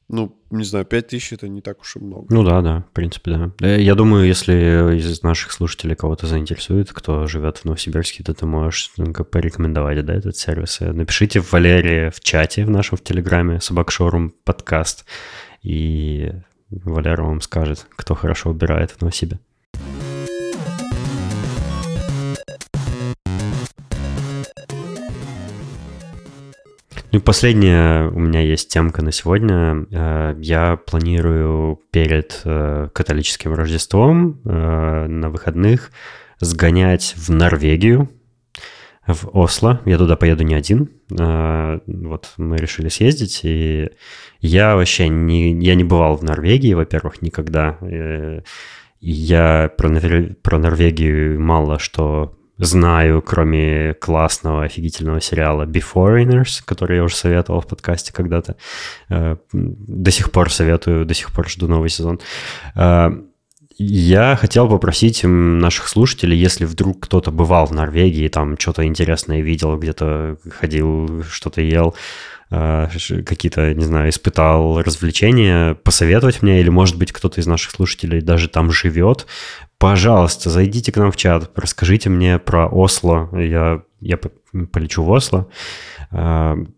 Ну, 0.09 0.38
не 0.51 0.63
знаю, 0.63 0.85
5 0.85 1.07
тысяч 1.07 1.34
это 1.34 1.47
не 1.47 1.61
так 1.61 1.81
уж 1.81 1.95
и 1.95 1.99
много. 1.99 2.27
Ну 2.30 2.43
да, 2.43 2.61
да, 2.61 2.85
в 2.89 2.93
принципе, 2.93 3.31
да. 3.31 3.51
Э, 3.61 3.81
Я 3.81 3.95
думаю, 3.95 4.27
если 4.27 4.97
из 4.97 5.23
наших 5.23 5.51
слушателей 5.51 5.95
кого-то 5.95 6.27
заинтересует, 6.27 6.91
кто 6.91 7.25
живет 7.25 7.59
в 7.59 7.65
Новосибирске, 7.65 8.23
то 8.23 8.34
ты 8.34 8.45
можешь 8.45 8.91
ну, 8.97 9.11
порекомендовать, 9.13 10.05
да, 10.05 10.13
этот 10.13 10.35
сервис. 10.35 10.81
Э, 10.81 10.91
Напишите 10.91 11.39
в 11.39 11.51
Валерии 11.51 12.09
в 12.09 12.19
чате 12.19 12.65
в 12.65 12.69
нашем 12.69 12.97
в 12.97 13.03
Телеграме 13.03 13.61
Собакшорум 13.61 14.34
подкаст, 14.43 15.05
и 15.61 16.31
Валера 16.69 17.23
вам 17.23 17.41
скажет, 17.41 17.88
кто 17.95 18.15
хорошо 18.15 18.49
убирает 18.49 18.91
в 18.91 19.01
Новосибе. 19.01 19.39
Ну 27.14 27.19
и 27.19 27.22
последняя 27.22 28.10
у 28.10 28.18
меня 28.18 28.41
есть 28.41 28.69
темка 28.69 29.03
на 29.03 29.11
сегодня. 29.11 29.85
Э, 29.91 30.35
Я 30.40 30.77
планирую 30.77 31.80
перед 31.91 32.41
э, 32.44 32.90
католическим 32.91 33.53
Рождеством 33.53 34.41
э, 34.44 35.06
на 35.07 35.30
выходных 35.30 35.91
сгонять 36.40 37.14
в 37.15 37.30
Норвегию, 37.30 38.10
в 39.06 39.30
Осло. 39.31 39.80
Я 39.85 39.99
туда 39.99 40.15
поеду 40.15 40.44
не 40.44 40.56
один. 40.56 40.90
Вот 41.10 42.34
мы 42.38 42.57
решили 42.57 42.90
съездить, 42.90 43.41
и 43.44 43.91
я 44.40 44.76
вообще 44.76 45.07
не, 45.07 45.53
я 45.61 45.76
не 45.76 45.84
бывал 45.84 46.18
в 46.18 46.23
Норвегии, 46.23 46.73
во-первых, 46.73 47.22
никогда. 47.22 47.77
Я 48.99 49.72
про, 49.77 49.90
про 50.41 50.57
Норвегию 50.57 51.40
мало 51.40 51.77
что 51.77 52.35
знаю, 52.57 53.21
кроме 53.21 53.93
классного, 53.93 54.63
офигительного 54.63 55.21
сериала 55.21 55.65
Beforeigners, 55.65 56.61
который 56.65 56.97
я 56.97 57.03
уже 57.03 57.15
советовал 57.15 57.61
в 57.61 57.67
подкасте 57.67 58.13
когда-то. 58.13 58.55
Э, 59.09 59.38
До 59.51 60.11
сих 60.11 60.31
пор 60.31 60.51
советую, 60.51 61.05
до 61.05 61.13
сих 61.13 61.31
пор 61.31 61.49
жду 61.49 61.67
новый 61.67 61.89
сезон. 61.89 62.19
Э, 63.79 63.83
Я 63.83 64.35
хотел 64.35 64.67
попросить 64.69 65.21
наших 65.23 65.87
слушателей, 65.87 66.37
если 66.37 66.65
вдруг 66.65 66.99
кто-то 67.01 67.31
бывал 67.31 67.65
в 67.65 67.71
Норвегии, 67.71 68.27
там 68.27 68.57
что-то 68.57 68.85
интересное 68.85 69.41
видел, 69.41 69.77
где-то 69.77 70.37
ходил, 70.51 71.23
что-то 71.29 71.61
ел, 71.61 71.95
э, 72.51 72.87
какие-то, 73.25 73.73
не 73.73 73.85
знаю, 73.85 74.09
испытал 74.09 74.81
развлечения, 74.81 75.75
посоветовать 75.75 76.41
мне, 76.41 76.59
или, 76.61 76.69
может 76.69 76.97
быть, 76.97 77.11
кто-то 77.11 77.41
из 77.41 77.47
наших 77.47 77.71
слушателей 77.71 78.21
даже 78.21 78.47
там 78.47 78.71
живет, 78.71 79.25
пожалуйста, 79.79 80.49
зайдите 80.49 80.91
к 80.91 80.97
нам 80.97 81.11
в 81.11 81.17
чат, 81.17 81.51
расскажите 81.55 82.09
мне 82.09 82.39
про 82.39 82.67
Осло. 82.67 83.29
Я, 83.37 83.81
я 83.99 84.17
по- 84.17 84.31
полечу 84.71 85.03
в 85.03 85.11
Осло. 85.11 85.47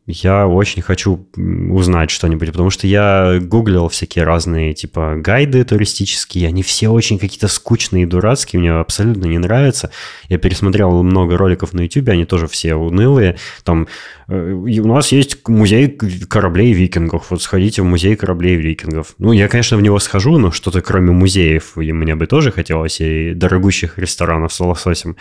Я 0.07 0.47
очень 0.47 0.83
хочу 0.83 1.27
узнать 1.35 2.11
что-нибудь, 2.11 2.51
потому 2.51 2.69
что 2.69 2.85
я 2.85 3.39
гуглил 3.41 3.87
всякие 3.87 4.23
разные, 4.23 4.75
типа, 4.75 5.15
гайды 5.17 5.63
туристические, 5.63 6.47
они 6.47 6.61
все 6.61 6.89
очень 6.89 7.17
какие-то 7.17 7.47
скучные 7.47 8.03
и 8.03 8.05
дурацкие, 8.05 8.59
мне 8.59 8.71
абсолютно 8.71 9.25
не 9.25 9.39
нравятся. 9.39 9.89
Я 10.29 10.37
пересмотрел 10.37 11.01
много 11.01 11.37
роликов 11.37 11.73
на 11.73 11.81
YouTube, 11.81 12.09
они 12.09 12.25
тоже 12.25 12.45
все 12.47 12.75
унылые. 12.75 13.37
Там 13.63 13.87
э, 14.27 14.51
у 14.51 14.87
нас 14.87 15.11
есть 15.11 15.47
музей 15.47 15.87
кораблей 15.87 16.73
викингов, 16.73 17.31
вот 17.31 17.41
сходите 17.41 17.81
в 17.81 17.85
музей 17.85 18.15
кораблей 18.15 18.57
викингов. 18.57 19.15
Ну, 19.17 19.31
я, 19.31 19.47
конечно, 19.47 19.75
в 19.75 19.81
него 19.81 19.97
схожу, 19.97 20.37
но 20.37 20.51
что-то 20.51 20.81
кроме 20.81 21.13
музеев 21.13 21.79
и 21.79 21.91
мне 21.91 22.13
бы 22.13 22.27
тоже 22.27 22.51
хотелось, 22.51 23.01
и 23.01 23.33
дорогущих 23.33 23.97
ресторанов 23.97 24.53
с 24.53 24.59
лососем. 24.59 25.15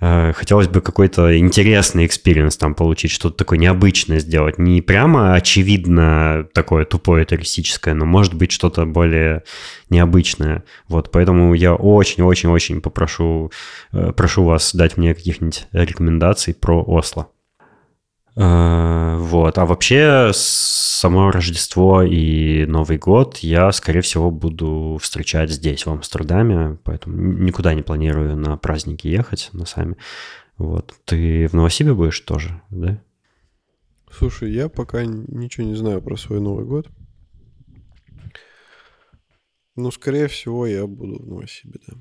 Э, 0.00 0.32
Хотелось 0.32 0.68
бы 0.68 0.80
какой-то 0.80 1.38
интересный 1.38 2.06
experience 2.06 2.56
там 2.56 2.74
получить, 2.74 3.10
что-то 3.10 3.36
такое 3.36 3.58
необычное 3.58 4.13
сделать. 4.18 4.58
Не 4.58 4.80
прямо 4.82 5.34
очевидно 5.34 6.46
такое 6.54 6.84
тупое 6.84 7.24
туристическое, 7.24 7.94
но 7.94 8.04
может 8.04 8.34
быть 8.34 8.52
что-то 8.52 8.86
более 8.86 9.44
необычное. 9.90 10.64
Вот, 10.88 11.10
поэтому 11.10 11.54
я 11.54 11.74
очень-очень-очень 11.74 12.80
попрошу, 12.80 13.50
э, 13.92 14.12
прошу 14.12 14.44
вас 14.44 14.74
дать 14.74 14.96
мне 14.96 15.14
каких-нибудь 15.14 15.66
рекомендаций 15.72 16.54
про 16.54 16.82
Осло. 16.82 17.28
Э, 18.36 19.16
Вот. 19.18 19.58
А 19.58 19.66
вообще, 19.66 20.30
само 20.32 21.30
Рождество 21.30 22.02
и 22.02 22.66
Новый 22.66 22.98
год 22.98 23.38
я, 23.38 23.70
скорее 23.72 24.00
всего, 24.00 24.30
буду 24.30 24.98
встречать 25.00 25.50
здесь, 25.50 25.86
в 25.86 25.90
Амстердаме, 25.90 26.78
поэтому 26.84 27.16
никуда 27.16 27.74
не 27.74 27.82
планирую 27.82 28.36
на 28.36 28.56
праздники 28.56 29.06
ехать 29.08 29.50
на 29.52 29.66
сами. 29.66 29.96
Вот. 30.58 30.94
Ты 31.04 31.48
в 31.48 31.52
Новосибе 31.54 31.94
будешь 31.94 32.20
тоже, 32.20 32.60
да? 32.70 33.00
Слушай, 34.16 34.52
я 34.52 34.68
пока 34.68 35.04
ничего 35.04 35.66
не 35.66 35.74
знаю 35.74 36.00
про 36.00 36.16
свой 36.16 36.40
Новый 36.40 36.64
год. 36.64 36.88
Ну, 39.76 39.90
скорее 39.90 40.28
всего, 40.28 40.66
я 40.66 40.86
буду 40.86 41.20
в 41.20 41.26
Новосибе, 41.26 41.80
да. 41.88 41.94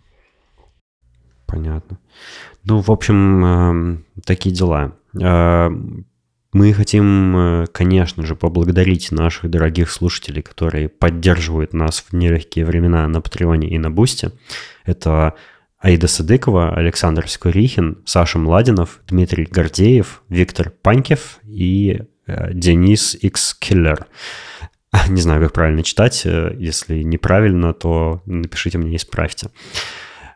Понятно. 1.48 1.99
Ну, 2.64 2.81
в 2.81 2.90
общем, 2.91 3.45
эм, 3.45 4.06
такие 4.26 4.53
дела. 4.53 4.95
Эм, 5.19 6.06
Мы 6.56 6.72
хотим, 6.72 7.35
э, 7.35 7.65
конечно 7.73 8.23
же, 8.23 8.35
поблагодарить 8.35 9.11
наших 9.11 9.49
дорогих 9.49 9.90
слушателей, 9.90 10.44
которые 10.44 10.88
поддерживают 10.88 11.73
нас 11.73 11.99
в 12.02 12.14
нелегкие 12.14 12.64
времена 12.64 13.07
на 13.07 13.22
Патреоне 13.22 13.69
и 13.69 13.80
на 13.80 13.90
Бусте. 13.90 14.34
Это 14.85 15.34
Аида 15.84 16.07
Садыкова, 16.07 16.73
Александр 16.73 17.27
Скорихин, 17.27 17.97
Саша 18.05 18.39
Младинов, 18.39 19.01
Дмитрий 19.05 19.43
Гордеев, 19.43 20.23
Виктор 20.30 20.69
Панькев 20.69 21.39
и 21.45 22.03
э, 22.26 22.53
Денис 22.53 23.15
X 23.19 23.53
Киллер. 23.60 24.07
Не 25.10 25.19
знаю, 25.19 25.41
как 25.41 25.51
правильно 25.51 25.84
читать. 25.84 26.22
э, 26.26 26.55
Если 26.57 27.03
неправильно, 27.03 27.73
то 27.73 28.22
напишите 28.26 28.77
мне, 28.77 28.95
исправьте. 28.95 29.49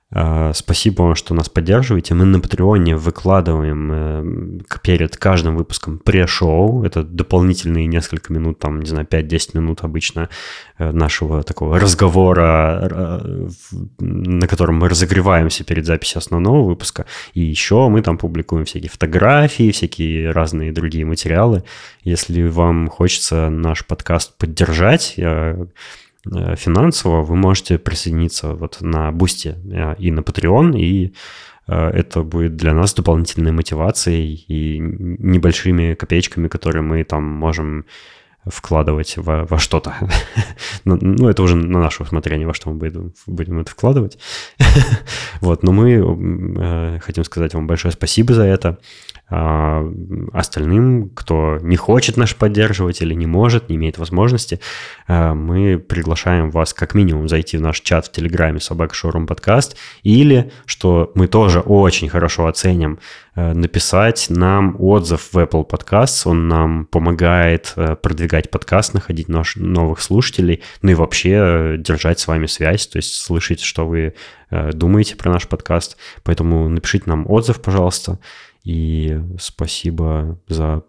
А, 0.09 0.53
Спасибо 0.53 1.01
вам, 1.03 1.15
что 1.15 1.33
нас 1.33 1.49
поддерживаете. 1.49 2.13
Мы 2.13 2.23
на 2.25 2.39
Патреоне 2.39 2.95
выкладываем 2.95 3.91
э, 3.91 4.59
перед 4.81 5.17
каждым 5.17 5.57
выпуском 5.57 5.99
пре-шоу. 5.99 6.83
Это 6.83 7.03
дополнительные 7.03 7.87
несколько 7.87 8.31
минут, 8.31 8.57
там, 8.57 8.79
не 8.79 8.85
знаю, 8.85 9.05
5-10 9.05 9.49
минут 9.55 9.83
обычно 9.83 10.29
э, 10.77 10.91
нашего 10.91 11.43
такого 11.43 11.77
разговора, 11.79 13.19
на 13.99 14.47
котором 14.47 14.75
мы 14.75 14.87
разогреваемся 14.87 15.65
перед 15.65 15.85
записью 15.85 16.19
основного 16.19 16.63
выпуска. 16.63 17.05
И 17.33 17.41
еще 17.41 17.89
мы 17.89 18.01
там 18.01 18.17
публикуем 18.17 18.63
всякие 18.63 18.89
фотографии, 18.89 19.71
всякие 19.71 20.31
разные 20.31 20.71
другие 20.71 21.03
материалы. 21.03 21.65
Если 22.03 22.47
вам 22.47 22.87
хочется 22.87 23.49
наш 23.49 23.85
подкаст 23.85 24.37
поддержать, 24.37 25.15
э, 25.17 25.65
финансово, 26.55 27.23
вы 27.23 27.35
можете 27.35 27.77
присоединиться 27.77 28.53
вот 28.53 28.81
на 28.81 29.11
Boosty 29.11 29.55
э, 29.71 29.95
и 29.99 30.11
на 30.11 30.21
Patreon, 30.21 30.77
и 30.77 31.13
э, 31.67 31.89
это 31.89 32.23
будет 32.23 32.55
для 32.55 32.73
нас 32.73 32.93
дополнительной 32.93 33.51
мотивацией 33.51 34.45
и 34.47 34.79
небольшими 34.79 35.93
копеечками, 35.93 36.47
которые 36.47 36.81
мы 36.81 37.03
там 37.03 37.23
можем 37.23 37.85
вкладывать 38.49 39.17
во, 39.17 39.45
во 39.45 39.59
что-то. 39.59 39.95
Ну, 40.85 40.97
ну, 41.01 41.27
это 41.27 41.43
уже 41.43 41.55
на 41.55 41.79
наше 41.79 42.03
усмотрение, 42.03 42.47
во 42.47 42.53
что 42.53 42.69
мы 42.69 42.77
будем, 42.77 43.13
будем 43.25 43.59
это 43.59 43.71
вкладывать. 43.71 44.17
Вот, 45.41 45.63
но 45.63 45.71
мы 45.71 45.91
э, 45.91 46.99
хотим 46.99 47.23
сказать 47.23 47.53
вам 47.53 47.67
большое 47.67 47.91
спасибо 47.91 48.33
за 48.33 48.43
это. 48.43 48.79
А 49.29 49.85
остальным, 50.31 51.09
кто 51.09 51.57
не 51.61 51.75
хочет 51.75 52.15
нас 52.15 52.33
поддерживать 52.33 53.01
или 53.01 53.13
не 53.13 53.25
может, 53.25 53.67
не 53.67 53.75
имеет 53.75 53.97
возможности, 53.97 54.61
э, 55.09 55.33
мы 55.33 55.79
приглашаем 55.79 56.49
вас 56.49 56.73
как 56.73 56.95
минимум 56.95 57.27
зайти 57.27 57.57
в 57.57 57.61
наш 57.61 57.81
чат 57.81 58.05
в 58.05 58.11
Телеграме 58.13 58.61
«Собака 58.61 58.95
Шоурум 58.95 59.27
Подкаст» 59.27 59.75
или, 60.01 60.53
что 60.65 61.11
мы 61.13 61.27
тоже 61.27 61.59
очень 61.59 62.07
хорошо 62.07 62.47
оценим, 62.47 62.99
э, 63.35 63.51
написать 63.51 64.27
нам 64.29 64.77
отзыв 64.79 65.33
в 65.33 65.37
Apple 65.37 65.67
Podcasts. 65.67 66.21
Он 66.23 66.47
нам 66.47 66.85
помогает 66.85 67.75
продвигать 68.01 68.49
подкаст, 68.49 68.93
находить 68.93 69.27
наш, 69.27 69.57
новых 69.57 70.01
слушателей, 70.01 70.63
ну 70.81 70.91
и 70.91 70.95
вообще 70.95 71.75
держать 71.77 72.19
с 72.19 72.27
вами 72.27 72.45
связь, 72.45 72.87
то 72.87 72.97
есть 72.97 73.13
слышать, 73.13 73.59
что 73.59 73.85
вы 73.85 74.13
думаете 74.49 75.17
про 75.17 75.29
наш 75.29 75.45
подкаст. 75.49 75.97
Поэтому 76.23 76.69
напишите 76.69 77.03
нам 77.07 77.29
отзыв, 77.29 77.61
пожалуйста. 77.61 78.19
И 78.67 79.17
спасибо 79.39 80.37
за 80.49 80.83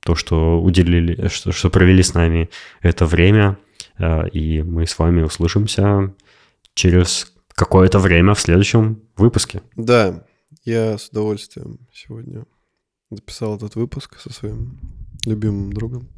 то, 0.00 0.16
что 0.16 0.60
уделили, 0.60 1.28
что, 1.28 1.52
что 1.52 1.70
провели 1.70 2.02
с 2.02 2.12
нами 2.12 2.50
это 2.80 3.06
время. 3.06 3.56
Э, 3.98 4.28
И 4.30 4.62
мы 4.62 4.84
с 4.84 4.98
вами 4.98 5.22
услышимся 5.22 6.12
через 6.74 7.32
какое-то 7.50 8.00
время 8.00 8.34
в 8.34 8.40
следующем 8.40 9.00
выпуске. 9.16 9.62
Да, 9.76 10.26
я 10.64 10.98
с 10.98 11.08
удовольствием 11.10 11.78
сегодня 11.92 12.46
записал 13.10 13.56
этот 13.58 13.76
выпуск 13.76 14.18
со 14.18 14.32
своим 14.32 14.80
любимым 15.24 15.72
другом 15.72 16.08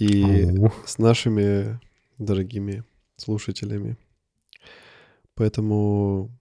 и 0.00 0.42
Ау. 0.42 0.72
с 0.84 0.98
нашими 0.98 1.78
дорогими 2.18 2.82
слушателями. 3.16 3.96
Поэтому 5.36 6.36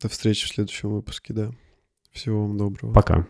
до 0.00 0.08
встречи 0.08 0.46
в 0.46 0.48
следующем 0.48 0.90
выпуске, 0.90 1.32
да. 1.32 1.52
Всего 2.12 2.42
вам 2.42 2.56
доброго. 2.56 2.92
Пока. 2.92 3.26